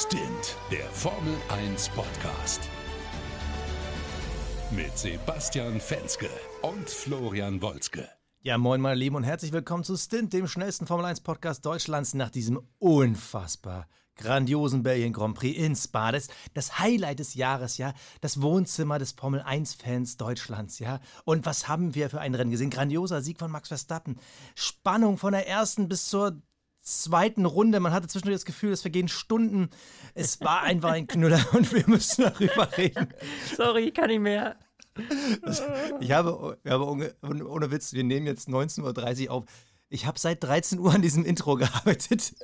Stint, 0.00 0.56
der 0.70 0.84
Formel 0.90 1.34
1 1.48 1.88
Podcast. 1.88 2.60
Mit 4.70 4.96
Sebastian 4.96 5.80
Fenske 5.80 6.30
und 6.62 6.88
Florian 6.88 7.60
Wolzke. 7.60 8.08
Ja, 8.40 8.58
moin, 8.58 8.80
meine 8.80 8.94
Lieben, 8.94 9.16
und 9.16 9.24
herzlich 9.24 9.50
willkommen 9.50 9.82
zu 9.82 9.96
Stint, 9.96 10.32
dem 10.32 10.46
schnellsten 10.46 10.86
Formel 10.86 11.04
1 11.04 11.22
Podcast 11.22 11.66
Deutschlands 11.66 12.14
nach 12.14 12.30
diesem 12.30 12.60
unfassbar 12.78 13.88
grandiosen 14.18 14.82
Belgien 14.82 15.12
Grand 15.12 15.34
Prix 15.34 15.58
in 15.58 15.74
Spa. 15.74 16.12
Das, 16.12 16.28
das 16.52 16.78
Highlight 16.78 17.20
des 17.20 17.34
Jahres, 17.34 17.78
ja. 17.78 17.94
Das 18.20 18.42
Wohnzimmer 18.42 18.98
des 18.98 19.12
Formel 19.12 19.40
1-Fans 19.40 20.16
Deutschlands, 20.18 20.78
ja. 20.80 21.00
Und 21.24 21.46
was 21.46 21.66
haben 21.66 21.94
wir 21.94 22.10
für 22.10 22.20
ein 22.20 22.34
Rennen 22.34 22.50
gesehen? 22.50 22.70
Grandioser 22.70 23.22
Sieg 23.22 23.38
von 23.38 23.50
Max 23.50 23.68
Verstappen. 23.68 24.20
Spannung 24.54 25.16
von 25.16 25.32
der 25.32 25.48
ersten 25.48 25.88
bis 25.88 26.06
zur 26.06 26.42
zweiten 26.88 27.44
Runde. 27.44 27.80
Man 27.80 27.92
hatte 27.92 28.08
zwischendurch 28.08 28.36
das 28.36 28.44
Gefühl, 28.44 28.72
es 28.72 28.82
vergehen 28.82 29.08
Stunden. 29.08 29.70
Es 30.14 30.40
war 30.40 30.62
einfach 30.62 30.92
ein 30.92 31.06
Knüller 31.06 31.44
und 31.52 31.72
wir 31.72 31.84
müssen 31.86 32.22
darüber 32.22 32.76
reden. 32.76 33.08
Sorry, 33.56 33.90
kann 33.90 34.10
ich 34.10 34.20
mehr. 34.20 34.56
Ich 36.00 36.10
habe, 36.10 36.58
ich 36.64 36.70
habe 36.70 36.86
ohne, 36.86 37.14
ohne 37.22 37.70
Witz, 37.70 37.92
wir 37.92 38.04
nehmen 38.04 38.26
jetzt 38.26 38.48
19.30 38.48 39.26
Uhr 39.26 39.32
auf. 39.32 39.44
Ich 39.88 40.06
habe 40.06 40.18
seit 40.18 40.42
13 40.42 40.78
Uhr 40.80 40.92
an 40.92 41.02
diesem 41.02 41.24
Intro 41.24 41.54
gearbeitet. 41.54 42.34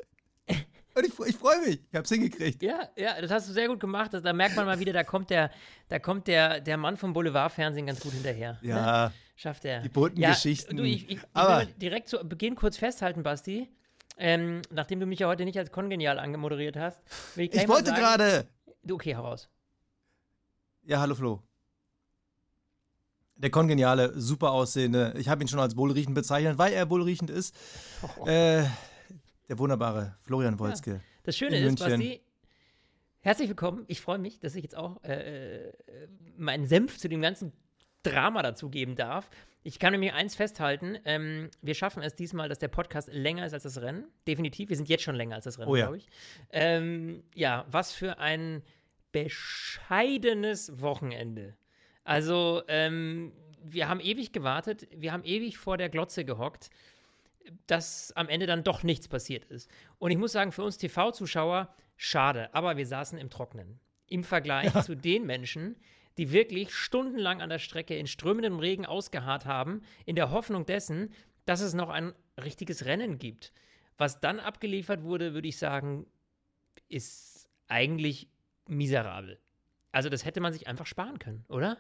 Und 0.97 1.05
ich, 1.05 1.19
ich 1.27 1.37
freue 1.37 1.61
mich, 1.61 1.81
ich 1.91 1.95
habe 1.95 2.05
es 2.05 2.09
hingekriegt. 2.09 2.63
Ja, 2.63 2.89
ja, 2.97 3.21
das 3.21 3.31
hast 3.31 3.49
du 3.49 3.53
sehr 3.53 3.67
gut 3.67 3.81
gemacht. 3.81 4.13
Da 4.15 4.33
merkt 4.33 4.55
man 4.55 4.65
mal 4.65 4.79
wieder, 4.79 4.93
da 4.93 5.03
kommt 5.03 5.31
der, 5.31 5.51
da 5.89 5.99
kommt 5.99 6.29
der, 6.29 6.61
der 6.61 6.77
Mann 6.77 6.97
vom 6.97 7.13
Boulevardfernsehen 7.13 7.87
ganz 7.87 7.99
gut 8.01 8.13
hinterher. 8.13 8.59
Ja. 8.63 9.09
Ne? 9.09 9.13
Schafft 9.35 9.65
er. 9.65 9.81
Die 9.81 9.89
bunten 9.89 10.21
ja, 10.21 10.31
Geschichten. 10.31 10.77
Du, 10.77 10.85
ich, 10.85 11.11
ich, 11.11 11.19
Aber 11.33 11.63
ich 11.63 11.69
will 11.69 11.75
direkt 11.75 12.09
zu 12.09 12.19
Beginn 12.19 12.55
kurz 12.55 12.77
festhalten, 12.77 13.25
Basti. 13.25 13.69
Ähm, 14.17 14.63
nachdem 14.71 15.01
du 15.01 15.07
mich 15.07 15.19
ja 15.19 15.27
heute 15.27 15.45
nicht 15.45 15.59
als 15.59 15.73
kongenial 15.73 16.19
angemoderiert 16.19 16.77
hast. 16.77 17.03
Will 17.37 17.47
ich 17.47 17.51
gleich 17.51 17.65
ich 17.65 17.69
wollte 17.69 17.93
gerade. 17.93 18.47
Du, 18.83 18.95
Okay, 18.95 19.15
heraus. 19.15 19.49
Ja, 20.83 21.01
hallo 21.01 21.15
Flo. 21.15 21.43
Der 23.37 23.51
kongeniale, 23.51 24.13
super 24.21 24.53
aussehende, 24.53 25.15
ich 25.17 25.29
habe 25.29 25.43
ihn 25.43 25.49
schon 25.49 25.59
als 25.59 25.77
wohlriechend 25.77 26.15
bezeichnet, 26.15 26.57
weil 26.57 26.73
er 26.73 26.89
wohlriechend 26.89 27.31
ist. 27.31 27.55
Äh, 28.27 28.65
der 29.49 29.59
wunderbare 29.59 30.17
Florian 30.21 30.59
Wolzke. 30.59 31.01
Das 31.25 31.37
Schöne 31.37 31.57
ist, 31.57 31.65
München. 31.65 32.01
Basti, 32.01 32.23
herzlich 33.21 33.49
willkommen. 33.49 33.85
Ich 33.89 34.01
freue 34.01 34.19
mich, 34.19 34.39
dass 34.39 34.55
ich 34.55 34.63
jetzt 34.63 34.77
auch 34.77 35.03
äh, 35.03 35.69
äh, 35.69 35.73
meinen 36.37 36.67
Senf 36.67 36.99
zu 36.99 37.09
dem 37.09 37.23
ganzen 37.23 37.53
Drama 38.03 38.43
dazugeben 38.43 38.95
darf. 38.95 39.29
Ich 39.65 39.79
kann 39.79 39.93
nämlich 39.93 40.13
eins 40.13 40.37
festhalten: 40.37 40.99
ähm, 41.05 41.51
Wir 41.63 41.75
schaffen 41.75 42.03
es 42.03 42.15
diesmal, 42.15 42.49
dass 42.49 42.59
der 42.59 42.69
Podcast 42.69 43.09
länger 43.13 43.45
ist 43.47 43.53
als 43.55 43.65
das 43.65 43.81
Rennen. 43.81 44.05
Definitiv. 44.29 44.69
Wir 44.69 44.77
sind 44.77 44.89
jetzt 44.89 45.03
schon 45.03 45.17
länger 45.17 45.35
als 45.35 45.45
das 45.45 45.59
Rennen, 45.59 45.71
Oh 45.71 45.77
ja. 45.77 45.87
glaube 45.87 45.97
ich. 45.97 46.07
Ähm, 46.51 47.25
ja, 47.35 47.65
was 47.71 47.93
für 47.93 48.19
ein 48.19 48.63
bescheidenes 49.11 50.81
Wochenende. 50.81 51.57
Also, 52.05 52.63
ähm, 52.69 53.33
wir 53.63 53.89
haben 53.89 54.01
ewig 54.01 54.33
gewartet, 54.33 54.87
wir 54.95 55.13
haben 55.13 55.25
ewig 55.25 55.57
vor 55.59 55.79
der 55.79 55.89
Glotze 55.89 56.25
gehockt 56.25 56.71
dass 57.67 58.13
am 58.17 58.29
Ende 58.29 58.47
dann 58.47 58.65
doch 58.65 58.83
nichts 58.83 59.09
passiert 59.09 59.45
ist. 59.47 59.71
Und 59.99 60.11
ich 60.11 60.19
muss 60.19 60.33
sagen, 60.33 60.53
für 60.53 60.63
uns 60.63 60.79
TV-Zuschauer, 60.79 61.75
schade, 61.97 62.49
aber 62.55 62.77
wir 62.77 62.87
saßen 62.87 63.19
im 63.19 63.31
Trocknen. 63.31 63.79
Im 64.09 64.25
Vergleich 64.25 64.73
zu 64.83 64.95
den 64.95 65.27
Menschen, 65.27 65.77
die 65.77 65.81
wirklich 66.17 66.75
stundenlang 66.75 67.41
an 67.43 67.49
der 67.49 67.59
Strecke 67.59 67.97
in 67.97 68.07
strömendem 68.07 68.59
Regen 68.59 68.87
ausgeharrt 68.87 69.47
haben, 69.47 69.83
in 70.07 70.17
der 70.17 70.31
Hoffnung 70.31 70.67
dessen, 70.67 71.13
dass 71.45 71.61
es 71.61 71.75
noch 71.75 71.91
ein 71.91 72.13
richtiges 72.43 72.85
Rennen 72.85 73.19
gibt. 73.19 73.53
Was 73.99 74.21
dann 74.21 74.41
abgeliefert 74.41 75.03
wurde, 75.03 75.35
würde 75.35 75.49
ich 75.49 75.59
sagen, 75.59 76.07
ist 76.89 77.49
eigentlich 77.69 78.29
miserabel. 78.69 79.39
Also 79.93 80.09
das 80.09 80.25
hätte 80.25 80.41
man 80.41 80.53
sich 80.53 80.67
einfach 80.67 80.87
sparen 80.87 81.19
können, 81.19 81.45
oder? 81.49 81.79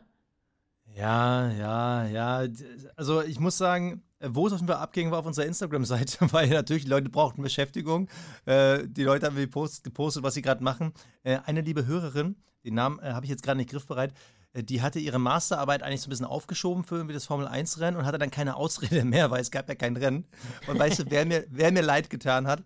Ja, 0.94 1.50
ja, 1.50 2.06
ja. 2.06 2.48
Also 2.96 3.22
ich 3.22 3.40
muss 3.40 3.56
sagen, 3.56 4.02
wo 4.20 4.46
es 4.46 4.52
auf 4.52 4.60
jeden 4.60 4.68
Fall 4.68 4.80
abging, 4.80 5.10
war 5.10 5.18
auf 5.18 5.26
unserer 5.26 5.46
Instagram-Seite, 5.46 6.18
weil 6.32 6.48
natürlich 6.50 6.84
die 6.84 6.90
Leute 6.90 7.08
brauchten 7.08 7.42
Beschäftigung. 7.42 8.08
Äh, 8.44 8.86
die 8.86 9.02
Leute 9.02 9.26
haben 9.26 9.36
gepostet, 9.36 9.84
gepostet 9.84 10.22
was 10.22 10.34
sie 10.34 10.42
gerade 10.42 10.62
machen. 10.62 10.92
Äh, 11.22 11.38
eine 11.44 11.62
liebe 11.62 11.86
Hörerin, 11.86 12.36
den 12.64 12.74
Namen 12.74 12.98
äh, 13.00 13.12
habe 13.12 13.26
ich 13.26 13.30
jetzt 13.30 13.42
gerade 13.42 13.58
nicht 13.58 13.70
griffbereit, 13.70 14.12
äh, 14.52 14.62
die 14.62 14.82
hatte 14.82 14.98
ihre 14.98 15.18
Masterarbeit 15.18 15.82
eigentlich 15.82 16.00
so 16.00 16.08
ein 16.08 16.10
bisschen 16.10 16.26
aufgeschoben 16.26 16.84
für 16.84 16.96
irgendwie 16.96 17.14
das 17.14 17.26
Formel-1-Rennen 17.26 17.98
und 17.98 18.06
hatte 18.06 18.18
dann 18.18 18.30
keine 18.30 18.56
Ausrede 18.56 19.04
mehr, 19.04 19.30
weil 19.30 19.40
es 19.40 19.50
gab 19.50 19.68
ja 19.68 19.74
kein 19.74 19.96
Rennen. 19.96 20.26
Und 20.66 20.78
weißt 20.78 21.00
du, 21.00 21.04
wer 21.10 21.24
mir, 21.26 21.46
wer 21.50 21.72
mir 21.72 21.82
leid 21.82 22.10
getan 22.10 22.46
hat? 22.46 22.62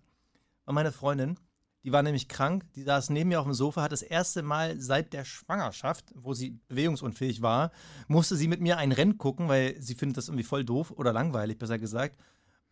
War 0.65 0.75
meine 0.75 0.93
Freundin. 0.93 1.39
Die 1.85 1.93
war 1.93 2.03
nämlich 2.03 2.29
krank, 2.29 2.65
die 2.75 2.83
saß 2.83 3.11
neben 3.11 3.29
mir 3.29 3.39
auf 3.39 3.47
dem 3.47 3.55
Sofa, 3.55 3.83
hat 3.83 3.93
das 3.93 4.03
erste 4.03 4.43
Mal 4.43 4.81
seit 4.81 5.13
der 5.13 5.25
Schwangerschaft, 5.25 6.13
wo 6.15 6.35
sie 6.35 6.59
bewegungsunfähig 6.69 7.41
war, 7.41 7.71
musste 8.09 8.37
sie 8.37 8.49
mit 8.49 8.61
mir 8.61 8.79
ein 8.79 8.93
Rennen 8.93 9.17
gucken, 9.17 9.49
weil 9.49 9.81
sie 9.81 9.95
findet 9.95 10.17
das 10.17 10.29
irgendwie 10.29 10.45
voll 10.45 10.65
doof 10.65 10.91
oder 10.91 11.13
langweilig, 11.13 11.57
besser 11.57 11.79
gesagt. 11.79 12.21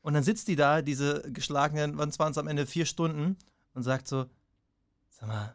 Und 0.03 0.15
dann 0.15 0.25
sitzt 0.25 0.48
die 0.48 0.56
da, 0.56 0.82
diese 0.82 1.22
geschlagenen, 1.32 1.97
wann 1.97 2.16
waren 2.19 2.32
es 2.32 2.38
am 2.38 2.48
Ende, 2.48 2.66
vier 2.66 2.84
Stunden, 2.84 3.36
und 3.75 3.84
sagt 3.84 4.09
so, 4.09 4.26
sag 5.09 5.28
mal, 5.28 5.54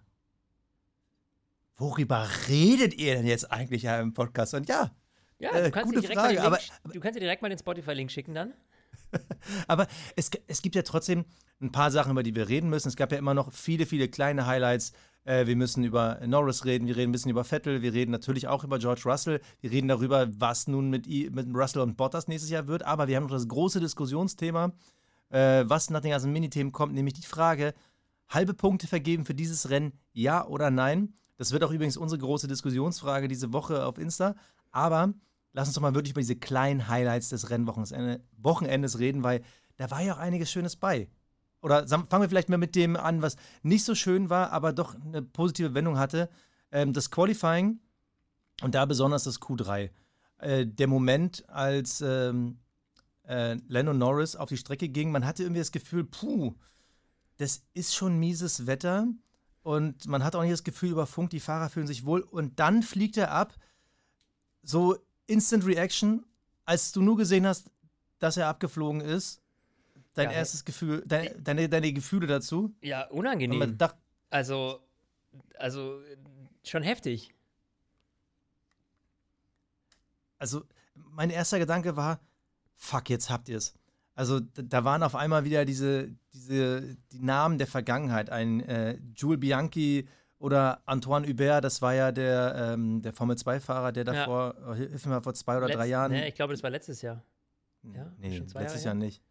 worüber 1.81 2.27
redet 2.47 2.93
ihr 2.93 3.15
denn 3.15 3.25
jetzt 3.25 3.51
eigentlich 3.51 3.83
ja 3.83 3.99
im 3.99 4.13
Podcast? 4.13 4.53
Und 4.53 4.69
ja, 4.69 4.91
Ja, 5.39 5.51
Äh, 5.51 5.63
du, 5.65 5.71
kannst 5.71 5.87
gute 5.89 6.01
dir 6.01 6.07
direkt 6.07 6.19
Frage, 6.21 6.35
mal 6.35 6.41
den 6.41 6.45
aber- 6.45 6.57
Link, 6.59 6.93
du 6.93 6.99
kannst 6.99 7.15
dir 7.15 7.19
direkt 7.21 7.41
mal 7.41 7.49
den 7.49 7.57
Spotify-Link 7.57 8.11
schicken 8.11 8.33
dann. 8.35 8.53
Aber 9.67 9.87
es, 10.15 10.29
es 10.47 10.61
gibt 10.61 10.75
ja 10.75 10.83
trotzdem 10.83 11.25
ein 11.61 11.71
paar 11.71 11.91
Sachen, 11.91 12.11
über 12.11 12.23
die 12.23 12.35
wir 12.35 12.47
reden 12.47 12.69
müssen. 12.69 12.87
Es 12.87 12.95
gab 12.95 13.11
ja 13.11 13.17
immer 13.17 13.33
noch 13.33 13.51
viele, 13.51 13.85
viele 13.85 14.07
kleine 14.07 14.45
Highlights. 14.45 14.93
Äh, 15.23 15.47
wir 15.47 15.55
müssen 15.55 15.83
über 15.83 16.19
Norris 16.25 16.65
reden, 16.65 16.87
wir 16.87 16.95
reden 16.95 17.09
ein 17.09 17.11
bisschen 17.11 17.31
über 17.31 17.43
Vettel, 17.43 17.81
wir 17.81 17.93
reden 17.93 18.11
natürlich 18.11 18.47
auch 18.47 18.63
über 18.63 18.79
George 18.79 19.01
Russell, 19.05 19.41
wir 19.59 19.71
reden 19.71 19.87
darüber, 19.87 20.27
was 20.39 20.67
nun 20.67 20.89
mit, 20.89 21.07
mit 21.07 21.47
Russell 21.53 21.81
und 21.81 21.97
Bottas 21.97 22.27
nächstes 22.27 22.49
Jahr 22.49 22.67
wird. 22.67 22.83
Aber 22.83 23.07
wir 23.07 23.15
haben 23.17 23.23
noch 23.23 23.31
das 23.31 23.47
große 23.47 23.79
Diskussionsthema, 23.79 24.71
äh, 25.29 25.63
was 25.67 25.89
nach 25.89 26.01
den 26.01 26.11
ganzen 26.11 26.31
Minithemen 26.31 26.71
kommt, 26.71 26.93
nämlich 26.93 27.13
die 27.15 27.21
Frage, 27.25 27.73
halbe 28.29 28.53
Punkte 28.53 28.87
vergeben 28.87 29.25
für 29.25 29.35
dieses 29.35 29.69
Rennen, 29.69 29.93
ja 30.13 30.45
oder 30.45 30.71
nein? 30.71 31.13
Das 31.41 31.52
wird 31.52 31.63
auch 31.63 31.72
übrigens 31.72 31.97
unsere 31.97 32.22
große 32.22 32.47
Diskussionsfrage 32.47 33.28
diese 33.28 33.52
Woche 33.52 33.84
auf 33.88 33.97
Insta. 33.97 34.35
Aber 34.69 35.12
lass 35.53 35.68
uns 35.68 35.74
doch 35.74 35.81
mal 35.81 35.96
wirklich 35.96 36.12
über 36.12 36.22
diese 36.22 36.35
kleinen 36.35 36.88
Highlights 36.88 37.29
des 37.29 37.50
Rennwochenendes 37.50 38.19
Wochenendes 38.38 39.00
reden, 39.00 39.24
weil 39.24 39.41
da 39.78 39.90
war 39.90 40.03
ja 40.03 40.13
auch 40.13 40.19
einiges 40.19 40.52
Schönes 40.52 40.75
bei. 40.75 41.09
Oder 41.63 41.88
fangen 41.88 42.22
wir 42.22 42.29
vielleicht 42.29 42.50
mal 42.50 42.59
mit 42.59 42.75
dem 42.75 42.96
an, 42.96 43.24
was 43.24 43.38
nicht 43.63 43.85
so 43.85 43.96
schön 43.96 44.29
war, 44.29 44.52
aber 44.52 44.72
doch 44.72 44.94
eine 44.94 45.24
positive 45.24 45.74
Wendung 45.74 45.97
hatte. 45.97 46.29
Ähm, 46.72 46.94
das 46.94 47.09
Qualifying 47.09 47.79
und 48.62 48.75
da 48.75 48.85
besonders 48.85 49.23
das 49.23 49.41
Q3. 49.41 49.90
Äh, 50.38 50.68
der 50.68 50.85
Moment, 50.85 51.50
als 51.50 52.02
ähm, 52.02 52.59
äh, 53.23 53.56
Norris 53.56 54.35
auf 54.35 54.50
die 54.50 54.58
Strecke 54.58 54.90
ging, 54.90 55.12
man 55.12 55.25
hatte 55.25 55.41
irgendwie 55.41 55.62
das 55.62 55.72
Gefühl, 55.72 56.03
puh, 56.03 56.53
das 57.38 57.63
ist 57.73 57.96
schon 57.96 58.19
mieses 58.19 58.68
Wetter 58.68 59.08
und 59.63 60.07
man 60.07 60.23
hat 60.23 60.35
auch 60.35 60.41
nicht 60.41 60.53
das 60.53 60.63
Gefühl 60.63 60.91
über 60.91 61.05
Funk, 61.05 61.29
die 61.29 61.39
Fahrer 61.39 61.69
fühlen 61.69 61.88
sich 61.88 62.05
wohl 62.05 62.22
und 62.22 62.59
dann 62.59 62.83
fliegt 62.83 63.17
er 63.17 63.31
ab, 63.31 63.55
so 64.63 64.97
Instant 65.27 65.66
Reaction, 65.66 66.25
als 66.66 66.91
du 66.91 67.01
nur 67.01 67.17
gesehen 67.17 67.45
hast, 67.47 67.69
dass 68.19 68.38
er 68.38 68.47
abgeflogen 68.47 69.01
ist, 69.01 69.41
dein 70.13 70.29
Ja, 70.29 70.38
erstes 70.38 70.66
Gefühl, 70.66 71.03
dein, 71.05 71.44
deine, 71.44 71.69
deine 71.69 71.94
Gefühle 71.94 72.27
dazu. 72.27 72.75
Ja, 72.81 73.07
unangenehm. 73.09 73.59
man 73.59 73.77
dachte, 73.77 73.97
Also, 74.29 74.79
also 75.57 75.99
schon 76.63 76.83
heftig. 76.83 77.33
also 80.38 80.63
mein 80.95 81.29
erster 81.29 81.59
Gedanke 81.59 81.95
war, 81.95 82.19
fuck, 82.75 83.09
jetzt 83.09 83.29
habt 83.29 83.47
ihr 83.49 83.57
es. 83.57 83.73
Also 84.13 84.39
da 84.41 84.83
waren 84.83 85.03
auf 85.03 85.16
einmal 85.16 85.45
wieder 85.45 85.63
diese, 85.66 86.09
diese 86.33 86.95
die 87.11 87.19
Namen 87.19 87.57
der 87.57 87.67
Vergangenheit. 87.67 88.29
Ein 88.29 88.59
äh, 88.61 88.99
Jules 89.16 89.40
Bianchi 89.40 90.08
oder 90.37 90.81
Antoine 90.85 91.28
Hubert, 91.28 91.63
das 91.63 91.81
war 91.81 91.93
ja 91.93 92.11
der, 92.11 92.73
ähm, 92.73 93.02
der 93.02 93.13
Formel-2-Fahrer, 93.13 93.91
der 93.91 94.05
Ja. 94.05 94.13
davor, 94.13 94.55
oh, 94.67 94.73
hilf 94.73 95.05
mir 95.05 95.11
mal, 95.13 95.22
vor 95.22 95.34
zwei 95.34 95.58
oder 95.58 95.67
drei 95.67 95.85
Letz- 95.85 95.90
Jahren. 95.90 96.11
Nee, 96.11 96.28
ich 96.28 96.35
glaube, 96.35 96.53
das 96.53 96.61
war 96.63 96.69
letztes 96.72 97.02
Jahr. 97.02 97.23
ja, 97.84 98.11
nee, 98.17 98.35
schon 98.37 98.47
zwei 98.47 98.61
letztes 98.63 98.84
Jahre 98.84 98.97
Jahr 98.97 99.05
nicht. 99.05 99.22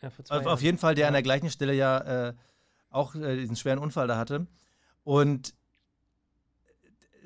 Ja, 0.00 0.08
Auf, 0.08 0.44
Jahren. 0.44 0.58
jeden 0.58 0.78
Fall, 0.78 0.94
der 0.94 1.06
an 1.08 1.12
Ja. 1.14 1.18
der 1.18 1.22
gleichen 1.22 1.50
Stelle 1.50 1.74
ja 1.74 2.28
äh, 2.28 2.34
auch 2.90 3.14
äh, 3.14 3.36
diesen 3.36 3.56
schweren 3.56 3.78
Unfall 3.78 4.06
da 4.08 4.16
hatte. 4.18 4.46
Und 5.04 5.54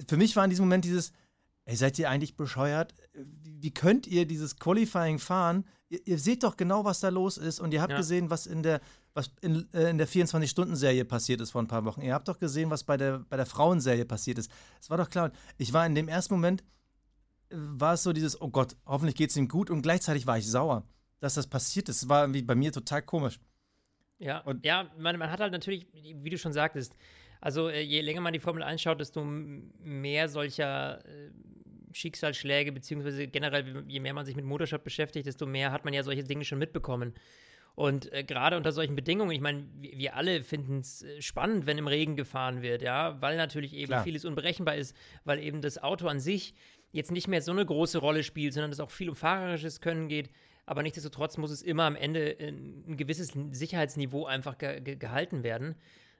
für 0.08 0.16
mich 0.16 0.36
war 0.36 0.44
in 0.44 0.50
diesem 0.50 0.64
Moment 0.66 0.84
dieses, 0.84 1.12
ey, 1.64 1.76
seid 1.76 1.98
ihr 1.98 2.10
eigentlich 2.10 2.36
bescheuert? 2.36 2.94
Wie 3.14 3.72
könnt 3.72 4.06
ihr 4.06 4.26
dieses 4.26 4.58
Qualifying 4.58 5.18
fahren? 5.18 5.64
Ihr, 5.88 6.00
ihr 6.06 6.18
seht 6.18 6.42
doch 6.42 6.56
genau, 6.56 6.84
was 6.84 7.00
da 7.00 7.08
los 7.10 7.38
ist 7.38 7.60
und 7.60 7.72
ihr 7.72 7.80
habt 7.80 7.92
Ja. 7.92 7.98
gesehen, 7.98 8.28
was 8.30 8.46
in 8.46 8.62
der, 8.62 8.80
was 9.14 9.30
in, 9.40 9.72
äh, 9.72 9.88
in 9.90 9.98
der 9.98 10.08
24-Stunden-Serie 10.08 11.04
passiert 11.04 11.40
ist 11.40 11.52
vor 11.52 11.62
ein 11.62 11.68
paar 11.68 11.84
Wochen. 11.84 12.02
Ihr 12.02 12.12
habt 12.14 12.26
doch 12.28 12.38
gesehen, 12.38 12.70
was 12.70 12.82
bei 12.84 12.96
der, 12.96 13.20
bei 13.28 13.36
der 13.36 13.46
Frauenserie 13.46 14.04
passiert 14.04 14.38
ist. 14.38 14.50
Es 14.80 14.90
war 14.90 14.96
doch 14.98 15.08
klar. 15.10 15.30
Ich 15.58 15.72
war 15.72 15.86
in 15.86 15.94
dem 15.94 16.08
ersten 16.08 16.34
Moment, 16.34 16.62
äh, 17.50 17.54
war 17.56 17.94
es 17.94 18.02
so 18.02 18.12
dieses, 18.12 18.40
oh 18.40 18.48
Gott, 18.48 18.76
hoffentlich 18.84 19.14
geht 19.16 19.30
es 19.30 19.36
ihm 19.36 19.48
gut 19.48 19.70
und 19.70 19.82
gleichzeitig 19.82 20.26
war 20.26 20.38
ich 20.38 20.50
sauer, 20.50 20.84
dass 21.20 21.34
das 21.34 21.46
passiert 21.46 21.88
ist. 21.88 22.02
Es 22.02 22.08
war 22.08 22.22
irgendwie 22.24 22.42
bei 22.42 22.54
mir 22.56 22.72
total 22.72 23.02
komisch. 23.02 23.38
Ja, 24.18 24.38
und 24.40 24.64
ja 24.64 24.90
man, 24.98 25.18
man 25.18 25.30
hat 25.30 25.40
halt 25.40 25.52
natürlich, 25.52 25.86
wie 25.92 26.30
du 26.30 26.38
schon 26.38 26.52
sagtest, 26.52 26.96
also 27.40 27.68
äh, 27.68 27.82
je 27.82 28.00
länger 28.00 28.22
man 28.22 28.32
die 28.32 28.40
Formel 28.40 28.62
1 28.62 28.80
schaut, 28.80 28.98
desto 28.98 29.22
mehr 29.24 30.28
solcher 30.28 31.04
äh, 31.06 31.30
Schicksalsschläge, 31.96 32.72
beziehungsweise 32.72 33.26
generell, 33.26 33.84
je 33.88 34.00
mehr 34.00 34.12
man 34.12 34.26
sich 34.26 34.36
mit 34.36 34.44
Motorsport 34.44 34.84
beschäftigt, 34.84 35.26
desto 35.26 35.46
mehr 35.46 35.72
hat 35.72 35.84
man 35.84 35.94
ja 35.94 36.02
solche 36.02 36.24
Dinge 36.24 36.44
schon 36.44 36.58
mitbekommen. 36.58 37.14
Und 37.74 38.12
äh, 38.12 38.24
gerade 38.24 38.56
unter 38.56 38.72
solchen 38.72 38.96
Bedingungen, 38.96 39.30
ich 39.32 39.40
meine, 39.40 39.66
wir, 39.78 39.98
wir, 39.98 40.16
alle 40.16 40.42
finden 40.42 40.80
es 40.80 41.02
äh, 41.02 41.20
spannend, 41.20 41.66
wenn 41.66 41.78
im 41.78 41.86
Regen 41.86 42.16
gefahren 42.16 42.62
wird, 42.62 42.82
ja, 42.82 43.20
weil 43.20 43.36
natürlich 43.36 43.74
eben 43.74 43.88
Klar. 43.88 44.04
vieles 44.04 44.24
unberechenbar 44.24 44.76
ist, 44.76 44.96
weil 45.24 45.38
eben 45.38 45.60
das 45.60 45.82
Auto 45.82 46.06
an 46.08 46.20
sich 46.20 46.54
jetzt 46.92 47.12
nicht 47.12 47.28
mehr 47.28 47.42
so 47.42 47.52
eine 47.52 47.66
große 47.66 47.98
Rolle 47.98 48.22
spielt, 48.22 48.54
sondern 48.54 48.72
es 48.72 48.80
auch 48.80 48.90
viel 48.90 49.10
um 49.10 49.16
fahrerisches 49.16 49.80
Können 49.80 50.08
geht. 50.08 50.30
Aber 50.64 50.82
nichtsdestotrotz 50.82 51.36
muss 51.36 51.50
es 51.50 51.62
immer 51.62 51.84
am 51.84 51.96
Ende 51.96 52.36
ein 52.40 52.96
gewisses 52.96 53.32
Sicherheitsniveau 53.52 54.24
einfach 54.24 54.58
ge 54.58 54.96
gehalten 54.96 55.44
werden. 55.44 55.76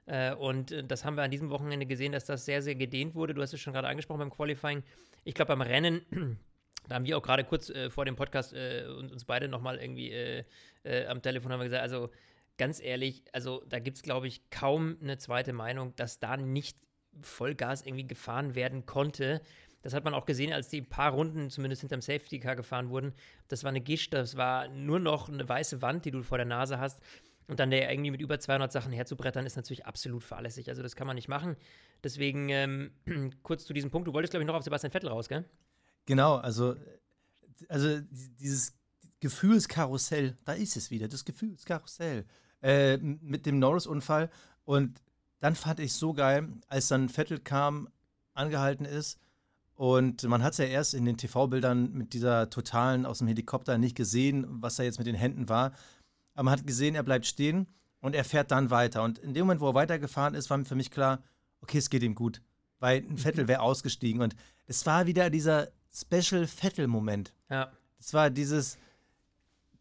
Äh, 0.07 0.35
und 0.35 0.73
äh, 0.73 0.85
das 0.85 1.05
haben 1.05 1.17
wir 1.17 1.23
an 1.23 1.31
diesem 1.31 1.51
Wochenende 1.51 1.87
gesehen, 1.87 2.13
dass 2.13 2.25
das 2.25 2.45
sehr, 2.45 2.63
sehr 2.63 2.75
gedehnt 2.75 3.15
wurde. 3.15 3.35
Du 3.35 3.43
hast 3.43 3.53
es 3.53 3.61
schon 3.61 3.73
gerade 3.73 3.89
angesprochen 3.89 4.21
beim 4.21 4.31
Qualifying. 4.31 4.83
Ich 5.25 5.35
glaube, 5.35 5.49
beim 5.49 5.63
Rennen 5.63 6.03
da 6.89 6.95
haben 6.95 7.05
wir 7.05 7.19
auch 7.19 7.23
gerade 7.23 7.45
kurz 7.45 7.71
äh, 7.71 7.91
vor 7.91 8.05
dem 8.05 8.17
Podcast 8.17 8.53
äh, 8.53 8.85
uns 8.87 9.25
beide 9.25 9.49
nochmal 9.49 9.79
irgendwie 9.79 10.11
äh, 10.11 10.45
äh, 10.85 11.07
am 11.07 11.23
Telefon 11.23 11.53
haben 11.53 11.61
wir 11.61 11.65
gesagt, 11.65 11.83
also 11.83 12.11
ganz 12.59 12.81
ehrlich, 12.81 13.25
also 13.33 13.63
da 13.69 13.79
gibt 13.79 13.97
es, 13.97 14.03
glaube 14.03 14.29
ich, 14.29 14.49
kaum 14.51 14.97
eine 15.03 15.19
zweite 15.19 15.53
Meinung, 15.53 15.95
dass 15.97 16.19
da 16.21 16.37
nicht 16.37 16.79
Vollgas 17.21 17.85
irgendwie 17.85 18.07
gefahren 18.07 18.55
werden 18.55 18.87
konnte. 18.87 19.41
Das 19.83 19.95
hat 19.95 20.05
man 20.05 20.15
auch 20.15 20.27
gesehen, 20.27 20.53
als 20.53 20.69
die 20.69 20.83
paar 20.83 21.13
Runden 21.13 21.51
zumindest 21.51 21.83
hinterm 21.83 22.01
Safety 22.01 22.41
Car 22.41 22.57
gefahren 22.57 22.89
wurden. 22.91 23.15
Das 23.49 23.63
war 23.63 23.71
eine 23.71 23.81
Gischt, 23.81 24.13
das 24.15 24.37
war 24.37 24.69
nur 24.69 24.99
noch 24.99 25.29
eine 25.29 25.49
weiße 25.49 25.83
Wand, 25.83 26.05
die 26.05 26.11
du 26.11 26.23
vor 26.23 26.39
der 26.39 26.47
Nase 26.47 26.79
hast. 26.79 27.01
Und 27.49 27.61
dann 27.61 27.71
der 27.71 27.91
irgendwie 27.91 28.11
mit 28.11 28.21
über 28.21 28.41
200 28.41 28.73
Sachen 28.73 28.93
herzubrettern, 28.93 29.47
ist 29.47 29.57
natürlich 29.57 29.87
absolut 29.87 30.25
fahrlässig. 30.25 30.69
Also 30.69 30.83
das 30.83 30.97
kann 30.97 31.07
man 31.07 31.15
nicht 31.15 31.29
machen. 31.29 31.57
Deswegen 32.03 32.49
ähm, 32.49 32.91
kurz 33.43 33.65
zu 33.65 33.73
diesem 33.73 33.91
Punkt. 33.91 34.09
Du 34.09 34.13
wolltest, 34.13 34.33
glaube 34.33 34.43
ich, 34.43 34.47
noch 34.47 34.55
auf 34.55 34.65
Sebastian 34.65 34.91
Vettel 34.91 35.11
raus, 35.11 35.29
gell? 35.29 35.45
Genau, 36.07 36.37
also, 36.37 36.77
also 37.69 38.01
dieses 38.11 38.75
Gefühlskarussell, 39.21 40.37
da 40.45 40.53
ist 40.53 40.77
es 40.77 40.91
wieder, 40.91 41.09
das 41.09 41.25
Gefühlskarussell 41.25 42.25
äh, 42.63 42.97
mit 42.99 43.47
dem 43.47 43.59
Norris-Unfall. 43.59 44.31
Und 44.65 45.01
dann 45.39 45.55
fand 45.55 45.81
ich 45.81 45.93
so 45.93 46.13
geil, 46.13 46.49
als 46.69 46.89
dann 46.89 47.09
Vettel 47.09 47.39
kam, 47.39 47.89
angehalten 48.35 48.85
ist. 48.85 49.19
Und 49.75 50.23
man 50.25 50.43
hat 50.43 50.53
es 50.53 50.59
ja 50.59 50.65
erst 50.65 50.95
in 50.95 51.05
den 51.05 51.19
TV-Bildern 51.19 51.93
mit 51.93 52.15
dieser 52.15 52.49
totalen 52.49 53.05
aus 53.05 53.19
dem 53.19 53.29
Helikopter 53.29 53.77
nicht 53.77 53.95
gesehen, 53.95 54.47
was 54.49 54.77
da 54.77 54.83
jetzt 54.83 54.99
mit 54.99 55.07
den 55.07 55.15
Händen 55.15 55.51
war. 55.51 55.73
Aber 56.37 56.45
man 56.45 56.53
hat 56.53 56.67
gesehen, 56.67 56.95
er 56.95 57.03
bleibt 57.03 57.27
stehen 57.27 57.67
und 58.01 58.15
er 58.15 58.25
fährt 58.25 58.51
dann 58.53 58.71
weiter. 58.71 59.03
Und 59.03 59.19
in 59.19 59.35
dem 59.35 59.47
Moment, 59.47 59.61
wo 59.61 59.69
er 59.69 59.75
weitergefahren 59.75 60.35
ist, 60.35 60.49
war 60.51 60.65
für 60.65 60.77
mich 60.77 60.91
klar, 60.91 61.23
okay, 61.61 61.79
es 61.79 61.91
geht 61.91 62.03
ihm 62.03 62.15
gut. 62.15 62.43
Weil 62.79 62.99
ein 62.99 63.19
Vettel 63.19 63.45
mhm. 63.45 63.49
wäre 63.49 63.61
ausgestiegen. 63.61 64.23
Und 64.23 64.37
es 64.67 64.87
war 64.87 65.07
wieder 65.07 65.31
dieser 65.31 65.69
Special 65.93 66.47
Vettel-Moment. 66.47 67.33
Ja. 67.51 67.73
Es 67.99 68.13
war 68.13 68.31
dieses, 68.31 68.79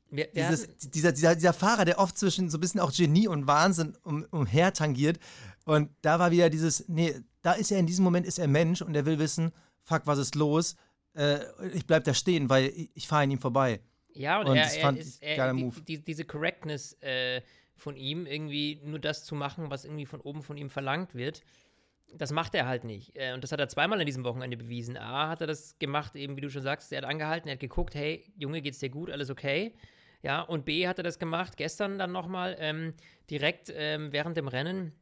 wir, 0.10 0.30
wir 0.34 0.50
Dieses, 0.50 0.68
dieser, 0.90 1.12
dieser, 1.12 1.36
dieser 1.36 1.54
Fahrer, 1.54 1.86
der 1.86 2.00
oft 2.00 2.18
zwischen 2.18 2.50
so 2.50 2.58
ein 2.58 2.62
bisschen 2.62 2.80
auch 2.80 2.94
Genie 2.94 3.28
und 3.28 3.48
Wahnsinn 3.48 3.98
um, 4.04 4.26
umher 4.32 4.74
tangiert. 4.74 5.20
Und 5.66 5.90
da 6.02 6.20
war 6.20 6.32
wieder 6.32 6.50
dieses, 6.50 6.88
nee, 6.88 7.22
da 7.42 7.54
ist 7.54 7.72
er 7.72 7.80
in 7.80 7.88
diesem 7.88 8.04
Moment, 8.04 8.26
ist 8.26 8.40
er 8.40 8.48
Mensch 8.48 8.82
und 8.82 8.96
er 8.96 9.06
will 9.06 9.20
wissen, 9.20 9.52
fuck, 9.84 10.04
was 10.06 10.20
ist 10.20 10.36
los? 10.36 10.76
Äh, 11.16 11.40
ich 11.74 11.86
bleib 11.86 12.04
da 12.06 12.14
stehen, 12.14 12.50
weil 12.50 12.68
ich, 12.68 12.92
ich 12.94 13.08
fahre 13.08 13.24
an 13.24 13.32
ihm 13.32 13.40
vorbei. 13.40 13.82
Ja, 14.16 14.40
und, 14.40 14.48
und 14.48 14.58
er, 14.58 14.74
er 14.74 14.98
ist, 14.98 15.22
er, 15.22 15.54
die, 15.54 15.72
die, 15.88 16.04
diese 16.04 16.26
Correctness 16.26 16.94
äh, 17.02 17.42
von 17.76 17.98
ihm, 17.98 18.26
irgendwie 18.26 18.80
nur 18.84 19.00
das 19.00 19.26
zu 19.26 19.36
machen, 19.36 19.70
was 19.70 19.86
irgendwie 19.86 20.06
von 20.06 20.22
oben 20.22 20.42
von 20.42 20.58
ihm 20.58 20.70
verlangt 20.70 21.16
wird, 21.16 21.44
das 22.14 22.32
macht 22.32 22.56
er 22.56 22.66
halt 22.68 22.86
nicht. 22.86 23.16
Äh, 23.16 23.34
und 23.34 23.44
das 23.44 23.52
hat 23.52 23.60
er 23.60 23.68
zweimal 23.68 24.00
an 24.00 24.06
diesem 24.06 24.24
Wochenende 24.24 24.58
bewiesen. 24.58 24.98
A, 24.98 25.30
hat 25.30 25.42
er 25.42 25.48
das 25.48 25.78
gemacht, 25.80 26.16
eben 26.16 26.38
wie 26.38 26.42
du 26.42 26.50
schon 26.50 26.62
sagst, 26.62 26.92
er 26.92 27.00
hat 27.00 27.06
angehalten, 27.06 27.50
er 27.50 27.54
hat 27.54 27.60
geguckt, 27.60 27.94
hey, 27.94 28.24
Junge, 28.38 28.62
geht's 28.62 28.80
dir 28.80 28.90
gut, 28.90 29.10
alles 29.10 29.30
okay? 29.30 29.74
Ja, 30.22 30.42
und 30.42 30.66
B 30.66 30.88
hat 30.88 30.98
er 30.98 31.04
das 31.04 31.20
gemacht, 31.20 31.58
gestern 31.58 32.00
dann 32.00 32.12
nochmal, 32.12 32.56
ähm, 32.60 32.94
direkt 33.30 33.72
ähm, 33.76 34.12
während 34.12 34.38
dem 34.38 34.48
Rennen, 34.48 34.94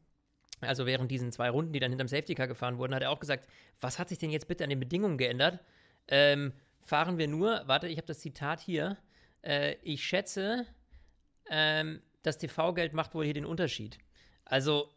also 0.59 0.85
während 0.85 1.11
diesen 1.11 1.31
zwei 1.31 1.49
Runden, 1.49 1.71
die 1.71 1.79
dann 1.79 1.91
hinterm 1.91 2.07
Safety 2.07 2.35
Car 2.35 2.47
gefahren 2.47 2.77
wurden, 2.77 2.95
hat 2.95 3.03
er 3.03 3.11
auch 3.11 3.19
gesagt, 3.19 3.47
was 3.79 3.99
hat 3.99 4.09
sich 4.09 4.17
denn 4.17 4.31
jetzt 4.31 4.47
bitte 4.47 4.63
an 4.63 4.69
den 4.69 4.79
Bedingungen 4.79 5.17
geändert? 5.17 5.59
Ähm, 6.07 6.53
fahren 6.83 7.17
wir 7.17 7.27
nur, 7.27 7.63
warte, 7.65 7.87
ich 7.87 7.97
habe 7.97 8.07
das 8.07 8.19
Zitat 8.19 8.59
hier, 8.59 8.97
äh, 9.41 9.75
ich 9.81 10.03
schätze, 10.03 10.65
ähm, 11.49 12.01
das 12.21 12.37
TV-Geld 12.37 12.93
macht 12.93 13.13
wohl 13.13 13.25
hier 13.25 13.33
den 13.33 13.45
Unterschied. 13.45 13.97
Also 14.45 14.89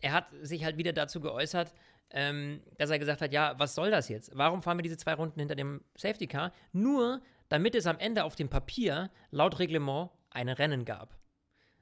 er 0.00 0.12
hat 0.12 0.26
sich 0.42 0.64
halt 0.64 0.76
wieder 0.76 0.92
dazu 0.92 1.20
geäußert, 1.20 1.72
ähm, 2.10 2.62
dass 2.76 2.90
er 2.90 2.98
gesagt 2.98 3.20
hat, 3.20 3.32
ja, 3.32 3.58
was 3.58 3.74
soll 3.74 3.90
das 3.90 4.08
jetzt? 4.08 4.30
Warum 4.34 4.62
fahren 4.62 4.78
wir 4.78 4.82
diese 4.82 4.96
zwei 4.96 5.14
Runden 5.14 5.40
hinter 5.40 5.54
dem 5.54 5.82
Safety 5.96 6.26
Car? 6.26 6.52
Nur, 6.72 7.22
damit 7.48 7.74
es 7.74 7.86
am 7.86 7.98
Ende 7.98 8.24
auf 8.24 8.36
dem 8.36 8.48
Papier 8.48 9.10
laut 9.30 9.58
Reglement 9.58 10.10
ein 10.30 10.48
Rennen 10.48 10.84
gab. 10.84 11.16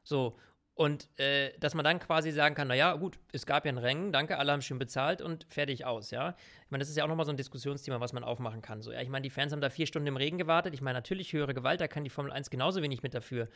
So, 0.03 0.37
und 0.75 1.09
äh, 1.19 1.53
dass 1.59 1.75
man 1.75 1.85
dann 1.85 1.99
quasi 1.99 2.31
sagen 2.31 2.55
kann, 2.55 2.69
naja, 2.69 2.95
gut, 2.95 3.19
es 3.33 3.45
gab 3.45 3.67
ja 3.67 3.73
ein 3.73 3.79
Rennen, 3.79 4.13
danke, 4.13 4.39
alle 4.39 4.53
haben 4.53 4.63
schön 4.63 4.79
bezahlt 4.79 5.21
und 5.21 5.45
fertig 5.49 5.85
aus, 5.85 6.11
ja. 6.11 6.37
Ich 6.65 6.71
meine, 6.71 6.81
das 6.81 6.89
ist 6.89 6.97
ja 6.97 7.05
auch 7.05 7.09
nochmal 7.09 7.27
so 7.27 7.33
ein 7.33 7.37
Diskussionsthema, 7.37 8.01
was 8.01 8.13
man 8.13 8.25
aufmachen 8.25 8.63
kann. 8.63 8.81
So, 8.81 8.93
ja, 8.93 9.03
ich 9.03 9.09
meine, 9.09 9.23
die 9.23 9.31
Fans 9.31 9.53
haben 9.53 9.61
da 9.61 9.69
vier 9.69 9.87
Stunden 9.87 10.07
im 10.07 10.17
Regen 10.17 10.39
gewartet. 10.39 10.73
Ich 10.73 10.81
meine, 10.81 10.99
natürlich 10.99 11.33
höhere 11.33 11.53
Gewalt, 11.53 11.81
da 11.81 11.89
kann 11.89 12.05
die 12.05 12.11
Formel 12.11 12.33
1 12.33 12.51
genauso 12.51 12.83
wenig 12.83 13.03
mit 13.03 13.13
dafür. 13.15 13.49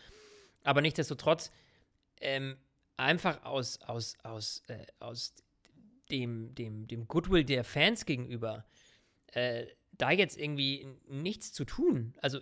Aber 0.64 0.81
nichtsdestotrotz, 0.82 1.50
ähm, 2.20 2.56
einfach 2.96 3.44
aus, 3.44 3.81
aus, 3.82 4.17
aus, 4.22 4.62
äh, 4.69 4.87
aus 4.99 5.34
dem, 6.10 6.55
dem, 6.55 6.87
dem 6.87 7.08
Goodwill 7.08 7.44
der 7.44 7.64
Fans 7.64 8.05
gegenüber, 8.05 8.64
äh, 9.32 9.67
da 9.93 10.10
jetzt 10.10 10.38
irgendwie 10.38 10.87
nichts 11.06 11.52
zu 11.52 11.64
tun. 11.64 12.14
Also 12.20 12.40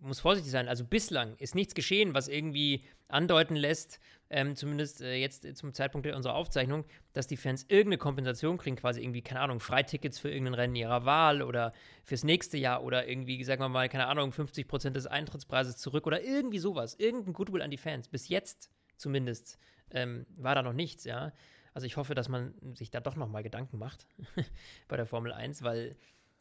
muss 0.00 0.20
vorsichtig 0.20 0.50
sein. 0.50 0.68
Also 0.68 0.84
bislang 0.84 1.36
ist 1.36 1.54
nichts 1.54 1.74
geschehen, 1.74 2.14
was 2.14 2.28
irgendwie 2.28 2.84
andeuten 3.08 3.56
lässt, 3.56 4.00
ähm, 4.30 4.56
zumindest 4.56 5.00
äh, 5.02 5.16
jetzt 5.16 5.46
zum 5.56 5.72
Zeitpunkt 5.72 6.06
unserer 6.06 6.34
Aufzeichnung, 6.34 6.84
dass 7.12 7.26
die 7.26 7.36
Fans 7.36 7.64
irgendeine 7.68 7.98
Kompensation 7.98 8.58
kriegen, 8.58 8.76
quasi 8.76 9.02
irgendwie, 9.02 9.22
keine 9.22 9.40
Ahnung, 9.40 9.60
Freitickets 9.60 10.18
für 10.18 10.30
irgendein 10.30 10.54
Rennen 10.54 10.76
ihrer 10.76 11.04
Wahl 11.04 11.42
oder 11.42 11.72
fürs 12.02 12.24
nächste 12.24 12.56
Jahr 12.56 12.82
oder 12.82 13.06
irgendwie, 13.06 13.42
sagen 13.44 13.60
wir 13.60 13.68
mal, 13.68 13.88
keine 13.88 14.06
Ahnung, 14.06 14.32
50 14.32 14.66
Prozent 14.66 14.96
des 14.96 15.06
Eintrittspreises 15.06 15.76
zurück 15.76 16.06
oder 16.06 16.22
irgendwie 16.22 16.58
sowas. 16.58 16.94
Irgendein 16.94 17.34
Goodwill 17.34 17.62
an 17.62 17.70
die 17.70 17.76
Fans. 17.76 18.08
Bis 18.08 18.28
jetzt 18.28 18.70
zumindest 18.96 19.58
ähm, 19.90 20.26
war 20.36 20.54
da 20.54 20.62
noch 20.62 20.72
nichts, 20.72 21.04
ja. 21.04 21.32
Also 21.74 21.86
ich 21.86 21.96
hoffe, 21.96 22.14
dass 22.14 22.28
man 22.28 22.54
sich 22.74 22.90
da 22.90 23.00
doch 23.00 23.16
noch 23.16 23.28
mal 23.28 23.42
Gedanken 23.42 23.78
macht 23.78 24.06
bei 24.88 24.96
der 24.96 25.06
Formel 25.06 25.32
1, 25.32 25.62
weil 25.62 25.96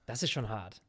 das 0.06 0.24
ist 0.24 0.32
schon 0.32 0.50
hart. 0.50 0.82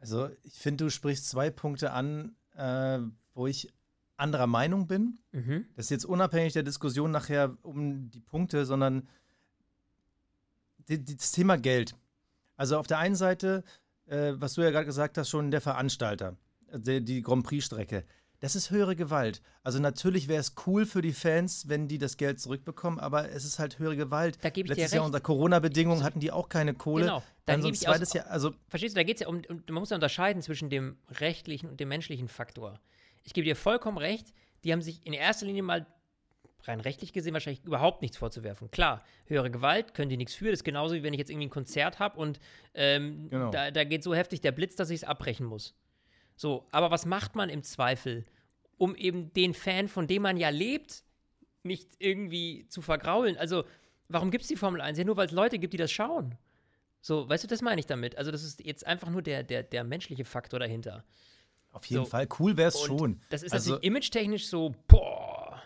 Also 0.00 0.30
ich 0.42 0.54
finde, 0.54 0.84
du 0.84 0.90
sprichst 0.90 1.28
zwei 1.28 1.50
Punkte 1.50 1.92
an, 1.92 2.36
äh, 2.56 3.00
wo 3.34 3.46
ich 3.46 3.72
anderer 4.16 4.46
Meinung 4.46 4.86
bin. 4.86 5.18
Mhm. 5.32 5.66
Das 5.76 5.86
ist 5.86 5.90
jetzt 5.90 6.04
unabhängig 6.04 6.52
der 6.52 6.62
Diskussion 6.62 7.10
nachher 7.10 7.56
um 7.62 8.10
die 8.10 8.20
Punkte, 8.20 8.66
sondern 8.66 9.08
die, 10.88 11.02
die, 11.02 11.16
das 11.16 11.32
Thema 11.32 11.56
Geld. 11.56 11.94
Also 12.56 12.78
auf 12.78 12.86
der 12.86 12.98
einen 12.98 13.14
Seite, 13.14 13.62
äh, 14.06 14.32
was 14.34 14.54
du 14.54 14.62
ja 14.62 14.70
gerade 14.70 14.86
gesagt 14.86 15.18
hast, 15.18 15.28
schon 15.28 15.50
der 15.50 15.60
Veranstalter, 15.60 16.36
die, 16.72 17.04
die 17.04 17.22
Grand 17.22 17.46
Prix-Strecke 17.46 18.04
das 18.40 18.54
ist 18.54 18.70
höhere 18.70 18.94
Gewalt. 18.94 19.42
Also 19.62 19.80
natürlich 19.80 20.28
wäre 20.28 20.40
es 20.40 20.54
cool 20.66 20.86
für 20.86 21.02
die 21.02 21.12
Fans, 21.12 21.68
wenn 21.68 21.88
die 21.88 21.98
das 21.98 22.16
Geld 22.16 22.40
zurückbekommen, 22.40 23.00
aber 23.00 23.30
es 23.30 23.44
ist 23.44 23.58
halt 23.58 23.78
höhere 23.78 23.96
Gewalt. 23.96 24.38
Da 24.42 24.50
gebe 24.50 24.66
ich 24.66 24.70
Letztes 24.70 24.90
dir 24.90 24.96
Jahr 24.96 25.06
unter 25.06 25.20
Corona-Bedingungen 25.20 26.02
hatten 26.04 26.20
die 26.20 26.30
auch 26.30 26.48
keine 26.48 26.74
Kohle. 26.74 27.04
Genau. 27.04 27.22
Dann, 27.46 27.60
dann 27.60 27.62
so 27.62 27.68
ein 27.68 27.74
zweites 27.74 28.12
Jahr, 28.12 28.26
also 28.28 28.52
verstehst 28.68 28.94
du, 28.94 29.00
da 29.00 29.02
geht 29.02 29.16
es 29.16 29.20
ja 29.22 29.28
um, 29.28 29.42
um, 29.48 29.62
man 29.68 29.80
muss 29.80 29.90
ja 29.90 29.96
unterscheiden 29.96 30.42
zwischen 30.42 30.70
dem 30.70 30.98
rechtlichen 31.10 31.68
und 31.68 31.80
dem 31.80 31.88
menschlichen 31.88 32.28
Faktor. 32.28 32.80
Ich 33.24 33.34
gebe 33.34 33.44
dir 33.44 33.56
vollkommen 33.56 33.98
recht, 33.98 34.32
die 34.64 34.72
haben 34.72 34.82
sich 34.82 35.04
in 35.04 35.12
erster 35.12 35.46
Linie 35.46 35.62
mal 35.62 35.86
rein 36.64 36.80
rechtlich 36.80 37.12
gesehen 37.12 37.32
wahrscheinlich 37.32 37.64
überhaupt 37.64 38.02
nichts 38.02 38.16
vorzuwerfen. 38.16 38.70
Klar, 38.70 39.02
höhere 39.26 39.50
Gewalt, 39.50 39.94
können 39.94 40.10
die 40.10 40.16
nichts 40.16 40.34
für. 40.34 40.46
Das 40.46 40.60
ist 40.60 40.64
genauso 40.64 40.94
wie 40.94 41.02
wenn 41.02 41.14
ich 41.14 41.18
jetzt 41.18 41.30
irgendwie 41.30 41.46
ein 41.46 41.50
Konzert 41.50 41.98
habe 41.98 42.18
und 42.18 42.38
ähm, 42.74 43.28
genau. 43.30 43.50
da, 43.50 43.70
da 43.70 43.84
geht 43.84 44.02
so 44.02 44.14
heftig 44.14 44.40
der 44.40 44.52
Blitz, 44.52 44.76
dass 44.76 44.90
ich 44.90 45.02
es 45.02 45.04
abbrechen 45.04 45.46
muss. 45.46 45.74
So, 46.38 46.64
aber 46.70 46.92
was 46.92 47.04
macht 47.04 47.34
man 47.34 47.50
im 47.50 47.64
Zweifel, 47.64 48.24
um 48.76 48.94
eben 48.94 49.32
den 49.32 49.54
Fan, 49.54 49.88
von 49.88 50.06
dem 50.06 50.22
man 50.22 50.36
ja 50.36 50.50
lebt, 50.50 51.02
nicht 51.64 51.88
irgendwie 51.98 52.64
zu 52.68 52.80
vergraulen? 52.80 53.36
Also, 53.36 53.64
warum 54.08 54.30
gibt 54.30 54.42
es 54.42 54.48
die 54.48 54.54
Formel 54.54 54.80
1? 54.80 54.96
Ja, 54.98 55.04
nur 55.04 55.16
weil 55.16 55.26
es 55.26 55.32
Leute 55.32 55.58
gibt, 55.58 55.72
die 55.72 55.78
das 55.78 55.90
schauen. 55.90 56.38
So, 57.00 57.28
weißt 57.28 57.42
du, 57.42 57.48
das 57.48 57.60
meine 57.60 57.80
ich 57.80 57.86
damit. 57.86 58.16
Also, 58.16 58.30
das 58.30 58.44
ist 58.44 58.64
jetzt 58.64 58.86
einfach 58.86 59.10
nur 59.10 59.20
der, 59.20 59.42
der, 59.42 59.64
der 59.64 59.82
menschliche 59.82 60.24
Faktor 60.24 60.60
dahinter. 60.60 61.04
Auf 61.72 61.84
jeden 61.86 62.04
so. 62.04 62.10
Fall, 62.10 62.28
cool 62.38 62.56
wäre 62.56 62.68
es 62.68 62.80
schon. 62.80 63.20
Das 63.30 63.42
ist 63.42 63.52
also, 63.52 63.72
natürlich 63.72 63.90
image-technisch 63.90 64.46
so, 64.46 64.76
boah. 64.86 65.60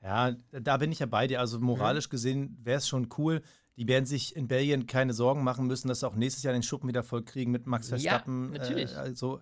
Ja, 0.00 0.36
da 0.52 0.76
bin 0.76 0.92
ich 0.92 1.00
ja 1.00 1.06
bei 1.06 1.26
dir. 1.26 1.40
Also 1.40 1.58
moralisch 1.58 2.06
mhm. 2.06 2.10
gesehen 2.10 2.58
wäre 2.62 2.78
es 2.78 2.86
schon 2.86 3.08
cool. 3.18 3.42
Die 3.78 3.86
werden 3.86 4.06
sich 4.06 4.34
in 4.34 4.48
Belgien 4.48 4.88
keine 4.88 5.14
Sorgen 5.14 5.44
machen 5.44 5.68
müssen, 5.68 5.86
dass 5.86 6.00
sie 6.00 6.08
auch 6.08 6.16
nächstes 6.16 6.42
Jahr 6.42 6.52
den 6.52 6.64
Schuppen 6.64 6.88
wieder 6.88 7.04
voll 7.04 7.22
kriegen 7.22 7.52
mit 7.52 7.68
Max 7.68 7.88
Verstappen. 7.88 8.52
Ja, 8.52 8.58
natürlich. 8.58 8.92
Äh, 8.92 8.96
also, 8.96 9.40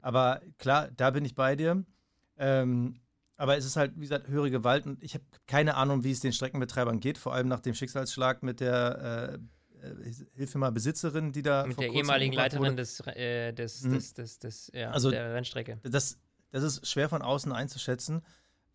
aber 0.00 0.40
klar, 0.56 0.88
da 0.96 1.10
bin 1.10 1.26
ich 1.26 1.34
bei 1.34 1.56
dir. 1.56 1.84
Ähm, 2.38 3.00
aber 3.36 3.58
es 3.58 3.66
ist 3.66 3.76
halt, 3.76 3.92
wie 3.96 4.00
gesagt, 4.00 4.28
höhere 4.28 4.50
Gewalt 4.50 4.86
und 4.86 5.02
ich 5.02 5.12
habe 5.12 5.24
keine 5.46 5.74
Ahnung, 5.74 6.04
wie 6.04 6.10
es 6.10 6.20
den 6.20 6.32
Streckenbetreibern 6.32 7.00
geht, 7.00 7.18
vor 7.18 7.34
allem 7.34 7.48
nach 7.48 7.60
dem 7.60 7.74
Schicksalsschlag 7.74 8.42
mit 8.42 8.60
der, 8.60 9.38
äh, 9.82 9.86
äh 9.86 10.12
hilf 10.34 10.54
mir 10.54 10.60
mal, 10.60 10.72
Besitzerin, 10.72 11.32
die 11.32 11.42
da. 11.42 11.66
Mit 11.66 11.78
der 11.78 11.90
ehemaligen 11.90 12.32
Leiterin 12.32 12.78
des, 12.78 13.00
äh, 13.00 13.52
des, 13.52 13.82
mhm. 13.82 13.92
des, 13.92 14.14
des, 14.14 14.38
des, 14.38 14.70
ja, 14.72 14.90
also, 14.90 15.10
der 15.10 15.34
Rennstrecke. 15.34 15.80
Das, 15.82 16.18
das 16.50 16.62
ist 16.62 16.88
schwer 16.88 17.10
von 17.10 17.20
außen 17.20 17.52
einzuschätzen. 17.52 18.22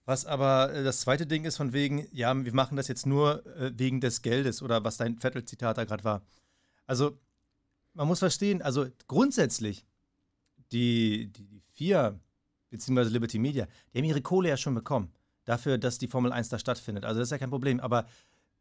Was 0.06 0.26
aber 0.26 0.74
äh, 0.74 0.84
das 0.84 1.02
zweite 1.02 1.28
Ding 1.28 1.46
ist, 1.46 1.58
von 1.58 1.74
wegen, 1.74 2.08
ja, 2.12 2.34
wir 2.36 2.54
machen 2.54 2.78
das 2.78 2.88
jetzt 2.88 3.06
nur 3.06 3.46
äh, 3.58 3.72
wegen 3.76 4.02
des 4.02 4.22
Geldes 4.22 4.62
oder 4.62 4.84
was 4.84 4.98
dein 4.98 5.18
Vettel-Zitat 5.18 5.78
da 5.78 5.86
gerade 5.86 6.04
war. 6.04 6.22
Also, 6.88 7.20
man 7.94 8.08
muss 8.08 8.20
verstehen, 8.20 8.62
also 8.62 8.88
grundsätzlich, 9.08 9.86
die, 10.72 11.32
die, 11.32 11.46
die 11.46 11.62
vier 11.74 12.20
beziehungsweise 12.72 13.12
Liberty 13.12 13.38
Media, 13.38 13.68
die 13.94 14.00
haben 14.00 14.06
ihre 14.06 14.22
Kohle 14.22 14.50
ja 14.50 14.58
schon 14.58 14.74
bekommen. 14.74 15.12
Dafür, 15.46 15.78
dass 15.78 15.98
die 15.98 16.08
Formel 16.08 16.32
1 16.32 16.50
da 16.50 16.58
stattfindet. 16.58 17.06
Also 17.06 17.20
das 17.20 17.28
ist 17.28 17.32
ja 17.32 17.38
kein 17.38 17.50
Problem. 17.50 17.80
Aber 17.80 18.06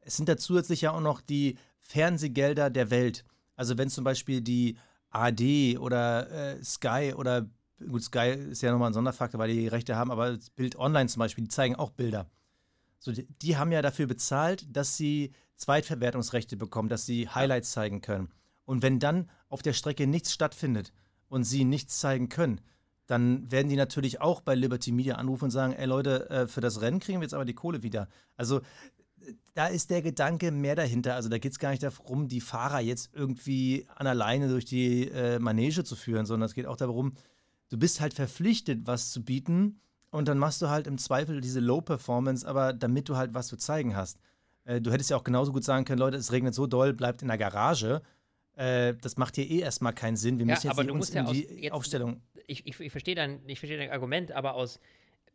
es 0.00 0.16
sind 0.16 0.28
da 0.28 0.36
zusätzlich 0.36 0.82
ja 0.82 0.92
auch 0.92 1.00
noch 1.00 1.20
die 1.20 1.56
Fernsehgelder 1.78 2.68
der 2.70 2.90
Welt. 2.90 3.24
Also 3.56 3.78
wenn 3.78 3.88
zum 3.88 4.04
Beispiel 4.04 4.40
die 4.40 4.76
AD 5.10 5.78
oder 5.78 6.30
äh, 6.30 6.64
Sky 6.64 7.14
oder 7.16 7.48
gut, 7.88 8.02
Sky 8.02 8.30
ist 8.50 8.62
ja 8.62 8.72
nochmal 8.72 8.90
ein 8.90 8.94
Sonderfaktor, 8.94 9.38
weil 9.38 9.52
die, 9.52 9.60
die 9.60 9.68
Rechte 9.68 9.96
haben, 9.96 10.10
aber 10.10 10.38
Bild 10.56 10.76
Online 10.76 11.08
zum 11.08 11.20
Beispiel, 11.20 11.44
die 11.44 11.50
zeigen 11.50 11.76
auch 11.76 11.90
Bilder. 11.90 12.26
So, 12.98 13.12
die, 13.12 13.26
die 13.42 13.56
haben 13.56 13.72
ja 13.72 13.82
dafür 13.82 14.06
bezahlt, 14.06 14.66
dass 14.74 14.96
sie 14.96 15.32
Zweitverwertungsrechte 15.56 16.56
bekommen, 16.56 16.88
dass 16.88 17.06
sie 17.06 17.28
Highlights 17.28 17.72
zeigen 17.72 18.00
können. 18.00 18.30
Und 18.64 18.82
wenn 18.82 18.98
dann 18.98 19.28
auf 19.48 19.62
der 19.62 19.72
Strecke 19.72 20.06
nichts 20.06 20.32
stattfindet 20.32 20.92
und 21.28 21.44
sie 21.44 21.64
nichts 21.64 21.98
zeigen 21.98 22.28
können, 22.28 22.60
dann 23.06 23.50
werden 23.50 23.68
die 23.68 23.76
natürlich 23.76 24.20
auch 24.20 24.40
bei 24.40 24.54
Liberty 24.54 24.92
Media 24.92 25.16
anrufen 25.16 25.44
und 25.44 25.50
sagen, 25.50 25.72
ey 25.72 25.86
Leute, 25.86 26.30
äh, 26.30 26.46
für 26.46 26.60
das 26.60 26.80
Rennen 26.80 27.00
kriegen 27.00 27.20
wir 27.20 27.24
jetzt 27.24 27.34
aber 27.34 27.44
die 27.44 27.54
Kohle 27.54 27.82
wieder. 27.82 28.08
Also 28.36 28.60
da 29.54 29.66
ist 29.66 29.90
der 29.90 30.02
Gedanke 30.02 30.50
mehr 30.50 30.76
dahinter. 30.76 31.14
Also 31.14 31.28
da 31.28 31.38
geht 31.38 31.52
es 31.52 31.58
gar 31.58 31.70
nicht 31.70 31.82
darum, 31.82 32.28
die 32.28 32.40
Fahrer 32.40 32.80
jetzt 32.80 33.10
irgendwie 33.12 33.86
an 33.94 34.06
alleine 34.06 34.48
durch 34.48 34.64
die 34.64 35.08
äh, 35.08 35.38
Manege 35.38 35.84
zu 35.84 35.96
führen, 35.96 36.26
sondern 36.26 36.46
es 36.46 36.54
geht 36.54 36.66
auch 36.66 36.76
darum, 36.76 37.14
du 37.70 37.78
bist 37.78 38.00
halt 38.00 38.14
verpflichtet, 38.14 38.80
was 38.84 39.10
zu 39.10 39.24
bieten 39.24 39.80
und 40.10 40.28
dann 40.28 40.38
machst 40.38 40.60
du 40.60 40.68
halt 40.68 40.86
im 40.86 40.98
Zweifel 40.98 41.40
diese 41.40 41.60
Low-Performance, 41.60 42.46
aber 42.46 42.72
damit 42.72 43.08
du 43.08 43.16
halt 43.16 43.32
was 43.34 43.46
zu 43.48 43.56
zeigen 43.56 43.96
hast. 43.96 44.18
Äh, 44.64 44.80
du 44.80 44.92
hättest 44.92 45.10
ja 45.10 45.16
auch 45.16 45.24
genauso 45.24 45.52
gut 45.52 45.64
sagen 45.64 45.84
können, 45.84 45.98
Leute, 45.98 46.16
es 46.16 46.32
regnet 46.32 46.54
so 46.54 46.66
doll, 46.66 46.92
bleibt 46.92 47.22
in 47.22 47.28
der 47.28 47.38
Garage. 47.38 48.02
Äh, 48.56 48.94
das 49.00 49.16
macht 49.16 49.36
hier 49.36 49.48
eh 49.48 49.60
erstmal 49.60 49.94
keinen 49.94 50.16
Sinn. 50.16 50.38
Wir 50.38 50.46
müssen 50.46 50.66
ja, 50.66 50.74
jetzt, 50.74 50.90
uns 50.90 51.12
ja 51.12 51.22
in 51.22 51.32
die 51.32 51.62
jetzt, 51.62 51.72
Aufstellung. 51.72 52.20
Ich, 52.46 52.66
ich, 52.66 52.78
ich 52.78 52.92
verstehe 52.92 53.14
dein, 53.14 53.40
versteh 53.46 53.76
dein 53.76 53.90
Argument, 53.90 54.32
aber 54.32 54.54
aus 54.54 54.80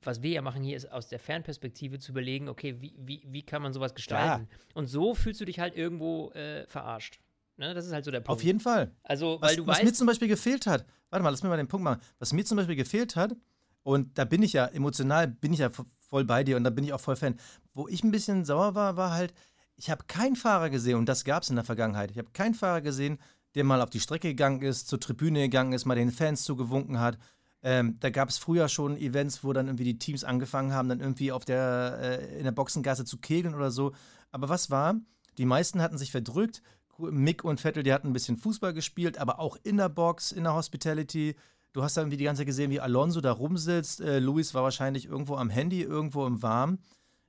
was 0.06 0.22
wir 0.22 0.32
ja 0.32 0.42
machen 0.42 0.64
hier, 0.64 0.78
ist 0.78 0.92
aus 0.92 1.08
der 1.08 1.20
Fernperspektive 1.20 2.00
zu 2.00 2.12
überlegen, 2.12 2.48
okay, 2.48 2.76
wie, 2.80 2.94
wie, 2.98 3.24
wie 3.26 3.44
kann 3.44 3.62
man 3.62 3.74
sowas 3.74 3.96
gestalten? 3.96 4.48
Klar. 4.48 4.60
Und 4.74 4.88
so 4.88 5.16
fühlst 5.16 5.42
du 5.42 5.46
dich 5.46 5.60
halt 5.60 5.76
irgendwo 5.76 6.32
äh, 6.32 6.66
verarscht. 6.68 7.20
Ne? 7.58 7.74
Das 7.74 7.86
ist 7.86 7.94
halt 7.94 8.06
so 8.06 8.12
der 8.12 8.20
Punkt. 8.20 8.30
Auf 8.40 8.44
jeden 8.44 8.60
Fall. 8.60 8.92
Also, 9.04 9.38
weil 9.42 9.50
was, 9.50 9.56
du 9.56 9.68
was 9.68 9.78
weißt, 9.78 9.86
mir 9.86 9.94
zum 9.94 10.08
Beispiel 10.08 10.28
gefehlt 10.28 10.68
hat, 10.68 10.86
warte 11.10 11.24
mal, 11.24 11.30
lass 11.30 11.44
mir 11.44 11.50
mal 11.50 11.58
den 11.58 11.68
Punkt 11.68 11.84
machen. 11.84 12.02
Was 12.20 12.34
mir 12.34 12.46
zum 12.46 12.58
Beispiel 12.58 12.76
gefehlt 12.76 13.16
hat, 13.16 13.36
und 13.84 14.18
da 14.18 14.26
bin 14.26 14.42
ich 14.42 14.54
ja 14.54 14.66
emotional, 14.66 15.28
bin 15.28 15.54
ich 15.54 15.60
ja 15.60 15.70
voll 16.00 16.26
bei 16.26 16.44
dir 16.44 16.58
und 16.58 16.64
da 16.64 16.72
bin 16.72 16.84
ich 16.84 16.94
auch 16.94 17.00
voll 17.00 17.16
Fan. 17.16 17.38
Wo 17.74 17.88
ich 17.88 18.04
ein 18.04 18.12
bisschen 18.12 18.44
sauer 18.44 18.74
war, 18.76 18.98
war 18.98 19.12
halt, 19.12 19.34
ich 19.76 19.90
habe 19.90 20.06
keinen 20.08 20.36
Fahrer 20.36 20.70
gesehen, 20.70 20.98
und 20.98 21.08
das 21.08 21.24
gab 21.24 21.44
es 21.44 21.50
in 21.50 21.56
der 21.56 21.66
Vergangenheit. 21.66 22.12
Ich 22.12 22.18
habe 22.18 22.32
keinen 22.32 22.56
Fahrer 22.56 22.82
gesehen, 22.82 23.20
der 23.54 23.64
mal 23.64 23.82
auf 23.82 23.90
die 23.90 24.00
Strecke 24.00 24.30
gegangen 24.30 24.62
ist, 24.62 24.88
zur 24.88 25.00
Tribüne 25.00 25.42
gegangen 25.42 25.74
ist, 25.74 25.86
mal 25.86 25.96
den 25.96 26.12
Fans 26.12 26.44
zugewunken 26.44 27.00
hat. 27.00 27.18
Ähm, 27.64 27.98
da 28.00 28.10
gab 28.10 28.30
es 28.30 28.38
früher 28.38 28.70
schon 28.70 28.98
Events, 28.98 29.44
wo 29.44 29.54
dann 29.54 29.68
irgendwie 29.68 29.86
die 29.86 29.98
Teams 29.98 30.24
angefangen 30.24 30.74
haben, 30.74 30.90
dann 30.90 31.00
irgendwie 31.00 31.32
auf 31.32 31.46
der, 31.46 31.98
äh, 32.02 32.38
in 32.38 32.44
der 32.44 32.52
Boxengasse 32.52 33.06
zu 33.06 33.18
kegeln 33.18 33.56
oder 33.56 33.72
so. 33.72 33.94
Aber 34.32 34.50
was 34.50 34.70
war? 34.70 34.96
Die 35.38 35.46
meisten 35.46 35.82
hatten 35.82 35.98
sich 35.98 36.12
verdrückt. 36.12 36.62
Mick 36.98 37.44
und 37.44 37.60
Vettel, 37.60 37.84
die 37.84 37.94
hatten 37.94 38.08
ein 38.08 38.14
bisschen 38.14 38.38
Fußball 38.38 38.74
gespielt, 38.74 39.18
aber 39.18 39.40
auch 39.40 39.58
in 39.64 39.78
der 39.78 39.90
Box, 39.90 40.32
in 40.32 40.44
der 40.44 40.54
Hospitality. 40.54 41.36
Du 41.74 41.84
hast 41.84 41.98
da 41.98 42.02
irgendwie 42.02 42.18
die 42.18 42.24
ganze 42.24 42.42
Zeit 42.42 42.48
gesehen, 42.48 42.72
wie 42.72 42.80
Alonso 42.80 43.22
da 43.22 43.32
rumsitzt. 43.32 44.02
Äh, 44.02 44.20
Luis 44.20 44.54
war 44.54 44.64
wahrscheinlich 44.64 45.06
irgendwo 45.06 45.36
am 45.36 45.50
Handy, 45.50 45.82
irgendwo 45.82 46.26
im 46.26 46.42
Warm. 46.42 46.80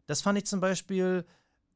Das 0.07 0.23
fand 0.23 0.39
ich 0.39 0.47
zum 0.47 0.61
Beispiel, 0.61 1.25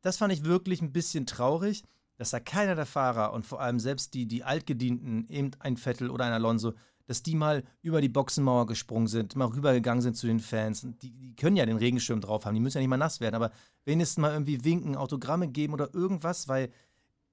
das 0.02 0.16
fand 0.16 0.32
ich 0.32 0.44
wirklich 0.44 0.80
ein 0.82 0.92
bisschen 0.92 1.26
traurig 1.26 1.82
dass 2.20 2.32
da 2.32 2.38
keiner 2.38 2.74
der 2.74 2.84
Fahrer 2.84 3.32
und 3.32 3.46
vor 3.46 3.62
allem 3.62 3.80
selbst 3.80 4.12
die, 4.12 4.26
die 4.26 4.44
Altgedienten, 4.44 5.26
eben 5.30 5.52
ein 5.58 5.78
Vettel 5.78 6.10
oder 6.10 6.26
ein 6.26 6.34
Alonso, 6.34 6.74
dass 7.06 7.22
die 7.22 7.34
mal 7.34 7.64
über 7.80 8.02
die 8.02 8.10
Boxenmauer 8.10 8.66
gesprungen 8.66 9.06
sind, 9.06 9.36
mal 9.36 9.46
rübergegangen 9.46 10.02
sind 10.02 10.18
zu 10.18 10.26
den 10.26 10.38
Fans. 10.38 10.86
Die, 11.00 11.12
die 11.12 11.34
können 11.34 11.56
ja 11.56 11.64
den 11.64 11.78
Regenschirm 11.78 12.20
drauf 12.20 12.44
haben, 12.44 12.52
die 12.52 12.60
müssen 12.60 12.76
ja 12.76 12.80
nicht 12.82 12.90
mal 12.90 12.98
nass 12.98 13.20
werden, 13.20 13.36
aber 13.36 13.52
wenigstens 13.86 14.18
mal 14.18 14.32
irgendwie 14.32 14.62
winken, 14.62 14.96
Autogramme 14.96 15.48
geben 15.48 15.72
oder 15.72 15.94
irgendwas, 15.94 16.46
weil 16.46 16.70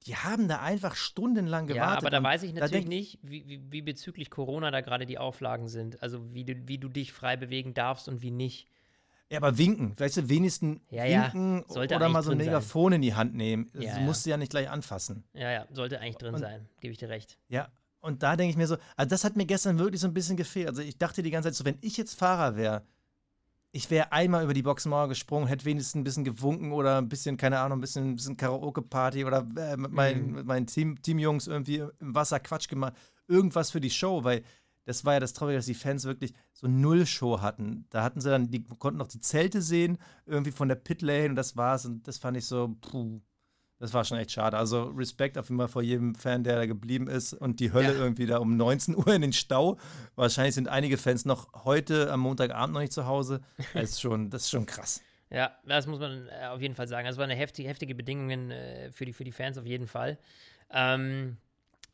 die 0.06 0.16
haben 0.16 0.48
da 0.48 0.62
einfach 0.62 0.96
stundenlang 0.96 1.68
gewartet. 1.68 1.92
Ja, 1.92 1.98
aber 1.98 2.10
da 2.10 2.24
weiß 2.24 2.44
ich 2.44 2.54
natürlich 2.54 2.88
nicht, 2.88 3.20
wie, 3.24 3.48
wie, 3.48 3.72
wie, 3.72 3.82
bezüglich 3.82 4.30
Corona 4.30 4.72
da 4.72 4.82
gerade 4.82 5.06
die 5.06 5.18
Auflagen 5.18 5.68
sind. 5.68 6.01
Also 6.01 6.34
wie 6.34 6.46
du, 6.46 6.56
wie 6.68 6.77
du 6.77 6.88
dich 6.88 7.12
frei 7.12 7.36
bewegen 7.36 7.74
darfst 7.74 8.08
und 8.08 8.22
wie 8.22 8.32
nicht. 8.32 8.68
Ja, 9.30 9.39
aber 9.39 9.58
winken, 9.58 10.00
weißt 10.00 10.18
du, 10.18 10.30
wenigstens 10.30 10.80
ja, 10.89 11.04
winken 11.04 11.66
ja. 11.68 11.82
oder 11.82 12.08
mal 12.08 12.24
so 12.24 12.32
ein 12.32 12.38
Megafon 12.38 12.92
sein. 12.92 12.96
in 12.98 13.01
die 13.01 13.13
Hand 13.13 13.36
nehmen. 13.36 13.70
Ja, 13.74 13.96
das 13.96 14.00
musst 14.00 14.25
du 14.25 14.30
ja 14.30 14.38
nicht 14.38 14.51
gleich 14.51 14.70
anfassen. 14.70 15.25
Ja, 15.34 15.51
ja, 15.51 15.68
sollte 15.72 16.00
eigentlich 16.00 16.16
drin 16.16 16.34
und, 16.34 16.39
sein, 16.39 16.70
gebe 16.80 16.94
ich 16.94 16.98
dir 16.98 17.10
recht. 17.10 17.38
Ja, 17.50 17.68
und 18.00 18.24
da 18.24 18.38
denke 18.38 18.51
ich 18.51 18.58
mir 18.58 18.68
so, 18.68 18.77
also 18.96 19.10
das 19.10 19.25
hat 19.25 19.36
mir 19.36 19.46
gestern 19.46 19.80
wirklich 19.80 20.00
so 20.00 20.08
ein 20.08 20.13
bisschen 20.13 20.38
gefehlt. 20.38 20.70
Also 20.70 20.82
ich 20.82 20.98
dachte 20.98 21.24
die 21.24 21.32
ganze 21.32 21.50
Zeit 21.50 21.56
so, 21.56 21.66
wenn 21.66 21.77
ich 21.82 21.98
jetzt 21.98 22.18
Fahrer 22.18 22.56
wäre, 22.56 22.84
ich 23.71 23.89
wäre 23.91 24.12
einmal 24.12 24.43
über 24.43 24.53
die 24.53 24.63
Boxenmauer 24.63 25.07
gesprungen, 25.09 25.47
hätte 25.47 25.65
wenigstens 25.65 25.95
ein 25.95 26.03
bisschen 26.03 26.24
gewunken 26.24 26.71
oder 26.71 26.97
ein 26.97 27.09
bisschen, 27.09 27.38
keine 27.38 27.59
Ahnung, 27.59 27.77
ein 27.77 27.81
bisschen, 27.81 28.12
ein 28.12 28.15
bisschen 28.15 28.38
Karaoke-Party 28.38 29.25
oder 29.25 29.45
äh, 29.57 29.77
mit, 29.77 29.91
mein, 29.91 30.27
mhm. 30.27 30.36
mit 30.36 30.45
meinen 30.45 30.67
Team, 30.67 31.01
Teamjungs 31.01 31.47
irgendwie 31.47 31.77
im 32.00 32.15
Wasser 32.15 32.39
Quatsch 32.39 32.69
gemacht. 32.69 32.93
Irgendwas 33.27 33.71
für 33.71 33.81
die 33.81 33.89
Show, 33.89 34.24
weil 34.24 34.43
das 34.86 35.03
war 35.03 35.13
ja 35.13 35.19
das 35.19 35.33
Traurige, 35.33 35.57
dass 35.57 35.65
die 35.65 35.74
Fans 35.74 36.05
wirklich 36.05 36.33
so 36.53 36.67
null 36.67 37.05
Show 37.05 37.41
hatten. 37.41 37.86
Da 37.89 38.03
hatten 38.03 38.21
sie 38.21 38.29
dann, 38.29 38.50
die 38.50 38.63
konnten 38.63 38.97
noch 38.97 39.07
die 39.07 39.19
Zelte 39.19 39.62
sehen, 39.62 39.97
irgendwie 40.25 40.51
von 40.51 40.69
der 40.69 40.75
Pitlane 40.75 41.29
und 41.29 41.36
das 41.36 41.57
war's. 41.57 41.86
Und 41.86 42.07
das 42.07 42.17
fand 42.17 42.38
ich 42.38 42.45
so, 42.45 42.74
puh, 42.79 43.19
das 43.79 43.93
war 43.93 44.03
schon 44.03 44.17
echt 44.17 44.31
schade. 44.31 44.57
Also 44.57 44.86
Respekt 44.86 45.38
auf 45.38 45.50
jeden 45.50 45.60
Fall 45.60 45.67
vor 45.67 45.81
jedem 45.81 46.15
Fan, 46.15 46.43
der 46.43 46.55
da 46.55 46.65
geblieben 46.65 47.07
ist 47.07 47.34
und 47.34 47.60
die 47.60 47.74
Hölle 47.74 47.93
ja. 47.93 48.00
irgendwie 48.00 48.25
da 48.25 48.38
um 48.38 48.57
19 48.57 48.96
Uhr 48.96 49.07
in 49.07 49.22
den 49.22 49.34
Stau. 49.34 49.77
Wahrscheinlich 50.15 50.55
sind 50.55 50.67
einige 50.67 50.98
Fans 50.98 51.25
noch 51.25 51.65
heute 51.65 52.12
am 52.12 52.22
Montagabend 52.22 52.74
noch 52.74 52.81
nicht 52.81 52.93
zu 52.93 53.05
Hause. 53.05 53.41
Das 53.74 53.91
ist 53.91 54.01
schon, 54.01 54.29
das 54.29 54.43
ist 54.43 54.50
schon 54.50 54.65
krass. 54.65 55.01
Ja, 55.29 55.57
das 55.65 55.88
muss 55.88 56.00
man 56.00 56.29
äh, 56.29 56.46
auf 56.46 56.62
jeden 56.62 56.74
Fall 56.74 56.88
sagen. 56.88 57.05
Das 57.05 57.17
waren 57.17 57.29
heftige, 57.29 57.67
heftige 57.67 57.93
Bedingungen 57.93 58.50
äh, 58.50 58.89
für, 58.93 59.03
die, 59.03 59.12
für 59.12 59.25
die 59.25 59.34
Fans 59.34 59.57
auf 59.57 59.65
jeden 59.65 59.86
Fall. 59.86 60.17
Ähm, 60.72 61.36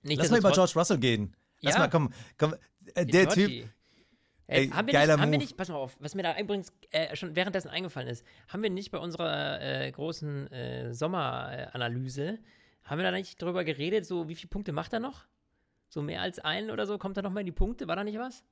Lass 0.03 0.29
mal 0.29 0.37
über 0.37 0.51
George 0.51 0.73
Russell 0.75 0.99
gehen. 0.99 1.35
Lass 1.61 1.73
ja. 1.73 1.79
mal, 1.79 1.87
komm, 1.87 2.13
komm, 2.37 2.53
äh, 2.93 3.07
der 3.07 3.27
Typ. 3.29 3.67
Ey, 4.47 4.65
äh, 4.67 4.71
haben, 4.71 4.88
wir 4.88 5.00
nicht, 5.00 5.09
haben 5.09 5.31
wir 5.31 5.38
nicht, 5.38 5.57
pass 5.57 5.69
mal 5.69 5.75
auf, 5.75 5.95
was 6.00 6.15
mir 6.15 6.23
da 6.23 6.38
übrigens 6.38 6.73
äh, 6.91 7.15
schon 7.15 7.35
währenddessen 7.35 7.69
eingefallen 7.69 8.09
ist, 8.09 8.25
haben 8.47 8.62
wir 8.62 8.69
nicht 8.69 8.91
bei 8.91 8.97
unserer 8.97 9.62
äh, 9.62 9.91
großen 9.91 10.51
äh, 10.51 10.93
Sommeranalyse, 10.93 12.39
haben 12.83 12.97
wir 12.97 13.03
da 13.03 13.12
nicht 13.12 13.41
drüber 13.41 13.63
geredet, 13.63 14.05
so 14.05 14.27
wie 14.27 14.35
viele 14.35 14.50
Punkte 14.50 14.73
macht 14.73 14.91
er 14.93 15.00
noch? 15.00 15.25
So 15.88 16.01
mehr 16.01 16.21
als 16.21 16.39
einen 16.39 16.71
oder 16.71 16.85
so, 16.85 16.97
kommt 16.97 17.17
er 17.17 17.23
nochmal 17.23 17.41
in 17.41 17.45
die 17.45 17.51
Punkte? 17.53 17.88
War 17.88 17.95
da 17.95 18.03
nicht 18.03 18.17
was? 18.17 18.43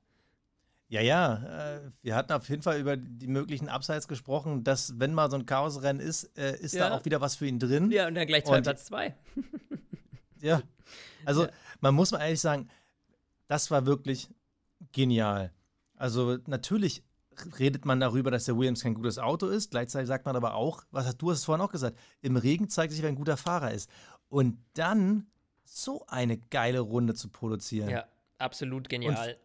Ja, 0.88 1.00
ja, 1.00 1.76
äh, 1.76 1.90
wir 2.02 2.14
hatten 2.14 2.32
auf 2.32 2.48
jeden 2.48 2.62
Fall 2.62 2.78
über 2.78 2.96
die 2.96 3.26
möglichen 3.26 3.68
Upsides 3.68 4.08
gesprochen, 4.08 4.62
dass 4.62 4.98
wenn 5.00 5.14
mal 5.14 5.30
so 5.30 5.36
ein 5.36 5.46
Chaosrennen 5.46 6.06
ist, 6.06 6.24
äh, 6.36 6.56
ist 6.58 6.74
ja. 6.74 6.88
da 6.88 6.96
auch 6.96 7.04
wieder 7.04 7.20
was 7.20 7.36
für 7.36 7.46
ihn 7.46 7.58
drin. 7.58 7.90
Ja, 7.90 8.08
und 8.08 8.14
dann 8.14 8.26
gleich 8.26 8.44
zwei, 8.44 8.60
Platz 8.60 8.84
zwei. 8.84 9.14
ja, 10.40 10.62
also 11.24 11.44
ja. 11.44 11.50
man 11.80 11.94
muss 11.94 12.10
mal 12.10 12.20
ehrlich 12.20 12.40
sagen, 12.40 12.68
das 13.48 13.70
war 13.70 13.86
wirklich 13.86 14.28
genial. 14.92 15.50
Also 15.96 16.38
natürlich 16.46 17.02
redet 17.58 17.84
man 17.84 18.00
darüber, 18.00 18.30
dass 18.30 18.44
der 18.44 18.56
Williams 18.56 18.82
kein 18.82 18.94
gutes 18.94 19.18
Auto 19.18 19.46
ist. 19.46 19.70
Gleichzeitig 19.70 20.08
sagt 20.08 20.26
man 20.26 20.36
aber 20.36 20.54
auch, 20.54 20.84
was 20.90 21.06
hast 21.06 21.18
du 21.18 21.30
hast 21.30 21.38
es 21.38 21.44
vorhin 21.44 21.64
auch 21.64 21.72
gesagt, 21.72 21.98
im 22.20 22.36
Regen 22.36 22.68
zeigt 22.68 22.92
sich, 22.92 23.02
wer 23.02 23.08
ein 23.08 23.14
guter 23.14 23.36
Fahrer 23.36 23.72
ist. 23.72 23.88
Und 24.28 24.58
dann 24.74 25.26
so 25.64 26.04
eine 26.08 26.38
geile 26.38 26.80
Runde 26.80 27.14
zu 27.14 27.28
produzieren. 27.28 27.88
Ja, 27.88 28.04
absolut 28.38 28.88
genial. 28.88 29.30
Und, 29.30 29.36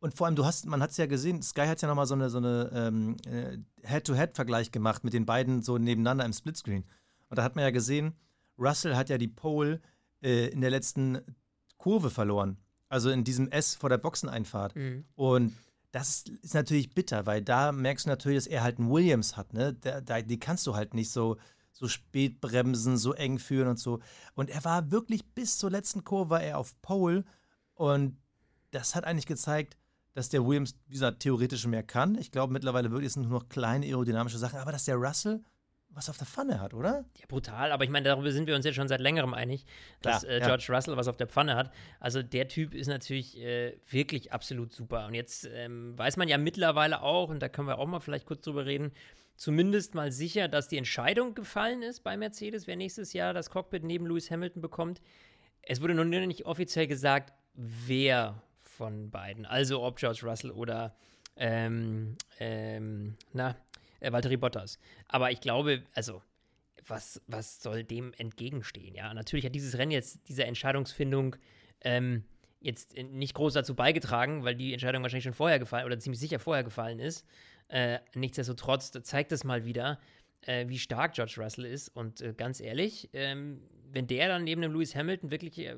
und 0.00 0.14
vor 0.16 0.26
allem, 0.26 0.36
du 0.36 0.44
hast, 0.44 0.66
man 0.66 0.82
hat 0.82 0.90
es 0.90 0.96
ja 0.96 1.06
gesehen, 1.06 1.42
Sky 1.42 1.66
hat 1.66 1.82
ja 1.82 1.88
nochmal 1.88 2.06
so 2.06 2.14
eine, 2.14 2.30
so 2.30 2.38
eine 2.38 2.70
ähm, 2.72 3.16
äh, 3.26 3.58
Head-to-Head-Vergleich 3.86 4.70
gemacht 4.70 5.04
mit 5.04 5.12
den 5.12 5.26
beiden 5.26 5.62
so 5.62 5.78
nebeneinander 5.78 6.24
im 6.24 6.32
Splitscreen. 6.32 6.84
Und 7.28 7.38
da 7.38 7.42
hat 7.42 7.56
man 7.56 7.64
ja 7.64 7.70
gesehen, 7.70 8.14
Russell 8.58 8.96
hat 8.96 9.08
ja 9.08 9.18
die 9.18 9.28
Pole 9.28 9.80
äh, 10.22 10.48
in 10.48 10.60
der 10.60 10.70
letzten 10.70 11.20
Kurve 11.76 12.10
verloren. 12.10 12.58
Also 12.88 13.10
in 13.10 13.24
diesem 13.24 13.48
S 13.48 13.74
vor 13.74 13.90
der 13.90 13.98
Boxeneinfahrt. 13.98 14.74
Mhm. 14.74 15.04
Und 15.14 15.54
das 15.90 16.24
ist 16.42 16.54
natürlich 16.54 16.94
bitter, 16.94 17.26
weil 17.26 17.42
da 17.42 17.72
merkst 17.72 18.06
du 18.06 18.10
natürlich, 18.10 18.38
dass 18.38 18.46
er 18.46 18.62
halt 18.62 18.78
einen 18.78 18.90
Williams 18.90 19.36
hat, 19.36 19.54
ne? 19.54 19.74
Da, 19.74 20.00
da, 20.00 20.20
die 20.20 20.38
kannst 20.38 20.66
du 20.66 20.74
halt 20.74 20.94
nicht 20.94 21.10
so, 21.10 21.36
so 21.72 21.88
spät 21.88 22.40
bremsen, 22.40 22.96
so 22.96 23.14
eng 23.14 23.38
führen 23.38 23.68
und 23.68 23.78
so. 23.78 24.00
Und 24.34 24.50
er 24.50 24.64
war 24.64 24.90
wirklich 24.90 25.24
bis 25.34 25.58
zur 25.58 25.70
letzten 25.70 26.04
Kurve 26.04 26.30
war 26.30 26.42
er 26.42 26.58
auf 26.58 26.80
Pole 26.82 27.24
und 27.74 28.18
das 28.70 28.94
hat 28.94 29.04
eigentlich 29.04 29.26
gezeigt, 29.26 29.76
dass 30.12 30.28
der 30.28 30.44
Williams, 30.44 30.74
wie 30.86 30.94
gesagt, 30.94 31.20
theoretisch 31.20 31.66
mehr 31.66 31.82
kann. 31.82 32.16
Ich 32.16 32.32
glaube, 32.32 32.52
mittlerweile 32.52 32.90
wirklich 32.90 33.12
sind 33.12 33.22
nur 33.22 33.40
noch 33.40 33.48
kleine 33.48 33.86
aerodynamische 33.86 34.38
Sachen, 34.38 34.58
aber 34.58 34.72
dass 34.72 34.84
der 34.84 34.96
Russell 34.96 35.42
was 35.90 36.08
auf 36.08 36.18
der 36.18 36.26
Pfanne 36.26 36.60
hat, 36.60 36.74
oder? 36.74 37.04
Ja, 37.18 37.26
brutal. 37.26 37.72
Aber 37.72 37.84
ich 37.84 37.90
meine, 37.90 38.08
darüber 38.08 38.30
sind 38.30 38.46
wir 38.46 38.54
uns 38.54 38.64
jetzt 38.64 38.76
schon 38.76 38.88
seit 38.88 39.00
längerem 39.00 39.34
einig, 39.34 39.64
dass 40.02 40.22
Klar, 40.22 40.36
äh, 40.36 40.40
George 40.40 40.66
ja. 40.68 40.74
Russell 40.74 40.96
was 40.96 41.08
auf 41.08 41.16
der 41.16 41.26
Pfanne 41.26 41.56
hat. 41.56 41.72
Also 41.98 42.22
der 42.22 42.48
Typ 42.48 42.74
ist 42.74 42.86
natürlich 42.86 43.38
äh, 43.38 43.78
wirklich 43.90 44.32
absolut 44.32 44.72
super. 44.72 45.06
Und 45.06 45.14
jetzt 45.14 45.48
ähm, 45.52 45.98
weiß 45.98 46.16
man 46.16 46.28
ja 46.28 46.38
mittlerweile 46.38 47.02
auch, 47.02 47.30
und 47.30 47.40
da 47.40 47.48
können 47.48 47.68
wir 47.68 47.78
auch 47.78 47.86
mal 47.86 48.00
vielleicht 48.00 48.26
kurz 48.26 48.42
drüber 48.42 48.66
reden, 48.66 48.92
zumindest 49.36 49.94
mal 49.94 50.12
sicher, 50.12 50.48
dass 50.48 50.68
die 50.68 50.78
Entscheidung 50.78 51.34
gefallen 51.34 51.82
ist 51.82 52.04
bei 52.04 52.16
Mercedes, 52.16 52.66
wer 52.66 52.76
nächstes 52.76 53.12
Jahr 53.12 53.32
das 53.32 53.50
Cockpit 53.50 53.84
neben 53.84 54.06
Lewis 54.06 54.30
Hamilton 54.30 54.60
bekommt. 54.60 55.00
Es 55.62 55.80
wurde 55.80 55.94
noch 55.94 56.04
nicht 56.04 56.46
offiziell 56.46 56.86
gesagt, 56.86 57.32
wer 57.54 58.42
von 58.62 59.10
beiden, 59.10 59.46
also 59.46 59.82
ob 59.82 59.96
George 59.96 60.20
Russell 60.22 60.50
oder 60.50 60.94
ähm, 61.36 62.16
ähm, 62.40 63.16
na, 63.32 63.56
äh, 64.00 64.12
Valtteri 64.12 64.36
Bottas. 64.36 64.78
Aber 65.08 65.30
ich 65.30 65.40
glaube, 65.40 65.84
also, 65.94 66.22
was, 66.86 67.20
was 67.26 67.62
soll 67.62 67.84
dem 67.84 68.12
entgegenstehen? 68.16 68.94
Ja, 68.94 69.12
natürlich 69.12 69.44
hat 69.44 69.54
dieses 69.54 69.76
Rennen 69.76 69.92
jetzt, 69.92 70.28
diese 70.28 70.44
Entscheidungsfindung, 70.44 71.36
ähm, 71.82 72.24
jetzt 72.60 72.96
nicht 72.96 73.34
groß 73.34 73.52
dazu 73.54 73.74
beigetragen, 73.74 74.44
weil 74.44 74.54
die 74.54 74.72
Entscheidung 74.72 75.02
wahrscheinlich 75.02 75.24
schon 75.24 75.32
vorher 75.32 75.58
gefallen 75.58 75.86
oder 75.86 75.98
ziemlich 75.98 76.20
sicher 76.20 76.38
vorher 76.38 76.64
gefallen 76.64 76.98
ist. 76.98 77.26
Äh, 77.68 77.98
nichtsdestotrotz 78.14 78.90
zeigt 79.02 79.30
es 79.32 79.44
mal 79.44 79.64
wieder, 79.64 80.00
äh, 80.42 80.68
wie 80.68 80.78
stark 80.78 81.14
George 81.14 81.36
Russell 81.38 81.66
ist. 81.66 81.88
Und 81.88 82.20
äh, 82.20 82.34
ganz 82.36 82.60
ehrlich, 82.60 83.10
ähm, 83.12 83.62
wenn 83.92 84.06
der 84.06 84.28
dann 84.28 84.44
neben 84.44 84.62
dem 84.62 84.72
Lewis 84.72 84.94
Hamilton 84.96 85.30
wirklich 85.30 85.58
äh, 85.58 85.76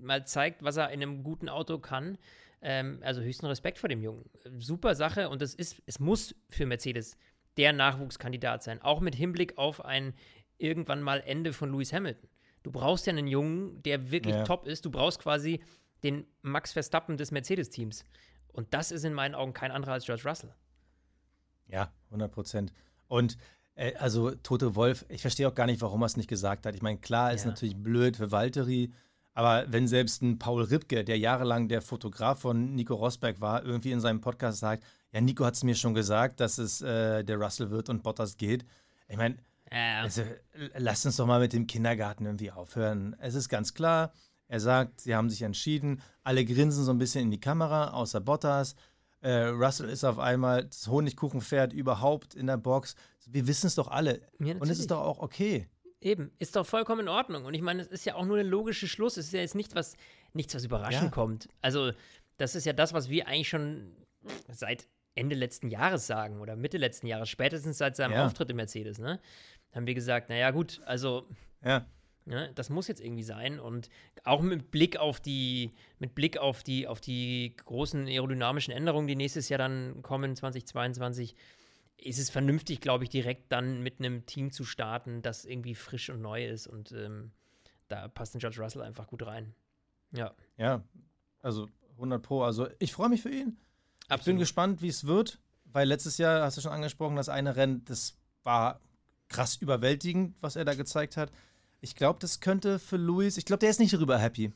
mal 0.00 0.26
zeigt, 0.26 0.62
was 0.62 0.76
er 0.76 0.90
in 0.90 1.02
einem 1.02 1.22
guten 1.22 1.48
Auto 1.48 1.78
kann, 1.78 2.16
ähm, 2.62 2.98
also 3.02 3.20
höchsten 3.20 3.46
Respekt 3.46 3.78
vor 3.78 3.88
dem 3.88 4.02
Jungen. 4.02 4.24
Super 4.58 4.94
Sache 4.94 5.28
und 5.28 5.42
es 5.42 5.54
ist, 5.54 5.82
es 5.86 6.00
muss 6.00 6.34
für 6.48 6.66
Mercedes 6.66 7.16
der 7.56 7.72
Nachwuchskandidat 7.72 8.62
sein, 8.62 8.82
auch 8.82 9.00
mit 9.00 9.14
Hinblick 9.14 9.58
auf 9.58 9.84
ein 9.84 10.14
irgendwann 10.58 11.02
mal 11.02 11.20
Ende 11.20 11.52
von 11.52 11.70
Lewis 11.70 11.92
Hamilton. 11.92 12.28
Du 12.62 12.70
brauchst 12.70 13.06
ja 13.06 13.12
einen 13.12 13.26
Jungen, 13.26 13.82
der 13.82 14.10
wirklich 14.10 14.34
ja. 14.34 14.44
top 14.44 14.66
ist. 14.66 14.84
Du 14.84 14.90
brauchst 14.90 15.20
quasi 15.20 15.60
den 16.02 16.26
Max 16.42 16.72
Verstappen 16.72 17.16
des 17.16 17.30
Mercedes-Teams. 17.30 18.04
Und 18.52 18.72
das 18.72 18.90
ist 18.90 19.04
in 19.04 19.12
meinen 19.12 19.34
Augen 19.34 19.52
kein 19.52 19.70
anderer 19.70 19.92
als 19.92 20.06
George 20.06 20.22
Russell. 20.24 20.54
Ja, 21.68 21.92
100 22.06 22.32
Prozent. 22.32 22.72
Und 23.08 23.36
äh, 23.74 23.94
also 23.96 24.30
Tote 24.34 24.74
Wolf, 24.74 25.04
ich 25.08 25.20
verstehe 25.20 25.46
auch 25.48 25.54
gar 25.54 25.66
nicht, 25.66 25.80
warum 25.80 26.02
er 26.02 26.06
es 26.06 26.16
nicht 26.16 26.28
gesagt 26.28 26.66
hat. 26.66 26.74
Ich 26.74 26.82
meine, 26.82 26.98
klar, 26.98 27.32
ist 27.32 27.44
ja. 27.44 27.50
natürlich 27.50 27.76
blöd 27.76 28.16
für 28.16 28.32
Valtteri, 28.32 28.92
aber 29.34 29.70
wenn 29.70 29.86
selbst 29.86 30.22
ein 30.22 30.38
Paul 30.38 30.62
Ripke, 30.62 31.04
der 31.04 31.18
jahrelang 31.18 31.68
der 31.68 31.82
Fotograf 31.82 32.40
von 32.40 32.74
Nico 32.74 32.94
Rosberg 32.94 33.40
war, 33.40 33.64
irgendwie 33.64 33.92
in 33.92 34.00
seinem 34.00 34.22
Podcast 34.22 34.60
sagt, 34.60 34.82
ja, 35.16 35.22
Nico 35.22 35.46
hat 35.46 35.54
es 35.54 35.64
mir 35.64 35.74
schon 35.74 35.94
gesagt, 35.94 36.40
dass 36.40 36.58
es 36.58 36.82
äh, 36.82 37.24
der 37.24 37.38
Russell 37.38 37.70
wird 37.70 37.88
und 37.88 38.02
Bottas 38.02 38.36
geht. 38.36 38.66
Ich 39.08 39.16
meine, 39.16 39.38
ja. 39.72 40.02
also, 40.02 40.22
lasst 40.76 41.06
uns 41.06 41.16
doch 41.16 41.24
mal 41.24 41.40
mit 41.40 41.54
dem 41.54 41.66
Kindergarten 41.66 42.26
irgendwie 42.26 42.50
aufhören. 42.50 43.16
Es 43.18 43.34
ist 43.34 43.48
ganz 43.48 43.72
klar, 43.72 44.12
er 44.46 44.60
sagt, 44.60 45.00
sie 45.00 45.16
haben 45.16 45.30
sich 45.30 45.40
entschieden, 45.40 46.02
alle 46.22 46.44
grinsen 46.44 46.84
so 46.84 46.90
ein 46.90 46.98
bisschen 46.98 47.22
in 47.22 47.30
die 47.30 47.40
Kamera, 47.40 47.92
außer 47.94 48.20
Bottas. 48.20 48.74
Äh, 49.22 49.46
Russell 49.46 49.88
ist 49.88 50.04
auf 50.04 50.18
einmal 50.18 50.66
das 50.66 50.86
Honigkuchenpferd 50.86 51.72
überhaupt 51.72 52.34
in 52.34 52.46
der 52.46 52.58
Box. 52.58 52.94
Wir 53.24 53.46
wissen 53.46 53.68
es 53.68 53.74
doch 53.74 53.88
alle. 53.88 54.20
Ja, 54.38 54.56
und 54.56 54.68
es 54.68 54.78
ist 54.78 54.90
doch 54.90 55.00
auch 55.00 55.20
okay. 55.20 55.66
Eben, 56.02 56.30
ist 56.38 56.56
doch 56.56 56.66
vollkommen 56.66 57.00
in 57.00 57.08
Ordnung. 57.08 57.46
Und 57.46 57.54
ich 57.54 57.62
meine, 57.62 57.80
es 57.80 57.88
ist 57.88 58.04
ja 58.04 58.16
auch 58.16 58.26
nur 58.26 58.36
ein 58.36 58.46
logischer 58.46 58.86
Schluss. 58.86 59.16
Es 59.16 59.28
ist 59.28 59.32
ja 59.32 59.40
jetzt 59.40 59.54
nicht 59.54 59.74
was, 59.74 59.96
nichts, 60.34 60.54
was 60.54 60.66
überraschend 60.66 61.04
ja. 61.04 61.10
kommt. 61.10 61.48
Also, 61.62 61.92
das 62.36 62.54
ist 62.54 62.66
ja 62.66 62.74
das, 62.74 62.92
was 62.92 63.08
wir 63.08 63.26
eigentlich 63.26 63.48
schon 63.48 63.96
seit 64.52 64.86
Ende 65.16 65.34
letzten 65.34 65.68
Jahres 65.68 66.06
sagen 66.06 66.40
oder 66.40 66.54
Mitte 66.56 66.78
letzten 66.78 67.06
Jahres, 67.06 67.28
spätestens 67.28 67.78
seit 67.78 67.96
seinem 67.96 68.12
ja. 68.12 68.26
Auftritt 68.26 68.50
im 68.50 68.56
Mercedes, 68.56 68.98
ne? 68.98 69.20
Haben 69.72 69.86
wir 69.86 69.94
gesagt, 69.94 70.28
naja, 70.28 70.50
gut, 70.52 70.80
also. 70.84 71.26
Ja. 71.64 71.86
Ne, 72.28 72.50
das 72.56 72.70
muss 72.70 72.88
jetzt 72.88 73.00
irgendwie 73.00 73.22
sein. 73.22 73.60
Und 73.60 73.88
auch 74.24 74.42
mit 74.42 74.72
Blick 74.72 74.96
auf 74.96 75.20
die, 75.20 75.74
mit 76.00 76.16
Blick 76.16 76.38
auf 76.38 76.64
die, 76.64 76.88
auf 76.88 77.00
die 77.00 77.54
großen 77.64 78.08
aerodynamischen 78.08 78.74
Änderungen, 78.74 79.06
die 79.06 79.14
nächstes 79.14 79.48
Jahr 79.48 79.58
dann 79.58 80.02
kommen, 80.02 80.34
2022, 80.34 81.36
ist 81.98 82.18
es 82.18 82.28
vernünftig, 82.28 82.80
glaube 82.80 83.04
ich, 83.04 83.10
direkt 83.10 83.52
dann 83.52 83.80
mit 83.80 84.00
einem 84.00 84.26
Team 84.26 84.50
zu 84.50 84.64
starten, 84.64 85.22
das 85.22 85.44
irgendwie 85.44 85.76
frisch 85.76 86.10
und 86.10 86.20
neu 86.20 86.46
ist. 86.46 86.66
Und 86.66 86.90
ähm, 86.90 87.30
da 87.86 88.08
passt 88.08 88.34
ein 88.34 88.40
George 88.40 88.60
Russell 88.60 88.82
einfach 88.82 89.06
gut 89.06 89.24
rein. 89.24 89.54
Ja. 90.10 90.34
Ja, 90.56 90.82
also 91.42 91.68
100 91.92 92.22
Pro. 92.22 92.42
Also 92.42 92.68
ich 92.80 92.92
freue 92.92 93.08
mich 93.08 93.22
für 93.22 93.30
ihn. 93.30 93.56
Absolut. 94.08 94.20
Ich 94.20 94.24
bin 94.24 94.38
gespannt, 94.38 94.82
wie 94.82 94.88
es 94.88 95.06
wird, 95.06 95.38
weil 95.64 95.88
letztes 95.88 96.18
Jahr, 96.18 96.42
hast 96.42 96.56
du 96.56 96.60
schon 96.60 96.72
angesprochen, 96.72 97.16
das 97.16 97.28
eine 97.28 97.56
Rennen, 97.56 97.84
das 97.84 98.16
war 98.42 98.80
krass 99.28 99.56
überwältigend, 99.56 100.36
was 100.40 100.56
er 100.56 100.64
da 100.64 100.74
gezeigt 100.74 101.16
hat. 101.16 101.30
Ich 101.80 101.94
glaube, 101.94 102.18
das 102.20 102.40
könnte 102.40 102.78
für 102.78 102.96
Luis, 102.96 103.36
ich 103.36 103.44
glaube, 103.44 103.60
der 103.60 103.70
ist 103.70 103.80
nicht 103.80 103.92
darüber 103.92 104.18
happy. 104.18 104.52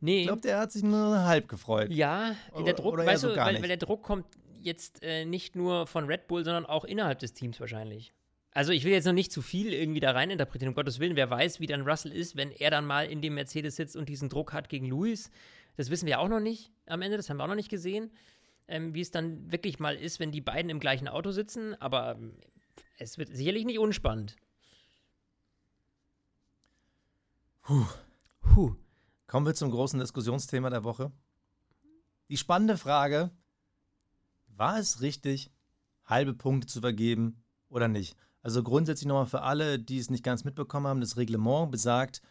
Nee. 0.00 0.20
Ich 0.20 0.26
glaube, 0.26 0.42
der 0.42 0.58
hat 0.58 0.72
sich 0.72 0.82
nur 0.82 1.24
halb 1.24 1.48
gefreut. 1.48 1.90
Ja, 1.90 2.34
der 2.66 2.74
Druck, 2.74 2.94
oder 2.94 3.06
weißt 3.06 3.22
so 3.22 3.28
du, 3.28 3.36
weil, 3.36 3.62
weil, 3.62 3.68
der 3.68 3.76
Druck 3.76 4.02
kommt 4.02 4.26
jetzt 4.60 5.02
äh, 5.02 5.24
nicht 5.24 5.54
nur 5.54 5.86
von 5.86 6.06
Red 6.06 6.26
Bull, 6.26 6.44
sondern 6.44 6.66
auch 6.66 6.84
innerhalb 6.84 7.20
des 7.20 7.34
Teams 7.34 7.60
wahrscheinlich. 7.60 8.12
Also 8.50 8.72
ich 8.72 8.84
will 8.84 8.92
jetzt 8.92 9.06
noch 9.06 9.12
nicht 9.12 9.32
zu 9.32 9.40
viel 9.40 9.72
irgendwie 9.72 10.00
da 10.00 10.10
rein 10.10 10.30
interpretieren, 10.30 10.70
um 10.70 10.74
Gottes 10.74 10.98
Willen. 10.98 11.16
Wer 11.16 11.30
weiß, 11.30 11.60
wie 11.60 11.66
dann 11.66 11.88
Russell 11.88 12.12
ist, 12.12 12.36
wenn 12.36 12.50
er 12.50 12.70
dann 12.70 12.84
mal 12.84 13.06
in 13.06 13.22
dem 13.22 13.34
Mercedes 13.34 13.76
sitzt 13.76 13.96
und 13.96 14.08
diesen 14.08 14.28
Druck 14.28 14.52
hat 14.52 14.68
gegen 14.68 14.86
Lewis. 14.86 15.30
Das 15.76 15.88
wissen 15.88 16.06
wir 16.06 16.20
auch 16.20 16.28
noch 16.28 16.40
nicht 16.40 16.70
am 16.86 17.00
Ende, 17.00 17.16
das 17.16 17.30
haben 17.30 17.38
wir 17.38 17.44
auch 17.44 17.48
noch 17.48 17.54
nicht 17.54 17.70
gesehen, 17.70 18.10
ähm, 18.68 18.94
wie 18.94 19.00
es 19.00 19.10
dann 19.10 19.50
wirklich 19.50 19.78
mal 19.78 19.96
ist, 19.96 20.20
wenn 20.20 20.32
die 20.32 20.40
beiden 20.40 20.70
im 20.70 20.80
gleichen 20.80 21.08
Auto 21.08 21.30
sitzen. 21.30 21.74
Aber 21.80 22.16
ähm, 22.16 22.34
es 22.98 23.18
wird 23.18 23.34
sicherlich 23.34 23.64
nicht 23.64 23.78
unspannend. 23.78 24.36
Puh. 27.62 27.86
Puh. 28.40 28.74
Kommen 29.26 29.46
wir 29.46 29.54
zum 29.54 29.70
großen 29.70 29.98
Diskussionsthema 29.98 30.68
der 30.68 30.84
Woche. 30.84 31.12
Die 32.28 32.36
spannende 32.36 32.76
Frage, 32.76 33.30
war 34.48 34.78
es 34.78 35.00
richtig, 35.00 35.50
halbe 36.04 36.34
Punkte 36.34 36.66
zu 36.66 36.80
vergeben 36.80 37.42
oder 37.68 37.88
nicht? 37.88 38.16
Also 38.42 38.62
grundsätzlich 38.62 39.06
nochmal 39.06 39.26
für 39.26 39.42
alle, 39.42 39.78
die 39.78 39.98
es 39.98 40.10
nicht 40.10 40.24
ganz 40.24 40.44
mitbekommen 40.44 40.86
haben, 40.86 41.00
das 41.00 41.16
Reglement 41.16 41.70
besagt, 41.70 42.22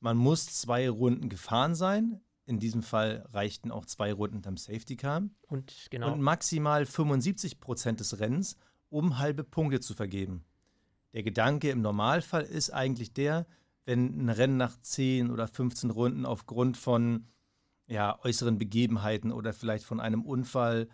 man 0.00 0.16
muss 0.16 0.46
zwei 0.46 0.88
Runden 0.88 1.28
gefahren 1.28 1.74
sein. 1.74 2.20
In 2.48 2.58
diesem 2.58 2.82
Fall 2.82 3.28
reichten 3.34 3.70
auch 3.70 3.84
zwei 3.84 4.10
Runden 4.10 4.40
am 4.46 4.56
Safety 4.56 4.96
Car. 4.96 5.22
Und, 5.48 5.88
genau. 5.90 6.14
und 6.14 6.22
maximal 6.22 6.86
75 6.86 7.60
Prozent 7.60 8.00
des 8.00 8.20
Rennens, 8.20 8.56
um 8.88 9.18
halbe 9.18 9.44
Punkte 9.44 9.80
zu 9.80 9.92
vergeben. 9.94 10.46
Der 11.12 11.22
Gedanke 11.22 11.68
im 11.68 11.82
Normalfall 11.82 12.44
ist 12.44 12.70
eigentlich 12.70 13.12
der, 13.12 13.46
wenn 13.84 14.24
ein 14.24 14.30
Rennen 14.30 14.56
nach 14.56 14.80
10 14.80 15.30
oder 15.30 15.46
15 15.46 15.90
Runden 15.90 16.24
aufgrund 16.24 16.78
von 16.78 17.26
ja, 17.86 18.18
äußeren 18.22 18.56
Begebenheiten 18.56 19.30
oder 19.30 19.52
vielleicht 19.52 19.84
von 19.84 20.00
einem 20.00 20.22
Unfall 20.22 20.88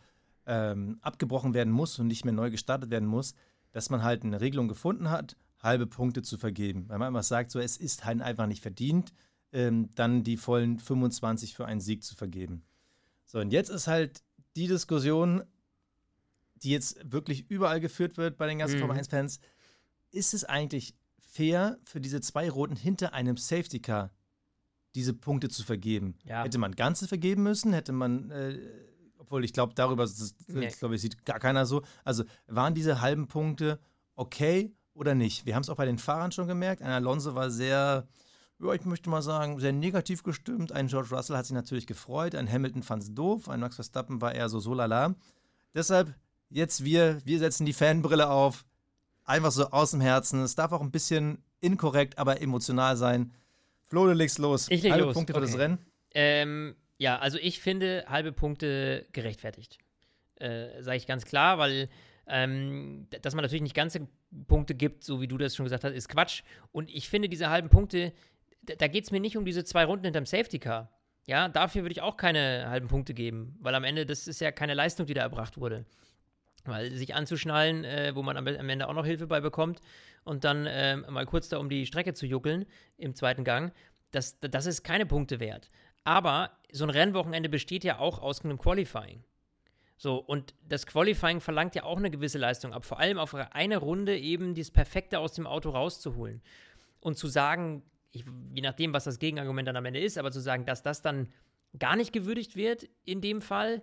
ähm, 0.46 0.98
abgebrochen 1.02 1.54
werden 1.54 1.72
muss 1.72 2.00
und 2.00 2.08
nicht 2.08 2.24
mehr 2.24 2.34
neu 2.34 2.50
gestartet 2.50 2.90
werden 2.90 3.08
muss, 3.08 3.34
dass 3.70 3.90
man 3.90 4.02
halt 4.02 4.24
eine 4.24 4.40
Regelung 4.40 4.66
gefunden 4.66 5.08
hat, 5.08 5.36
halbe 5.60 5.86
Punkte 5.86 6.22
zu 6.22 6.36
vergeben. 6.36 6.88
Weil 6.88 6.98
man 6.98 7.08
einfach 7.08 7.22
sagt, 7.22 7.52
so 7.52 7.60
es 7.60 7.76
ist 7.76 8.04
halt 8.04 8.22
einfach 8.22 8.48
nicht 8.48 8.60
verdient, 8.60 9.12
ähm, 9.54 9.88
dann 9.94 10.22
die 10.22 10.36
vollen 10.36 10.78
25 10.78 11.54
für 11.54 11.64
einen 11.64 11.80
Sieg 11.80 12.04
zu 12.04 12.14
vergeben. 12.14 12.62
So, 13.24 13.38
und 13.38 13.50
jetzt 13.50 13.70
ist 13.70 13.86
halt 13.86 14.22
die 14.56 14.66
Diskussion, 14.66 15.42
die 16.56 16.70
jetzt 16.70 16.98
wirklich 17.10 17.50
überall 17.50 17.80
geführt 17.80 18.16
wird 18.16 18.36
bei 18.36 18.46
den 18.46 18.58
ganzen 18.58 18.76
mhm. 18.76 18.80
Formel 18.80 18.98
1-Fans, 18.98 19.40
ist 20.10 20.34
es 20.34 20.44
eigentlich 20.44 20.94
fair, 21.18 21.78
für 21.84 22.00
diese 22.00 22.20
zwei 22.20 22.50
Roten 22.50 22.76
hinter 22.76 23.14
einem 23.14 23.36
Safety 23.36 23.80
Car 23.80 24.10
diese 24.94 25.14
Punkte 25.14 25.48
zu 25.48 25.64
vergeben? 25.64 26.16
Ja. 26.24 26.44
Hätte 26.44 26.58
man 26.58 26.72
ganze 26.72 27.08
vergeben 27.08 27.42
müssen? 27.42 27.72
Hätte 27.72 27.92
man 27.92 28.30
äh, 28.30 28.58
obwohl 29.24 29.44
ich 29.44 29.54
glaube, 29.54 29.72
darüber, 29.74 30.06
nee. 30.48 30.66
ich 30.66 30.78
glaube, 30.78 30.98
sieht 30.98 31.24
gar 31.24 31.40
keiner 31.40 31.64
so. 31.64 31.82
Also 32.04 32.24
waren 32.46 32.74
diese 32.74 33.00
halben 33.00 33.26
Punkte 33.26 33.80
okay 34.16 34.74
oder 34.92 35.14
nicht? 35.14 35.46
Wir 35.46 35.54
haben 35.54 35.62
es 35.62 35.70
auch 35.70 35.76
bei 35.76 35.86
den 35.86 35.98
Fahrern 35.98 36.30
schon 36.30 36.46
gemerkt. 36.46 36.82
Ein 36.82 36.90
Alonso 36.90 37.34
war 37.34 37.50
sehr, 37.50 38.06
ja, 38.60 38.72
ich 38.72 38.84
möchte 38.84 39.10
mal 39.10 39.22
sagen, 39.22 39.58
sehr 39.58 39.72
negativ 39.72 40.22
gestimmt. 40.22 40.72
Ein 40.72 40.86
George 40.86 41.14
Russell 41.14 41.36
hat 41.36 41.46
sich 41.46 41.54
natürlich 41.54 41.86
gefreut. 41.86 42.34
Ein 42.34 42.50
Hamilton 42.50 42.82
fand 42.82 43.02
es 43.02 43.14
doof. 43.14 43.48
Ein 43.48 43.60
Max 43.60 43.74
Verstappen 43.74 44.20
war 44.20 44.34
eher 44.34 44.48
so 44.48 44.60
so 44.60 44.74
lala. 44.74 45.14
Deshalb 45.74 46.14
jetzt 46.50 46.84
wir, 46.84 47.20
wir 47.24 47.38
setzen 47.38 47.66
die 47.66 47.72
Fanbrille 47.72 48.30
auf. 48.30 48.64
Einfach 49.24 49.50
so 49.50 49.70
aus 49.70 49.90
dem 49.90 50.00
Herzen. 50.00 50.42
Es 50.42 50.54
darf 50.54 50.72
auch 50.72 50.80
ein 50.82 50.90
bisschen 50.90 51.42
inkorrekt, 51.60 52.18
aber 52.18 52.40
emotional 52.40 52.96
sein. 52.96 53.32
Flo, 53.84 54.06
du 54.06 54.12
legst 54.12 54.38
los. 54.38 54.68
Ich 54.70 54.82
leg 54.82 54.92
Halbe 54.92 55.06
los. 55.06 55.14
Punkte 55.14 55.32
für 55.32 55.40
okay. 55.40 55.50
das 55.50 55.58
Rennen. 55.58 55.78
Ähm, 56.14 56.76
ja, 56.98 57.18
also 57.18 57.38
ich 57.38 57.60
finde 57.60 58.04
halbe 58.06 58.32
Punkte 58.32 59.06
gerechtfertigt. 59.12 59.78
Äh, 60.36 60.82
Sage 60.82 60.96
ich 60.96 61.06
ganz 61.06 61.24
klar, 61.24 61.58
weil 61.58 61.88
ähm, 62.26 63.06
dass 63.22 63.34
man 63.34 63.42
natürlich 63.42 63.62
nicht 63.62 63.74
ganze 63.74 64.06
Punkte 64.46 64.74
gibt, 64.74 65.04
so 65.04 65.20
wie 65.20 65.28
du 65.28 65.36
das 65.36 65.54
schon 65.54 65.64
gesagt 65.64 65.84
hast, 65.84 65.92
ist 65.92 66.08
Quatsch. 66.08 66.42
Und 66.72 66.90
ich 66.90 67.08
finde 67.08 67.28
diese 67.28 67.50
halben 67.50 67.68
Punkte, 67.68 68.12
da, 68.64 68.88
geht 68.88 69.04
es 69.04 69.10
mir 69.10 69.20
nicht 69.20 69.36
um 69.36 69.44
diese 69.44 69.64
zwei 69.64 69.84
Runden 69.84 70.04
hinterm 70.04 70.26
Safety 70.26 70.58
Car. 70.58 70.90
Ja, 71.26 71.48
dafür 71.48 71.82
würde 71.82 71.92
ich 71.92 72.02
auch 72.02 72.16
keine 72.16 72.68
halben 72.68 72.88
Punkte 72.88 73.14
geben, 73.14 73.56
weil 73.60 73.74
am 73.74 73.84
Ende, 73.84 74.04
das 74.04 74.26
ist 74.26 74.40
ja 74.40 74.52
keine 74.52 74.74
Leistung, 74.74 75.06
die 75.06 75.14
da 75.14 75.22
erbracht 75.22 75.58
wurde. 75.58 75.86
Weil 76.64 76.92
sich 76.92 77.14
anzuschnallen, 77.14 77.84
äh, 77.84 78.12
wo 78.14 78.22
man 78.22 78.36
am, 78.36 78.46
am, 78.46 78.68
Ende 78.68 78.88
auch 78.88 78.94
noch 78.94 79.06
Hilfe 79.06 79.26
bei 79.26 79.40
bekommt 79.40 79.80
und 80.24 80.44
dann 80.44 80.66
äh, 80.66 80.96
mal 80.96 81.26
kurz 81.26 81.48
da 81.48 81.58
um 81.58 81.68
die 81.68 81.86
Strecke 81.86 82.14
zu 82.14 82.26
juckeln 82.26 82.66
im 82.96 83.14
zweiten 83.14 83.44
Gang, 83.44 83.72
das, 84.10 84.38
das 84.40 84.66
ist 84.66 84.82
keine 84.82 85.06
Punkte 85.06 85.40
wert. 85.40 85.70
Aber 86.04 86.50
so 86.72 86.84
ein 86.84 86.90
Rennwochenende 86.90 87.48
besteht 87.48 87.84
ja 87.84 87.98
auch 87.98 88.18
aus 88.18 88.44
einem 88.44 88.58
Qualifying. 88.58 89.24
So, 89.96 90.16
und 90.16 90.54
das 90.68 90.86
Qualifying 90.86 91.40
verlangt 91.40 91.74
ja 91.74 91.84
auch 91.84 91.96
eine 91.96 92.10
gewisse 92.10 92.38
Leistung 92.38 92.72
ab, 92.72 92.84
vor 92.84 92.98
allem 92.98 93.18
auf 93.18 93.34
eine 93.34 93.76
Runde 93.78 94.18
eben 94.18 94.54
das 94.54 94.70
Perfekte 94.70 95.18
aus 95.18 95.32
dem 95.32 95.46
Auto 95.46 95.70
rauszuholen. 95.70 96.42
Und 97.00 97.16
zu 97.16 97.28
sagen, 97.28 97.82
ich, 98.14 98.24
je 98.54 98.62
nachdem, 98.62 98.92
was 98.92 99.04
das 99.04 99.18
Gegenargument 99.18 99.68
dann 99.68 99.76
am 99.76 99.84
Ende 99.84 100.00
ist, 100.00 100.18
aber 100.18 100.30
zu 100.30 100.40
sagen, 100.40 100.64
dass 100.64 100.82
das 100.82 101.02
dann 101.02 101.28
gar 101.78 101.96
nicht 101.96 102.12
gewürdigt 102.12 102.56
wird 102.56 102.88
in 103.04 103.20
dem 103.20 103.42
Fall, 103.42 103.82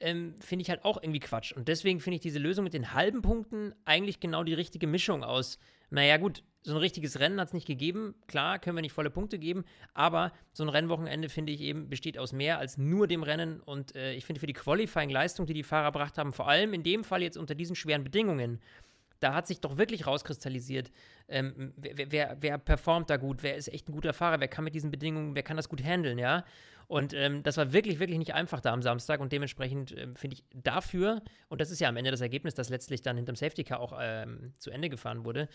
ähm, 0.00 0.34
finde 0.40 0.62
ich 0.62 0.70
halt 0.70 0.84
auch 0.84 1.02
irgendwie 1.02 1.20
Quatsch. 1.20 1.52
Und 1.52 1.68
deswegen 1.68 2.00
finde 2.00 2.16
ich 2.16 2.22
diese 2.22 2.38
Lösung 2.38 2.64
mit 2.64 2.74
den 2.74 2.92
halben 2.92 3.22
Punkten 3.22 3.74
eigentlich 3.84 4.20
genau 4.20 4.44
die 4.44 4.54
richtige 4.54 4.86
Mischung 4.86 5.22
aus. 5.24 5.58
Naja, 5.90 6.16
gut, 6.16 6.42
so 6.62 6.72
ein 6.72 6.78
richtiges 6.78 7.20
Rennen 7.20 7.40
hat 7.40 7.48
es 7.48 7.54
nicht 7.54 7.66
gegeben. 7.66 8.14
Klar, 8.26 8.58
können 8.58 8.76
wir 8.76 8.82
nicht 8.82 8.92
volle 8.92 9.10
Punkte 9.10 9.38
geben, 9.38 9.64
aber 9.94 10.32
so 10.52 10.64
ein 10.64 10.68
Rennwochenende, 10.68 11.28
finde 11.28 11.52
ich 11.52 11.60
eben, 11.60 11.88
besteht 11.88 12.18
aus 12.18 12.32
mehr 12.32 12.58
als 12.58 12.76
nur 12.76 13.06
dem 13.06 13.22
Rennen. 13.22 13.60
Und 13.60 13.94
äh, 13.94 14.14
ich 14.14 14.24
finde 14.24 14.40
für 14.40 14.46
die 14.46 14.52
Qualifying-Leistung, 14.52 15.46
die 15.46 15.54
die 15.54 15.62
Fahrer 15.62 15.86
erbracht 15.86 16.18
haben, 16.18 16.32
vor 16.32 16.48
allem 16.48 16.74
in 16.74 16.82
dem 16.82 17.04
Fall 17.04 17.22
jetzt 17.22 17.36
unter 17.36 17.54
diesen 17.54 17.76
schweren 17.76 18.02
Bedingungen, 18.02 18.60
da 19.20 19.34
hat 19.34 19.46
sich 19.46 19.60
doch 19.60 19.78
wirklich 19.78 20.06
rauskristallisiert, 20.06 20.90
ähm, 21.28 21.72
wer, 21.76 22.10
wer, 22.10 22.36
wer, 22.40 22.58
performt 22.58 23.10
da 23.10 23.16
gut, 23.16 23.42
wer 23.42 23.56
ist 23.56 23.68
echt 23.68 23.88
ein 23.88 23.92
guter 23.92 24.12
Fahrer, 24.12 24.40
wer 24.40 24.48
kann 24.48 24.64
mit 24.64 24.74
diesen 24.74 24.90
Bedingungen, 24.90 25.34
wer 25.34 25.42
kann 25.42 25.56
das 25.56 25.68
gut 25.68 25.82
handeln, 25.82 26.18
ja. 26.18 26.44
Und 26.88 27.14
ähm, 27.14 27.42
das 27.42 27.56
war 27.56 27.72
wirklich, 27.72 27.98
wirklich 27.98 28.18
nicht 28.18 28.34
einfach 28.34 28.60
da 28.60 28.72
am 28.72 28.82
Samstag 28.82 29.20
und 29.20 29.32
dementsprechend 29.32 29.96
ähm, 29.96 30.14
finde 30.14 30.36
ich 30.36 30.44
dafür, 30.54 31.22
und 31.48 31.60
das 31.60 31.70
ist 31.70 31.80
ja 31.80 31.88
am 31.88 31.96
Ende 31.96 32.10
das 32.10 32.20
Ergebnis, 32.20 32.54
das 32.54 32.68
letztlich 32.68 33.02
dann 33.02 33.16
hinterm 33.16 33.36
Safety 33.36 33.64
Car 33.64 33.80
auch 33.80 33.98
ähm, 34.00 34.52
zu 34.58 34.70
Ende 34.70 34.88
gefahren 34.88 35.24
wurde, 35.24 35.48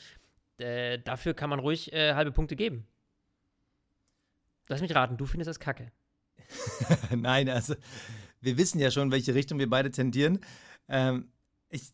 äh, 0.58 1.00
dafür 1.00 1.34
kann 1.34 1.50
man 1.50 1.60
ruhig 1.60 1.94
äh, 1.94 2.14
halbe 2.16 2.32
Punkte 2.32 2.56
geben. 2.56 2.86
Lass 4.68 4.82
mich 4.82 4.94
raten, 4.94 5.18
du 5.18 5.26
findest 5.26 5.50
das 5.50 5.60
kacke. 5.60 5.92
Nein, 7.16 7.50
also 7.50 7.76
wir 8.42 8.58
wissen 8.58 8.80
ja 8.80 8.92
schon, 8.92 9.12
welche 9.12 9.34
Richtung 9.34 9.60
wir 9.60 9.70
beide 9.70 9.92
tendieren. 9.92 10.40
Ähm, 10.88 11.32
ich 11.70 11.92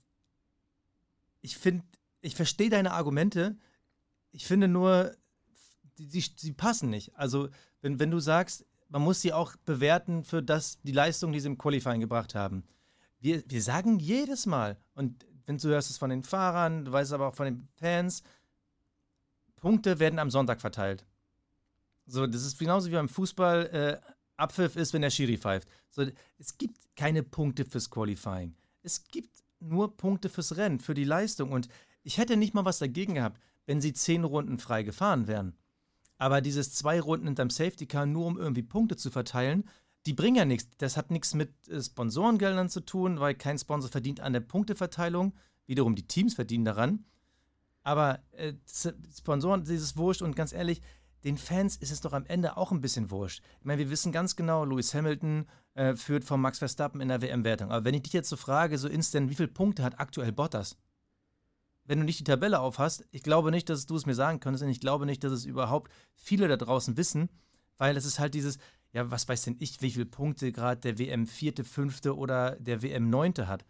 ich 1.47 1.57
finde, 1.57 1.85
ich 2.19 2.35
verstehe 2.35 2.69
deine 2.69 2.91
Argumente. 2.91 3.55
Ich 4.31 4.45
finde 4.45 4.67
nur, 4.67 5.15
sie, 5.95 6.25
sie 6.35 6.51
passen 6.51 6.89
nicht. 6.89 7.15
Also, 7.15 7.47
wenn, 7.81 7.99
wenn 8.01 8.11
du 8.11 8.19
sagst, 8.19 8.65
man 8.89 9.01
muss 9.01 9.21
sie 9.21 9.31
auch 9.31 9.55
bewerten 9.65 10.25
für 10.25 10.43
das, 10.43 10.81
die 10.81 10.91
Leistung, 10.91 11.31
die 11.31 11.39
sie 11.39 11.47
im 11.47 11.57
Qualifying 11.57 12.01
gebracht 12.01 12.35
haben. 12.35 12.65
Wir, 13.19 13.49
wir 13.49 13.61
sagen 13.61 13.97
jedes 13.99 14.45
Mal, 14.45 14.77
und 14.93 15.25
wenn 15.45 15.57
du 15.57 15.69
hörst 15.69 15.89
es 15.89 15.97
von 15.97 16.09
den 16.09 16.23
Fahrern, 16.23 16.83
du 16.83 16.91
weißt 16.91 17.13
aber 17.13 17.29
auch 17.29 17.35
von 17.35 17.45
den 17.45 17.67
Fans, 17.77 18.23
Punkte 19.55 19.99
werden 19.99 20.19
am 20.19 20.29
Sonntag 20.29 20.59
verteilt. 20.59 21.05
So, 22.07 22.27
das 22.27 22.43
ist 22.43 22.59
genauso 22.59 22.89
wie 22.89 22.95
beim 22.95 23.09
Fußball 23.09 23.65
äh, 23.67 24.11
Abpfiff 24.35 24.75
ist, 24.75 24.91
wenn 24.91 25.01
der 25.01 25.11
Schiri 25.11 25.37
pfeift. 25.37 25.69
So, 25.91 26.05
es 26.37 26.57
gibt 26.57 26.77
keine 26.97 27.23
Punkte 27.23 27.63
fürs 27.63 27.89
Qualifying. 27.89 28.53
Es 28.83 29.07
gibt 29.07 29.46
nur 29.59 29.97
Punkte 29.97 30.29
fürs 30.29 30.57
Rennen, 30.57 30.79
für 30.79 30.93
die 30.93 31.03
Leistung. 31.03 31.51
Und 31.51 31.67
ich 32.03 32.17
hätte 32.17 32.37
nicht 32.37 32.53
mal 32.53 32.65
was 32.65 32.79
dagegen 32.79 33.15
gehabt, 33.15 33.41
wenn 33.65 33.81
sie 33.81 33.93
zehn 33.93 34.23
Runden 34.23 34.59
frei 34.59 34.83
gefahren 34.83 35.27
wären. 35.27 35.55
Aber 36.17 36.41
dieses 36.41 36.73
zwei 36.73 36.99
Runden 36.99 37.27
hinterm 37.27 37.49
Safety 37.49 37.85
Car, 37.85 38.05
nur 38.05 38.25
um 38.25 38.37
irgendwie 38.37 38.63
Punkte 38.63 38.95
zu 38.97 39.11
verteilen, 39.11 39.65
die 40.05 40.13
bringen 40.13 40.37
ja 40.37 40.45
nichts. 40.45 40.69
Das 40.77 40.97
hat 40.97 41.11
nichts 41.11 41.33
mit 41.33 41.51
äh, 41.67 41.81
Sponsorengeldern 41.81 42.69
zu 42.69 42.81
tun, 42.81 43.19
weil 43.19 43.35
kein 43.35 43.57
Sponsor 43.57 43.91
verdient 43.91 44.21
an 44.21 44.33
der 44.33 44.39
Punkteverteilung. 44.39 45.33
Wiederum 45.65 45.95
die 45.95 46.07
Teams 46.07 46.33
verdienen 46.33 46.65
daran. 46.65 47.05
Aber 47.83 48.19
äh, 48.31 48.53
Sponsoren, 49.17 49.63
dieses 49.63 49.97
Wurscht 49.97 50.21
und 50.21 50.35
ganz 50.35 50.53
ehrlich, 50.53 50.81
den 51.27 51.37
Fans 51.37 51.75
ist 51.75 51.91
es 51.91 51.99
doch 51.99 52.13
am 52.13 52.25
Ende 52.25 52.55
auch 52.55 52.71
ein 52.71 52.79
bisschen 52.79 53.11
wurscht. 53.11 53.43
Ich 53.59 53.65
meine, 53.65 53.79
wir 53.79 53.89
wissen 53.89 54.13
ganz 54.13 54.37
genau, 54.37 54.63
Lewis 54.63 54.93
Hamilton 54.93 55.45
äh, 55.73 55.93
führt 55.97 56.23
von 56.23 56.39
Max 56.39 56.59
Verstappen 56.59 57.01
in 57.01 57.09
der 57.09 57.21
WM-Wertung. 57.21 57.69
Aber 57.69 57.83
wenn 57.83 57.95
ich 57.95 58.03
dich 58.03 58.13
jetzt 58.13 58.29
so 58.29 58.37
frage, 58.37 58.77
so 58.77 58.87
instant, 58.87 59.29
wie 59.29 59.35
viele 59.35 59.49
Punkte 59.49 59.83
hat 59.83 59.99
aktuell 59.99 60.31
Bottas? 60.31 60.77
Wenn 61.83 61.99
du 61.99 62.05
nicht 62.05 62.19
die 62.19 62.23
Tabelle 62.23 62.61
aufhast, 62.61 63.05
ich 63.11 63.23
glaube 63.23 63.51
nicht, 63.51 63.67
dass 63.67 63.85
du 63.85 63.97
es 63.97 64.05
mir 64.05 64.15
sagen 64.15 64.39
könntest 64.39 64.63
und 64.63 64.69
ich 64.69 64.79
glaube 64.79 65.05
nicht, 65.05 65.21
dass 65.21 65.33
es 65.33 65.43
überhaupt 65.43 65.91
viele 66.15 66.47
da 66.47 66.55
draußen 66.55 66.95
wissen, 66.95 67.29
weil 67.77 67.97
es 67.97 68.05
ist 68.05 68.19
halt 68.19 68.33
dieses, 68.33 68.57
ja, 68.93 69.11
was 69.11 69.27
weiß 69.27 69.41
denn 69.43 69.57
ich, 69.59 69.81
wie 69.81 69.91
viele 69.91 70.05
Punkte 70.05 70.53
gerade 70.53 70.79
der 70.79 70.97
WM 70.97 71.27
vierte, 71.27 71.65
fünfte 71.65 72.15
oder 72.15 72.55
der 72.55 72.81
WM 72.81 73.09
neunte 73.09 73.49
hat. 73.49 73.65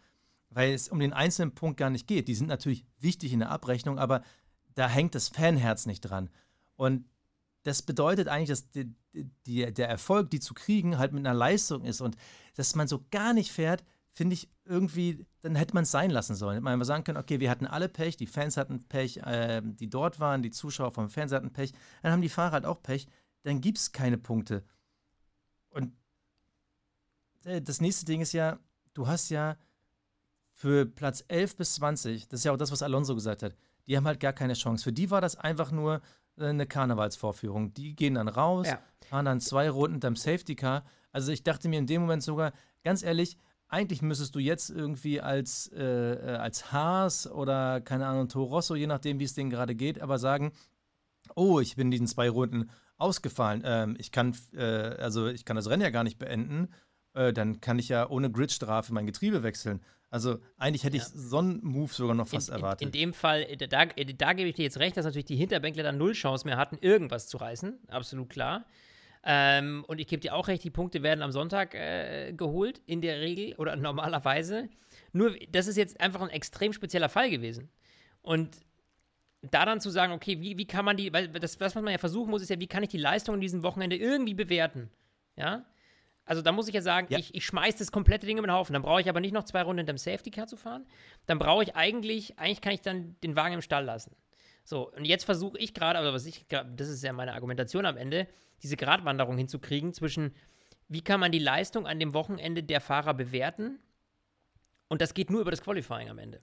Weil 0.48 0.74
es 0.74 0.88
um 0.88 1.00
den 1.00 1.12
einzelnen 1.12 1.56
Punkt 1.56 1.76
gar 1.76 1.90
nicht 1.90 2.06
geht. 2.06 2.28
Die 2.28 2.36
sind 2.36 2.46
natürlich 2.46 2.84
wichtig 3.00 3.32
in 3.32 3.40
der 3.40 3.50
Abrechnung, 3.50 3.98
aber 3.98 4.22
da 4.74 4.88
hängt 4.88 5.16
das 5.16 5.28
Fanherz 5.28 5.86
nicht 5.86 6.02
dran. 6.02 6.30
Und 6.76 7.04
das 7.62 7.82
bedeutet 7.82 8.28
eigentlich, 8.28 8.48
dass 8.48 8.70
die, 8.70 8.94
die, 9.46 9.72
der 9.72 9.88
Erfolg, 9.88 10.30
die 10.30 10.40
zu 10.40 10.54
kriegen, 10.54 10.98
halt 10.98 11.12
mit 11.12 11.26
einer 11.26 11.34
Leistung 11.34 11.84
ist. 11.84 12.00
Und 12.00 12.16
dass 12.56 12.74
man 12.74 12.88
so 12.88 13.04
gar 13.10 13.32
nicht 13.32 13.52
fährt, 13.52 13.84
finde 14.12 14.34
ich 14.34 14.48
irgendwie, 14.64 15.26
dann 15.42 15.54
hätte 15.54 15.74
man 15.74 15.84
es 15.84 15.90
sein 15.90 16.10
lassen 16.10 16.34
sollen. 16.34 16.54
Hätte 16.54 16.64
man 16.64 16.84
sagen 16.84 17.04
können, 17.04 17.18
okay, 17.18 17.40
wir 17.40 17.50
hatten 17.50 17.66
alle 17.66 17.88
Pech, 17.88 18.16
die 18.16 18.26
Fans 18.26 18.56
hatten 18.56 18.84
Pech, 18.88 19.18
äh, 19.18 19.62
die 19.62 19.88
dort 19.88 20.18
waren, 20.20 20.42
die 20.42 20.50
Zuschauer 20.50 20.92
vom 20.92 21.08
Fernseher 21.08 21.38
hatten 21.38 21.52
Pech, 21.52 21.72
dann 22.02 22.12
haben 22.12 22.22
die 22.22 22.28
Fahrer 22.28 22.52
halt 22.52 22.66
auch 22.66 22.82
Pech, 22.82 23.06
dann 23.42 23.60
gibt 23.60 23.78
es 23.78 23.92
keine 23.92 24.18
Punkte. 24.18 24.64
Und 25.70 25.92
äh, 27.44 27.62
das 27.62 27.80
nächste 27.80 28.04
Ding 28.06 28.20
ist 28.20 28.32
ja, 28.32 28.58
du 28.94 29.06
hast 29.06 29.28
ja 29.30 29.56
für 30.52 30.86
Platz 30.86 31.24
11 31.28 31.56
bis 31.56 31.74
20, 31.74 32.28
das 32.28 32.40
ist 32.40 32.44
ja 32.44 32.52
auch 32.52 32.56
das, 32.56 32.72
was 32.72 32.82
Alonso 32.82 33.14
gesagt 33.14 33.42
hat, 33.42 33.54
die 33.86 33.96
haben 33.96 34.06
halt 34.06 34.20
gar 34.20 34.32
keine 34.32 34.54
Chance. 34.54 34.84
Für 34.84 34.92
die 34.92 35.10
war 35.10 35.20
das 35.20 35.36
einfach 35.36 35.70
nur 35.70 36.02
eine 36.38 36.66
Karnevalsvorführung. 36.66 37.74
Die 37.74 37.94
gehen 37.94 38.14
dann 38.14 38.28
raus, 38.28 38.68
ja. 38.68 38.78
fahren 39.08 39.24
dann 39.24 39.40
zwei 39.40 39.70
Runden 39.70 40.04
am 40.06 40.16
Safety 40.16 40.54
Car. 40.54 40.84
Also 41.12 41.32
ich 41.32 41.42
dachte 41.42 41.68
mir 41.68 41.78
in 41.78 41.86
dem 41.86 42.02
Moment 42.02 42.22
sogar, 42.22 42.52
ganz 42.84 43.02
ehrlich, 43.02 43.38
eigentlich 43.68 44.02
müsstest 44.02 44.34
du 44.34 44.38
jetzt 44.38 44.70
irgendwie 44.70 45.20
als, 45.20 45.70
äh, 45.74 45.82
äh 45.82 46.36
als 46.36 46.72
Haas 46.72 47.30
oder 47.30 47.80
keine 47.80 48.06
Ahnung, 48.06 48.28
Toro 48.28 48.56
Rosso, 48.56 48.74
je 48.74 48.86
nachdem, 48.86 49.18
wie 49.20 49.24
es 49.24 49.34
denen 49.34 49.50
gerade 49.50 49.74
geht, 49.74 50.00
aber 50.00 50.18
sagen, 50.18 50.52
oh, 51.34 51.60
ich 51.60 51.76
bin 51.76 51.88
in 51.88 51.92
diesen 51.92 52.06
zwei 52.06 52.30
Runden 52.30 52.70
ausgefallen. 52.96 53.62
Ähm, 53.64 53.96
ich 53.98 54.10
kann, 54.10 54.34
äh, 54.54 54.62
also 54.62 55.26
ich 55.28 55.44
kann 55.44 55.56
das 55.56 55.68
Rennen 55.68 55.82
ja 55.82 55.90
gar 55.90 56.04
nicht 56.04 56.18
beenden. 56.18 56.68
Äh, 57.14 57.32
dann 57.32 57.60
kann 57.60 57.78
ich 57.78 57.88
ja 57.88 58.08
ohne 58.08 58.30
Gridstrafe 58.30 58.92
mein 58.92 59.06
Getriebe 59.06 59.42
wechseln. 59.42 59.80
Also 60.10 60.38
eigentlich 60.56 60.84
hätte 60.84 60.96
ich 60.96 61.02
ja. 61.02 61.08
so 61.12 61.38
einen 61.38 61.62
Move 61.62 61.92
sogar 61.92 62.14
noch 62.14 62.28
fast 62.28 62.48
in, 62.48 62.54
erwartet. 62.54 62.82
In, 62.82 62.88
in, 62.88 62.92
dem 62.92 63.12
Fall, 63.12 63.44
da, 63.56 63.66
da, 63.66 63.86
da, 63.86 64.32
gebe 64.32 64.48
ich 64.48 64.54
dir 64.54 64.62
jetzt 64.62 64.78
recht, 64.78 64.96
dass 64.96 65.04
natürlich 65.04 65.26
die 65.26 65.36
Hinterbänkler 65.36 65.82
dann 65.82 65.98
null 65.98 66.12
Chance 66.12 66.46
mehr 66.46 66.56
hatten, 66.56 66.78
irgendwas 66.80 67.28
zu 67.28 67.36
reißen. 67.36 67.78
Absolut 67.88 68.30
klar. 68.30 68.64
Ähm, 69.24 69.84
und 69.86 70.00
ich 70.00 70.06
gebe 70.06 70.20
dir 70.20 70.34
auch 70.34 70.48
recht, 70.48 70.64
die 70.64 70.70
Punkte 70.70 71.02
werden 71.02 71.22
am 71.22 71.32
Sonntag 71.32 71.74
äh, 71.74 72.32
geholt, 72.32 72.80
in 72.86 73.02
der 73.02 73.20
Regel 73.20 73.54
oder 73.56 73.76
normalerweise. 73.76 74.68
Nur, 75.12 75.36
das 75.50 75.66
ist 75.66 75.76
jetzt 75.76 76.00
einfach 76.00 76.22
ein 76.22 76.30
extrem 76.30 76.72
spezieller 76.72 77.08
Fall 77.08 77.28
gewesen. 77.28 77.68
Und 78.22 78.56
da 79.42 79.64
dann 79.64 79.80
zu 79.80 79.90
sagen, 79.90 80.12
okay, 80.12 80.40
wie, 80.40 80.56
wie 80.56 80.66
kann 80.66 80.84
man 80.84 80.96
die, 80.96 81.12
weil 81.12 81.28
das, 81.28 81.60
was 81.60 81.74
man 81.74 81.86
ja 81.88 81.98
versuchen 81.98 82.30
muss, 82.30 82.42
ist 82.42 82.48
ja, 82.48 82.58
wie 82.58 82.66
kann 82.66 82.82
ich 82.82 82.88
die 82.88 82.98
Leistung 82.98 83.36
in 83.36 83.40
diesem 83.40 83.62
Wochenende 83.62 83.96
irgendwie 83.96 84.34
bewerten? 84.34 84.90
Ja. 85.36 85.64
Also 86.28 86.42
da 86.42 86.52
muss 86.52 86.68
ich 86.68 86.74
ja 86.74 86.82
sagen, 86.82 87.06
ja. 87.08 87.18
ich, 87.18 87.34
ich 87.34 87.46
schmeiß 87.46 87.76
das 87.76 87.90
komplette 87.90 88.26
Ding 88.26 88.36
in 88.36 88.44
den 88.44 88.52
Haufen. 88.52 88.74
Dann 88.74 88.82
brauche 88.82 89.00
ich 89.00 89.08
aber 89.08 89.18
nicht 89.18 89.32
noch 89.32 89.44
zwei 89.44 89.62
Runden 89.62 89.78
hinterm 89.78 89.96
Safety 89.96 90.30
Car 90.30 90.46
zu 90.46 90.58
fahren. 90.58 90.86
Dann 91.24 91.38
brauche 91.38 91.62
ich 91.62 91.74
eigentlich, 91.74 92.38
eigentlich 92.38 92.60
kann 92.60 92.74
ich 92.74 92.82
dann 92.82 93.16
den 93.22 93.34
Wagen 93.34 93.54
im 93.54 93.62
Stall 93.62 93.86
lassen. 93.86 94.14
So, 94.62 94.92
und 94.92 95.06
jetzt 95.06 95.24
versuche 95.24 95.56
ich 95.56 95.72
gerade, 95.72 95.98
aber 95.98 96.12
was 96.12 96.26
ich, 96.26 96.44
das 96.48 96.88
ist 96.90 97.02
ja 97.02 97.14
meine 97.14 97.32
Argumentation 97.32 97.86
am 97.86 97.96
Ende, 97.96 98.28
diese 98.62 98.76
Gratwanderung 98.76 99.38
hinzukriegen 99.38 99.94
zwischen, 99.94 100.34
wie 100.88 101.00
kann 101.00 101.18
man 101.18 101.32
die 101.32 101.38
Leistung 101.38 101.86
an 101.86 101.98
dem 101.98 102.12
Wochenende 102.12 102.62
der 102.62 102.82
Fahrer 102.82 103.14
bewerten? 103.14 103.78
Und 104.88 105.00
das 105.00 105.14
geht 105.14 105.30
nur 105.30 105.40
über 105.40 105.50
das 105.50 105.62
Qualifying 105.62 106.10
am 106.10 106.18
Ende. 106.18 106.42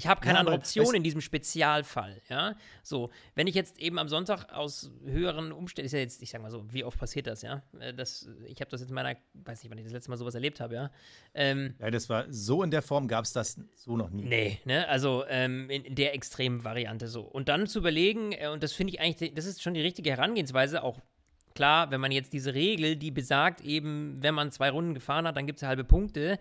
Ich 0.00 0.06
habe 0.06 0.22
keine 0.22 0.36
ja, 0.36 0.40
andere 0.40 0.56
Option 0.56 0.94
in 0.94 1.02
diesem 1.02 1.20
Spezialfall, 1.20 2.22
ja. 2.30 2.54
So, 2.82 3.10
wenn 3.34 3.46
ich 3.46 3.54
jetzt 3.54 3.78
eben 3.78 3.98
am 3.98 4.08
Sonntag 4.08 4.50
aus 4.50 4.90
höheren 5.04 5.52
Umständen, 5.52 5.84
ist 5.84 5.92
ja 5.92 5.98
jetzt, 5.98 6.22
ich 6.22 6.30
sag 6.30 6.40
mal 6.40 6.50
so, 6.50 6.64
wie 6.72 6.84
oft 6.84 6.98
passiert 6.98 7.26
das, 7.26 7.42
ja? 7.42 7.62
Äh, 7.78 7.92
das, 7.92 8.26
ich 8.46 8.62
habe 8.62 8.70
das 8.70 8.80
jetzt 8.80 8.88
in 8.88 8.94
meiner, 8.94 9.14
weiß 9.34 9.62
nicht, 9.62 9.70
wann 9.70 9.76
ich 9.76 9.84
das 9.84 9.92
letzte 9.92 10.10
Mal 10.10 10.16
sowas 10.16 10.34
erlebt 10.34 10.58
habe, 10.58 10.74
ja. 10.74 10.90
Ähm, 11.34 11.74
ja, 11.78 11.90
das 11.90 12.08
war 12.08 12.24
so 12.30 12.62
in 12.62 12.70
der 12.70 12.80
Form 12.80 13.08
gab 13.08 13.26
es 13.26 13.34
das 13.34 13.60
so 13.76 13.94
noch 13.94 14.08
nie. 14.08 14.24
Nee, 14.24 14.58
ne, 14.64 14.88
also 14.88 15.22
ähm, 15.28 15.68
in, 15.68 15.84
in, 15.84 15.96
der 15.96 16.14
extremen 16.14 16.64
Variante 16.64 17.06
so. 17.06 17.20
Und 17.20 17.50
dann 17.50 17.66
zu 17.66 17.80
überlegen, 17.80 18.32
äh, 18.32 18.48
und 18.48 18.62
das 18.62 18.72
finde 18.72 18.94
ich 18.94 19.00
eigentlich, 19.02 19.34
das 19.34 19.44
ist 19.44 19.62
schon 19.62 19.74
die 19.74 19.82
richtige 19.82 20.08
Herangehensweise, 20.08 20.82
auch 20.82 20.98
klar, 21.54 21.90
wenn 21.90 22.00
man 22.00 22.10
jetzt 22.10 22.32
diese 22.32 22.54
Regel, 22.54 22.96
die 22.96 23.10
besagt, 23.10 23.60
eben, 23.60 24.16
wenn 24.22 24.34
man 24.34 24.50
zwei 24.50 24.70
Runden 24.70 24.94
gefahren 24.94 25.26
hat, 25.26 25.36
dann 25.36 25.46
gibt 25.46 25.58
es 25.58 25.68
halbe 25.68 25.84
Punkte. 25.84 26.38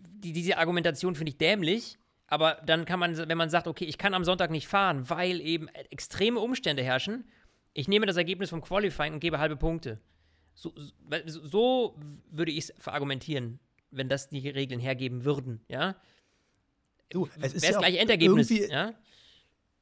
Die, 0.00 0.32
diese 0.32 0.58
Argumentation 0.58 1.14
finde 1.14 1.30
ich 1.30 1.38
dämlich 1.38 1.98
aber 2.32 2.56
dann 2.64 2.86
kann 2.86 2.98
man, 2.98 3.14
wenn 3.28 3.36
man 3.36 3.50
sagt, 3.50 3.66
okay, 3.66 3.84
ich 3.84 3.98
kann 3.98 4.14
am 4.14 4.24
Sonntag 4.24 4.50
nicht 4.50 4.66
fahren, 4.66 5.10
weil 5.10 5.38
eben 5.38 5.68
extreme 5.90 6.40
Umstände 6.40 6.82
herrschen, 6.82 7.28
ich 7.74 7.88
nehme 7.88 8.06
das 8.06 8.16
Ergebnis 8.16 8.48
vom 8.48 8.62
Qualifying 8.62 9.12
und 9.12 9.20
gebe 9.20 9.38
halbe 9.38 9.56
Punkte. 9.58 10.00
So, 10.54 10.72
so, 11.26 11.44
so 11.46 12.00
würde 12.30 12.50
ich 12.50 12.58
es 12.70 12.74
verargumentieren, 12.78 13.58
wenn 13.90 14.08
das 14.08 14.30
die 14.30 14.48
Regeln 14.48 14.80
hergeben 14.80 15.26
würden, 15.26 15.60
ja. 15.68 15.94
Du, 17.10 17.28
es 17.38 17.52
ist 17.52 17.68
ja 17.68 17.78
gleiche 17.78 17.98
Endergebnis, 17.98 18.50
irgendwie- 18.50 18.72
ja. 18.72 18.94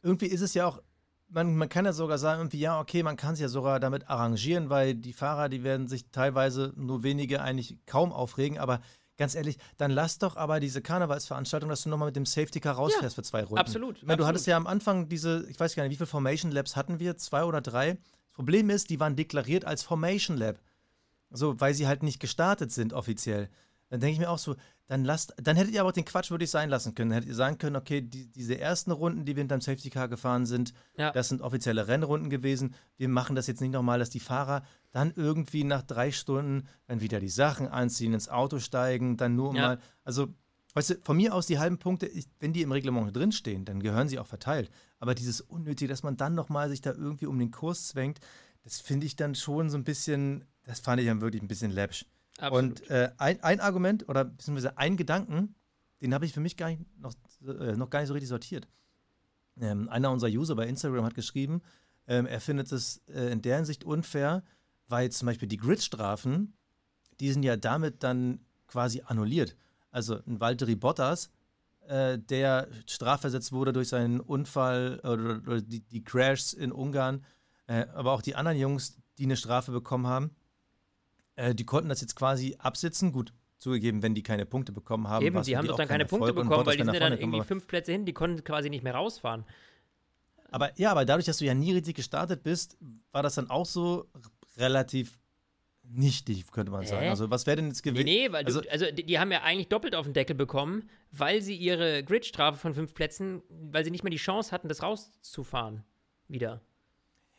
irgendwie 0.02 0.26
ist 0.26 0.40
es 0.40 0.52
ja 0.54 0.66
auch, 0.66 0.82
man, 1.28 1.54
man 1.54 1.68
kann 1.68 1.84
ja 1.84 1.92
sogar 1.92 2.18
sagen, 2.18 2.40
irgendwie, 2.40 2.58
ja, 2.58 2.80
okay, 2.80 3.04
man 3.04 3.16
kann 3.16 3.36
sich 3.36 3.42
ja 3.42 3.48
sogar 3.48 3.78
damit 3.78 4.10
arrangieren, 4.10 4.70
weil 4.70 4.96
die 4.96 5.12
Fahrer, 5.12 5.48
die 5.48 5.62
werden 5.62 5.86
sich 5.86 6.10
teilweise 6.10 6.72
nur 6.74 7.04
wenige 7.04 7.42
eigentlich 7.42 7.76
kaum 7.86 8.12
aufregen, 8.12 8.58
aber 8.58 8.80
ganz 9.20 9.36
ehrlich, 9.36 9.56
dann 9.76 9.92
lass 9.92 10.18
doch 10.18 10.36
aber 10.36 10.58
diese 10.58 10.82
Karnevalsveranstaltung, 10.82 11.68
dass 11.70 11.82
du 11.82 11.88
nochmal 11.90 12.06
mit 12.06 12.16
dem 12.16 12.26
Safety 12.26 12.58
Car 12.58 12.74
rausfährst 12.74 13.14
für 13.14 13.22
zwei 13.22 13.42
Runden. 13.44 13.58
absolut, 13.58 13.98
Ich 13.98 14.02
meine, 14.02 14.16
du 14.16 14.24
absolut. 14.24 14.28
hattest 14.28 14.46
ja 14.48 14.56
am 14.56 14.66
Anfang 14.66 15.08
diese, 15.08 15.46
ich 15.48 15.60
weiß 15.60 15.76
gar 15.76 15.84
nicht, 15.84 15.92
wie 15.92 15.96
viele 15.96 16.06
Formation 16.08 16.50
Labs 16.50 16.74
hatten 16.74 16.98
wir? 16.98 17.16
Zwei 17.16 17.44
oder 17.44 17.60
drei? 17.60 17.92
Das 17.92 18.32
Problem 18.34 18.70
ist, 18.70 18.90
die 18.90 18.98
waren 18.98 19.14
deklariert 19.14 19.64
als 19.64 19.82
Formation 19.84 20.36
Lab. 20.36 20.58
So, 21.30 21.60
weil 21.60 21.74
sie 21.74 21.86
halt 21.86 22.02
nicht 22.02 22.18
gestartet 22.18 22.72
sind 22.72 22.92
offiziell. 22.92 23.48
Dann 23.88 24.00
denke 24.00 24.14
ich 24.14 24.18
mir 24.18 24.30
auch 24.30 24.38
so, 24.38 24.56
dann 24.86 25.04
lasst, 25.04 25.34
dann 25.40 25.56
hättet 25.56 25.74
ihr 25.74 25.80
aber 25.80 25.90
auch 25.90 25.94
den 25.94 26.04
Quatsch 26.04 26.30
würde 26.30 26.44
ich 26.44 26.50
sein 26.50 26.68
lassen 26.70 26.94
können. 26.94 27.10
Dann 27.10 27.16
hättet 27.16 27.28
ihr 27.30 27.34
sagen 27.36 27.58
können, 27.58 27.76
okay, 27.76 28.00
die, 28.00 28.26
diese 28.26 28.58
ersten 28.58 28.90
Runden, 28.90 29.24
die 29.24 29.36
wir 29.36 29.40
hinterm 29.42 29.60
Safety 29.60 29.90
Car 29.90 30.08
gefahren 30.08 30.46
sind, 30.46 30.72
Ja. 30.96 31.10
das 31.12 31.28
sind 31.28 31.42
offizielle 31.42 31.86
Rennrunden 31.86 32.30
gewesen. 32.30 32.74
Wir 32.96 33.08
machen 33.08 33.36
das 33.36 33.46
jetzt 33.46 33.60
nicht 33.60 33.72
nochmal, 33.72 33.98
dass 34.00 34.10
die 34.10 34.18
Fahrer 34.20 34.62
dann 34.92 35.12
irgendwie 35.14 35.64
nach 35.64 35.82
drei 35.82 36.10
Stunden 36.10 36.66
dann 36.86 37.00
wieder 37.00 37.20
die 37.20 37.28
Sachen 37.28 37.68
anziehen, 37.68 38.12
ins 38.12 38.28
Auto 38.28 38.58
steigen, 38.58 39.16
dann 39.16 39.36
nur 39.36 39.54
Ja. 39.54 39.60
mal, 39.62 39.78
also, 40.04 40.28
weißt 40.74 40.90
du, 40.90 40.94
von 41.02 41.16
mir 41.16 41.34
aus 41.34 41.46
die 41.46 41.58
halben 41.58 41.78
Punkte, 41.78 42.06
ich, 42.06 42.26
wenn 42.40 42.52
die 42.52 42.62
im 42.62 42.72
Reglement 42.72 43.14
drinstehen, 43.16 43.64
dann 43.64 43.80
gehören 43.80 44.08
sie 44.08 44.18
auch 44.18 44.26
verteilt. 44.26 44.70
Aber 44.98 45.14
dieses 45.14 45.40
Unnötige, 45.40 45.88
dass 45.88 46.02
man 46.02 46.16
dann 46.16 46.34
nochmal 46.34 46.68
sich 46.68 46.80
da 46.80 46.92
irgendwie 46.92 47.26
um 47.26 47.38
den 47.38 47.50
Kurs 47.50 47.88
zwängt, 47.88 48.20
das 48.62 48.80
finde 48.80 49.06
ich 49.06 49.16
dann 49.16 49.34
schon 49.34 49.70
so 49.70 49.78
ein 49.78 49.84
bisschen, 49.84 50.44
das 50.64 50.80
fand 50.80 51.00
ich 51.00 51.06
dann 51.06 51.20
wirklich 51.20 51.42
ein 51.42 51.48
bisschen 51.48 51.70
läppsch. 51.70 52.04
Absolut. 52.38 52.80
Und 52.80 52.90
äh, 52.90 53.10
ein, 53.18 53.42
ein 53.42 53.60
Argument 53.60 54.08
oder 54.08 54.24
beziehungsweise 54.24 54.76
ein 54.76 54.96
Gedanken, 54.96 55.54
den 56.00 56.14
habe 56.14 56.24
ich 56.24 56.32
für 56.32 56.40
mich 56.40 56.56
gar 56.56 56.68
nicht, 56.70 56.82
noch, 56.98 57.14
äh, 57.46 57.76
noch 57.76 57.90
gar 57.90 58.00
nicht 58.00 58.08
so 58.08 58.14
richtig 58.14 58.28
sortiert. 58.28 58.66
Ähm, 59.60 59.88
einer 59.88 60.10
unserer 60.10 60.30
User 60.30 60.56
bei 60.56 60.66
Instagram 60.66 61.04
hat 61.04 61.14
geschrieben, 61.14 61.62
ähm, 62.06 62.26
er 62.26 62.40
findet 62.40 62.72
es 62.72 63.02
äh, 63.08 63.30
in 63.30 63.42
der 63.42 63.56
Hinsicht 63.56 63.84
unfair, 63.84 64.42
weil 64.90 65.10
zum 65.10 65.26
Beispiel 65.26 65.48
die 65.48 65.56
Gridstrafen, 65.56 66.54
die 67.20 67.32
sind 67.32 67.42
ja 67.42 67.56
damit 67.56 68.02
dann 68.02 68.40
quasi 68.66 69.02
annulliert. 69.04 69.56
Also 69.90 70.18
ein 70.26 70.40
Valtteri 70.40 70.76
Bottas, 70.76 71.30
äh, 71.86 72.18
der 72.18 72.68
strafversetzt 72.86 73.52
wurde 73.52 73.72
durch 73.72 73.88
seinen 73.88 74.20
Unfall 74.20 75.00
oder, 75.00 75.40
oder 75.46 75.60
die, 75.60 75.80
die 75.80 76.04
Crashs 76.04 76.52
in 76.52 76.72
Ungarn, 76.72 77.24
äh, 77.66 77.86
aber 77.94 78.12
auch 78.12 78.22
die 78.22 78.34
anderen 78.34 78.58
Jungs, 78.58 78.98
die 79.18 79.24
eine 79.24 79.36
Strafe 79.36 79.72
bekommen 79.72 80.06
haben, 80.06 80.30
äh, 81.36 81.54
die 81.54 81.64
konnten 81.64 81.88
das 81.88 82.00
jetzt 82.00 82.16
quasi 82.16 82.56
absitzen. 82.58 83.12
Gut, 83.12 83.32
zugegeben, 83.58 84.02
wenn 84.02 84.14
die 84.14 84.22
keine 84.22 84.46
Punkte 84.46 84.72
bekommen 84.72 85.08
haben. 85.08 85.24
Eben, 85.24 85.42
die 85.42 85.56
haben 85.56 85.66
doch 85.66 85.76
dann 85.76 85.88
kein 85.88 85.98
keine 85.98 86.06
Punkte 86.06 86.32
bekommen, 86.32 86.50
Bottas 86.50 86.66
weil 86.66 86.76
die 86.76 86.84
sind 86.84 86.94
ja 86.94 87.00
dann 87.00 87.18
irgendwie 87.18 87.42
fünf 87.42 87.66
Plätze 87.66 87.92
hin, 87.92 88.06
die 88.06 88.12
konnten 88.12 88.42
quasi 88.44 88.70
nicht 88.70 88.82
mehr 88.82 88.94
rausfahren. 88.94 89.44
Aber 90.50 90.76
ja, 90.78 90.90
aber 90.90 91.04
dadurch, 91.04 91.26
dass 91.26 91.38
du 91.38 91.44
ja 91.44 91.54
nie 91.54 91.72
richtig 91.72 91.94
gestartet 91.94 92.42
bist, 92.42 92.76
war 93.12 93.22
das 93.22 93.36
dann 93.36 93.50
auch 93.50 93.66
so 93.66 94.08
relativ 94.56 95.18
nichtig, 95.82 96.46
könnte 96.52 96.70
man 96.70 96.86
sagen. 96.86 97.08
Also, 97.08 97.30
was 97.30 97.46
wäre 97.46 97.56
denn 97.56 97.68
jetzt 97.68 97.84
Nee, 97.84 97.90
gewesen? 97.92 98.04
nee, 98.04 98.30
weil 98.32 98.44
also, 98.44 98.60
du, 98.60 98.70
also 98.70 98.86
die, 98.92 99.04
die 99.04 99.18
haben 99.18 99.32
ja 99.32 99.42
eigentlich 99.42 99.68
doppelt 99.68 99.94
auf 99.94 100.04
den 100.06 100.12
Deckel 100.14 100.36
bekommen, 100.36 100.88
weil 101.10 101.42
sie 101.42 101.56
ihre 101.56 102.04
Gridstrafe 102.04 102.58
von 102.58 102.74
fünf 102.74 102.94
Plätzen, 102.94 103.42
weil 103.48 103.84
sie 103.84 103.90
nicht 103.90 104.04
mehr 104.04 104.10
die 104.10 104.16
Chance 104.18 104.52
hatten, 104.52 104.68
das 104.68 104.82
rauszufahren. 104.82 105.82
Wieder. 106.28 106.60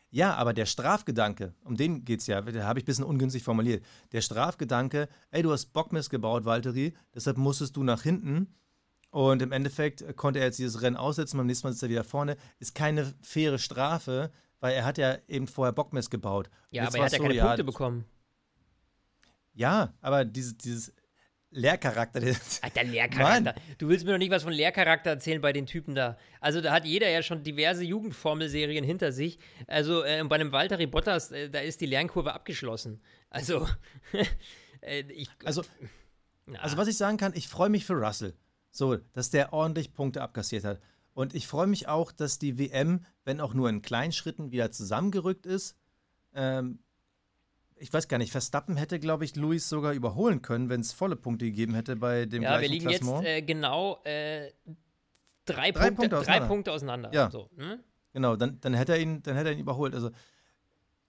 ja, 0.10 0.34
aber 0.36 0.52
der 0.54 0.65
Strafgedanke, 0.65 1.54
um 1.63 1.78
den 1.78 2.04
geht 2.04 2.19
es 2.19 2.28
ja, 2.28 2.41
den 2.41 2.63
habe 2.65 2.80
ich 2.80 2.84
ein 2.84 2.88
bisschen 2.88 3.06
ungünstig 3.06 3.41
formuliert. 3.43 3.86
Der 4.12 4.19
Strafgedanke, 4.19 5.08
ey, 5.30 5.41
du 5.43 5.52
hast 5.54 5.67
Bockmist 5.71 6.10
gebaut, 6.10 6.43
Valtteri, 6.43 6.93
deshalb 7.15 7.38
musstest 7.38 7.78
du 7.78 7.84
nach 7.84 8.04
hinten. 8.04 8.54
Und 9.12 9.41
im 9.41 9.54
Endeffekt 9.54 10.17
konnte 10.17 10.39
er 10.39 10.47
jetzt 10.47 10.60
dieses 10.60 10.82
Rennen 10.82 10.97
aussetzen, 10.97 11.38
beim 11.38 11.47
nächsten 11.47 11.67
Mal 11.67 11.71
sitzt 11.71 11.84
er 11.84 11.89
wieder 11.89 12.04
vorne. 12.04 12.36
Ist 12.60 12.76
keine 12.76 13.13
faire 13.21 13.58
Strafe, 13.60 14.30
weil 14.62 14.74
er 14.74 14.86
hat 14.86 14.97
ja 14.97 15.17
eben 15.28 15.47
vorher 15.47 15.74
Bockmist 15.74 16.10
gebaut. 16.10 16.50
Ja, 16.69 16.84
jetzt 16.84 16.95
aber 16.95 17.00
er 17.00 17.06
hat 17.06 17.12
ja 17.12 17.17
so, 17.17 17.24
keine 17.24 17.36
ja, 17.36 17.45
Punkte 17.45 17.63
bekommen. 17.65 18.06
Ja, 19.54 19.93
aber 20.00 20.24
dieses, 20.24 20.58
dieses 20.58 20.93
Lehrcharakter, 21.50 22.21
der, 22.21 22.36
Alter, 22.62 22.84
Lehrcharakter. 22.86 23.56
Du 23.78 23.89
willst 23.89 24.06
mir 24.06 24.13
doch 24.13 24.17
nicht 24.17 24.32
was 24.32 24.43
von 24.43 24.54
Lehrcharakter 24.54 25.10
erzählen 25.10 25.41
bei 25.41 25.52
den 25.52 25.65
Typen 25.65 25.95
da. 25.95 26.17
Also 26.39 26.62
da 26.62 26.71
hat 26.71 26.86
jeder 26.86 27.10
ja 27.10 27.21
schon 27.21 27.43
diverse 27.43 27.84
Jugendformelserien 27.84 28.86
hinter 28.86 29.12
sich. 29.12 29.39
Also 29.67 30.04
äh, 30.04 30.24
bei 30.24 30.36
einem 30.36 30.54
Valtteri 30.54 30.88
Bottas, 30.88 31.32
äh, 31.32 31.50
da 31.50 31.60
ist 31.60 31.82
die 31.82 31.88
Lernkurve 31.88 32.34
abgeschlossen. 32.34 33.02
Also, 33.30 33.67
äh, 34.82 35.02
ich, 35.10 35.30
also 35.43 35.63
na, 36.45 36.60
Also 36.60 36.78
was 36.78 36.88
ich 36.88 36.97
sagen 36.97 37.17
kann, 37.17 37.34
ich 37.36 37.50
freue 37.50 37.69
mich 37.69 37.86
für 37.86 37.93
Russell. 37.93 38.34
So, 38.71 38.95
dass 38.95 39.30
der 39.30 39.52
ordentlich 39.52 39.93
Punkte 39.93 40.21
abkassiert 40.21 40.63
hat. 40.63 40.80
Und 41.13 41.34
ich 41.36 41.47
freue 41.47 41.67
mich 41.67 41.88
auch, 41.88 42.12
dass 42.12 42.39
die 42.39 42.58
WM, 42.58 43.06
wenn 43.26 43.41
auch 43.41 43.54
nur 43.54 43.69
in 43.69 43.82
kleinen 43.82 44.12
Schritten, 44.12 44.52
wieder 44.52 44.71
zusammengerückt 44.71 45.45
ist. 45.45 45.76
Ähm, 46.34 46.80
ich 47.76 47.91
weiß 47.91 48.08
gar 48.08 48.17
nicht, 48.17 48.32
Verstappen 48.32 48.78
hätte, 48.78 49.00
glaube 49.00 49.26
ich, 49.26 49.36
Luis 49.36 49.67
sogar 49.67 49.93
überholen 49.93 50.41
können, 50.41 50.69
wenn 50.69 50.82
es 50.82 50.93
volle 50.93 51.15
Punkte 51.15 51.45
gegeben 51.45 51.74
hätte 51.74 51.95
bei 51.95 52.26
dem 52.26 52.43
ja, 52.43 52.52
wir 52.52 52.67
gleichen 52.67 52.74
liegen 52.74 52.89
jetzt 52.89 53.26
äh, 53.26 53.41
genau 53.41 54.02
äh, 54.04 54.52
drei, 55.45 55.71
Drei 55.71 55.89
Punkte, 55.89 55.93
Punkte 55.95 56.10
drei 56.10 56.17
auseinander. 56.19 56.47
Punkte 56.47 56.71
auseinander. 56.71 57.13
Ja. 57.13 57.32
So, 57.32 57.50
hm? 57.58 57.80
genau, 58.13 58.36
dann, 58.36 58.60
dann, 58.62 58.74
hätte 58.76 58.93
er 58.93 59.00
ihn, 59.00 59.24
dann 59.24 59.36
hätte 59.36 59.50
er 59.50 59.56
ihn 59.56 59.60
überholt. 59.60 59.95
Also 59.95 60.12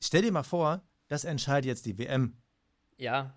stell 0.00 0.22
dir 0.22 0.32
mal 0.32 0.42
vor, 0.42 0.82
das 1.08 1.24
entscheidet 1.24 1.66
jetzt 1.66 1.86
die 1.86 1.98
WM. 1.98 2.36
ja, 2.96 3.34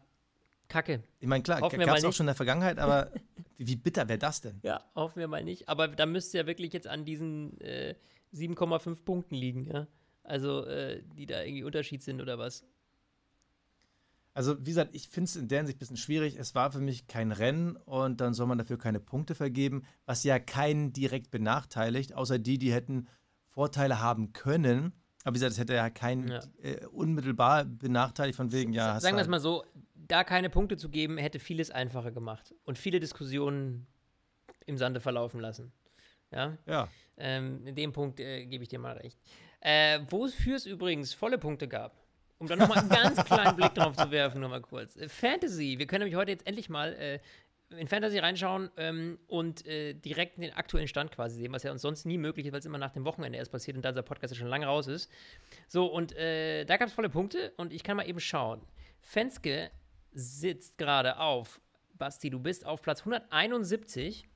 kacke. 0.68 1.04
Ich 1.20 1.28
meine, 1.28 1.44
klar, 1.44 1.62
wir 1.62 1.86
gab 1.86 1.98
es 1.98 2.06
auch 2.06 2.14
schon 2.14 2.24
in 2.24 2.28
der 2.28 2.36
Vergangenheit, 2.36 2.80
aber 2.80 3.12
wie, 3.58 3.76
bitter 3.76 4.08
wäre 4.08 4.20
das 4.20 4.42
denn? 4.42 4.60
Ja, 4.64 4.84
hoffen 4.96 5.20
wir 5.20 5.28
mal 5.28 5.44
nicht. 5.44 5.70
Aber 5.70 5.88
da 5.88 6.06
müsste 6.06 6.38
ja 6.38 6.48
wirklich 6.48 6.74
jetzt 6.74 6.88
an 6.88 7.06
diesen 7.06 7.60
äh, 7.62 7.96
7,5 8.34 8.96
Punkten 9.04 9.36
liegen, 9.36 9.66
ja. 9.66 9.88
Also, 10.24 10.66
äh, 10.66 11.04
die 11.18 11.26
da 11.26 11.44
irgendwie 11.44 11.64
Unterschied 11.64 12.02
sind 12.04 12.22
oder 12.22 12.38
was. 12.40 12.64
Also, 14.34 14.60
wie 14.60 14.66
gesagt, 14.72 14.94
ich 14.94 15.08
finde 15.08 15.30
es 15.30 15.36
in 15.38 15.48
der 15.48 15.60
Hinsicht 15.60 15.78
ein 15.78 15.80
bisschen 15.80 15.98
schwierig. 15.98 16.36
Es 16.38 16.56
war 16.56 16.72
für 16.72 16.80
mich 16.82 17.08
kein 17.08 17.32
Rennen 17.32 17.78
und 17.78 18.20
dann 18.20 18.34
soll 18.34 18.48
man 18.48 18.58
dafür 18.58 18.78
keine 18.78 19.00
Punkte 19.00 19.34
vergeben, 19.34 19.84
was 20.06 20.24
ja 20.26 20.40
keinen 20.40 20.92
direkt 20.92 21.32
benachteiligt, 21.32 22.14
außer 22.14 22.38
die, 22.38 22.58
die 22.58 22.74
hätten 22.74 23.08
Vorteile 23.48 24.02
haben 24.02 24.34
können. 24.34 24.92
Aber 25.24 25.34
wie 25.36 25.40
gesagt, 25.40 25.54
es 25.54 25.58
hätte 25.60 25.74
ja 25.74 25.90
keinen 25.90 26.28
Ja. 26.28 26.42
äh, 26.62 26.86
unmittelbar 26.88 27.64
benachteiligt 27.64 28.36
von 28.36 28.52
wegen, 28.52 28.74
ja, 28.74 29.00
Sagen 29.00 29.16
wir 29.16 29.22
es 29.22 29.28
halt- 29.28 29.30
mal 29.32 29.40
so, 29.40 29.64
da 30.08 30.24
keine 30.24 30.50
Punkte 30.50 30.78
zu 30.78 30.90
geben, 30.90 31.18
hätte 31.18 31.40
vieles 31.40 31.72
einfacher 31.72 32.12
gemacht 32.12 32.54
und 32.64 32.78
viele 32.78 33.00
Diskussionen 33.00 33.88
im 34.66 34.78
Sande 34.78 35.00
verlaufen 35.00 35.40
lassen. 35.40 35.72
Ja, 36.32 36.58
Ja, 36.66 36.90
ähm, 37.18 37.66
in 37.66 37.76
dem 37.76 37.92
Punkt 37.94 38.20
äh, 38.20 38.46
gebe 38.46 38.64
ich 38.64 38.70
dir 38.70 38.80
mal 38.80 38.98
recht. 38.98 39.18
Äh, 39.62 40.00
Wofür 40.10 40.56
es 40.56 40.66
übrigens 40.66 41.14
volle 41.14 41.38
Punkte 41.38 41.68
gab, 41.68 41.96
um 42.40 42.48
da 42.48 42.56
nochmal 42.56 42.80
einen 42.80 42.90
ganz 42.90 43.24
kleinen 43.26 43.56
Blick 43.56 43.74
drauf 43.74 43.96
zu 43.96 44.12
werfen, 44.12 44.42
nur 44.42 44.50
mal 44.50 44.62
kurz. 44.62 44.96
Äh, 44.98 45.08
Fantasy, 45.08 45.80
wir 45.80 45.88
können 45.88 46.04
nämlich 46.04 46.18
heute 46.18 46.32
jetzt 46.32 46.46
endlich 46.46 46.70
mal 46.70 46.94
äh, 46.94 47.20
in 47.70 47.88
Fantasy 47.88 48.20
reinschauen 48.20 48.70
ähm, 48.78 49.18
und 49.28 49.66
äh, 49.66 49.94
direkt 49.94 50.38
den 50.38 50.54
aktuellen 50.54 50.88
Stand 50.88 51.12
quasi 51.12 51.40
sehen, 51.40 51.52
was 51.52 51.64
ja 51.64 51.72
uns 51.72 51.82
sonst 51.82 52.06
nie 52.06 52.18
möglich 52.18 52.46
ist, 52.46 52.52
weil 52.52 52.60
es 52.60 52.66
immer 52.66 52.78
nach 52.78 52.92
dem 52.92 53.06
Wochenende 53.06 53.38
erst 53.38 53.52
passiert 53.52 53.78
und 53.78 53.84
da 53.84 53.90
unser 53.90 54.04
Podcast 54.04 54.34
ja 54.34 54.40
schon 54.40 54.48
lange 54.48 54.66
raus 54.66 54.88
ist. 54.88 55.10
So, 55.68 55.88
und 55.88 56.16
äh, 56.16 56.66
da 56.66 56.78
gab 56.78 56.88
es 56.88 56.94
volle 56.94 57.10
Punkte 57.10 57.54
und 57.58 57.74
ich 57.74 57.84
kann 57.84 57.98
mal 57.98 58.08
eben 58.08 58.20
schauen. 58.20 58.62
Fenske 59.02 59.72
sitzt 60.16 60.78
gerade 60.78 61.20
auf, 61.20 61.62
Basti, 61.94 62.30
du 62.30 62.40
bist 62.40 62.66
auf 62.66 62.82
Platz 62.82 63.04
171. 63.06 64.28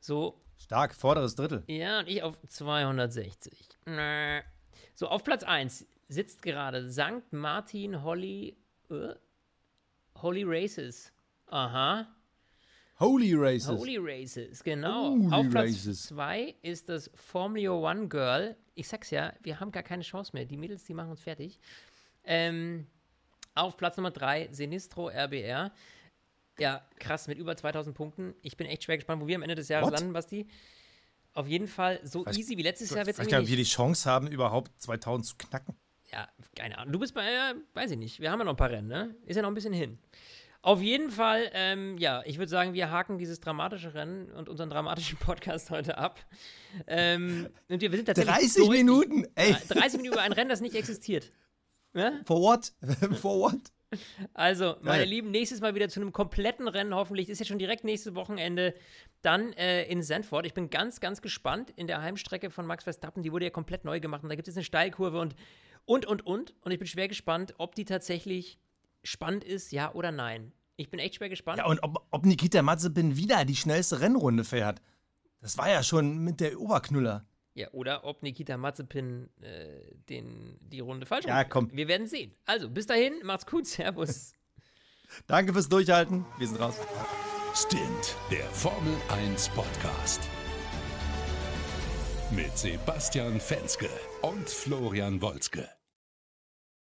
So, 0.00 0.40
stark, 0.58 0.94
vorderes 0.94 1.34
Drittel. 1.34 1.64
ja, 1.68 2.00
und 2.00 2.08
ich 2.08 2.22
auf 2.22 2.36
260. 2.48 3.68
Nö. 3.86 4.40
So, 4.94 5.08
auf 5.08 5.24
Platz 5.24 5.42
1 5.44 5.86
sitzt 6.08 6.42
gerade 6.42 6.90
St. 6.90 7.32
Martin 7.32 8.02
Holly. 8.02 8.56
Äh? 8.90 9.14
Holy 10.20 10.44
Races. 10.44 11.12
Aha. 11.46 12.06
Holy 13.00 13.34
Races. 13.34 13.68
Holy 13.80 13.98
Races, 13.98 14.62
genau. 14.62 15.10
Holy 15.10 15.32
auf 15.32 15.48
Platz 15.50 15.70
Races. 15.70 16.02
2 16.08 16.54
ist 16.62 16.88
das 16.88 17.10
Formula 17.14 17.72
One 17.72 18.08
Girl. 18.08 18.56
Ich 18.74 18.88
sag's 18.88 19.10
ja, 19.10 19.32
wir 19.42 19.58
haben 19.60 19.72
gar 19.72 19.82
keine 19.82 20.02
Chance 20.02 20.32
mehr. 20.34 20.44
Die 20.44 20.56
Mädels, 20.56 20.84
die 20.84 20.94
machen 20.94 21.10
uns 21.10 21.20
fertig. 21.20 21.58
Ähm, 22.24 22.86
auf 23.54 23.76
Platz 23.76 23.96
Nummer 23.96 24.10
3 24.10 24.48
Sinistro 24.52 25.08
RBR. 25.08 25.72
Ja, 26.58 26.86
krass, 26.98 27.28
mit 27.28 27.38
über 27.38 27.56
2000 27.56 27.96
Punkten. 27.96 28.34
Ich 28.42 28.56
bin 28.56 28.66
echt 28.66 28.84
schwer 28.84 28.96
gespannt, 28.96 29.22
wo 29.22 29.26
wir 29.26 29.36
am 29.36 29.42
Ende 29.42 29.54
des 29.54 29.68
Jahres 29.68 29.86
What? 29.90 29.98
landen, 29.98 30.12
Basti. 30.12 30.46
Auf 31.34 31.46
jeden 31.48 31.66
Fall 31.66 31.98
so 32.04 32.24
Weiß- 32.26 32.36
easy 32.38 32.58
wie 32.58 32.62
letztes 32.62 32.90
Jahr 32.90 33.06
irgendwie 33.06 33.30
gar 33.30 33.38
nicht, 33.38 33.46
ob 33.46 33.50
wir 33.50 33.56
die 33.56 33.62
Chance 33.64 34.08
haben, 34.10 34.26
überhaupt 34.26 34.70
2000 34.82 35.26
zu 35.26 35.36
knacken. 35.36 35.74
Ja, 36.12 36.28
keine 36.54 36.76
Ahnung. 36.76 36.92
Du 36.92 36.98
bist 36.98 37.14
bei, 37.14 37.24
äh, 37.24 37.54
weiß 37.72 37.92
ich 37.92 37.96
nicht. 37.96 38.20
Wir 38.20 38.30
haben 38.30 38.38
ja 38.38 38.44
noch 38.44 38.52
ein 38.52 38.56
paar 38.58 38.68
Rennen, 38.70 38.88
ne? 38.88 39.16
Ist 39.24 39.36
ja 39.36 39.42
noch 39.42 39.48
ein 39.50 39.54
bisschen 39.54 39.72
hin. 39.72 39.98
Auf 40.60 40.80
jeden 40.82 41.10
Fall, 41.10 41.50
ähm, 41.54 41.96
ja, 41.98 42.22
ich 42.26 42.36
würde 42.38 42.50
sagen, 42.50 42.74
wir 42.74 42.90
haken 42.90 43.16
dieses 43.18 43.40
dramatische 43.40 43.94
Rennen 43.94 44.30
und 44.30 44.48
unseren 44.50 44.68
dramatischen 44.68 45.16
Podcast 45.20 45.70
heute 45.70 45.96
ab. 45.96 46.20
Ähm, 46.86 47.48
und 47.68 47.80
wir, 47.80 47.90
wir 47.90 47.96
sind 47.98 48.04
tatsächlich 48.06 48.34
30 48.36 48.54
durch. 48.66 48.68
Minuten, 48.78 49.26
ey. 49.34 49.56
30 49.70 49.92
Minuten 49.98 50.12
über 50.14 50.22
ein 50.22 50.32
Rennen, 50.32 50.50
das 50.50 50.60
nicht 50.60 50.74
existiert. 50.74 51.32
Ne? 51.94 52.22
For 52.24 52.40
what? 52.40 52.72
For 53.20 53.38
what? 53.38 53.72
Also, 54.32 54.76
meine 54.80 54.98
Geil. 55.00 55.08
Lieben, 55.08 55.30
nächstes 55.30 55.60
Mal 55.60 55.74
wieder 55.74 55.88
zu 55.88 56.00
einem 56.00 56.12
kompletten 56.12 56.66
Rennen 56.66 56.94
hoffentlich. 56.94 57.28
Ist 57.28 57.38
ja 57.40 57.44
schon 57.44 57.58
direkt 57.58 57.84
nächstes 57.84 58.14
Wochenende. 58.14 58.74
Dann 59.20 59.52
äh, 59.52 59.84
in 59.84 60.02
Sandford. 60.02 60.46
Ich 60.46 60.54
bin 60.54 60.70
ganz, 60.70 61.00
ganz 61.00 61.20
gespannt 61.20 61.70
in 61.76 61.86
der 61.86 62.00
Heimstrecke 62.00 62.50
von 62.50 62.66
Max 62.66 62.84
Verstappen. 62.84 63.22
Die 63.22 63.32
wurde 63.32 63.44
ja 63.44 63.50
komplett 63.50 63.84
neu 63.84 64.00
gemacht 64.00 64.22
und 64.22 64.30
da 64.30 64.34
gibt 64.34 64.48
es 64.48 64.56
eine 64.56 64.64
Steilkurve 64.64 65.20
und, 65.20 65.36
und, 65.84 66.06
und, 66.06 66.26
und. 66.26 66.54
Und 66.62 66.72
ich 66.72 66.78
bin 66.78 66.88
schwer 66.88 67.08
gespannt, 67.08 67.54
ob 67.58 67.74
die 67.74 67.84
tatsächlich 67.84 68.58
spannend 69.04 69.44
ist, 69.44 69.72
ja 69.72 69.92
oder 69.92 70.10
nein. 70.10 70.52
Ich 70.76 70.90
bin 70.90 70.98
echt 70.98 71.16
schwer 71.16 71.28
gespannt. 71.28 71.58
Ja, 71.58 71.66
und 71.66 71.82
ob, 71.82 72.06
ob 72.10 72.24
Nikita 72.24 72.62
Mazepin 72.62 73.16
wieder 73.16 73.44
die 73.44 73.56
schnellste 73.56 74.00
Rennrunde 74.00 74.44
fährt. 74.44 74.80
Das 75.40 75.58
war 75.58 75.68
ja 75.68 75.82
schon 75.82 76.18
mit 76.18 76.40
der 76.40 76.58
Oberknüller. 76.58 77.26
Ja, 77.54 77.68
oder 77.72 78.04
ob 78.04 78.22
Nikita 78.22 78.56
Mazepin 78.56 79.28
äh, 79.42 79.94
den, 80.08 80.56
die 80.60 80.80
Runde 80.80 81.04
falsch 81.04 81.26
Ja, 81.26 81.44
komm. 81.44 81.70
Wir 81.72 81.86
werden 81.86 82.06
sehen. 82.06 82.34
Also, 82.46 82.70
bis 82.70 82.86
dahin, 82.86 83.14
macht's 83.24 83.46
gut, 83.46 83.66
Servus. 83.66 84.32
Danke 85.26 85.52
fürs 85.52 85.68
Durchhalten. 85.68 86.24
Wir 86.38 86.48
sind 86.48 86.60
raus. 86.60 86.80
Stint, 87.54 88.16
der 88.30 88.44
Formel 88.46 88.94
1 89.10 89.50
Podcast. 89.50 90.22
Mit 92.30 92.56
Sebastian 92.56 93.38
Fenske 93.38 93.90
und 94.22 94.48
Florian 94.48 95.20
Wolzke. 95.20 95.68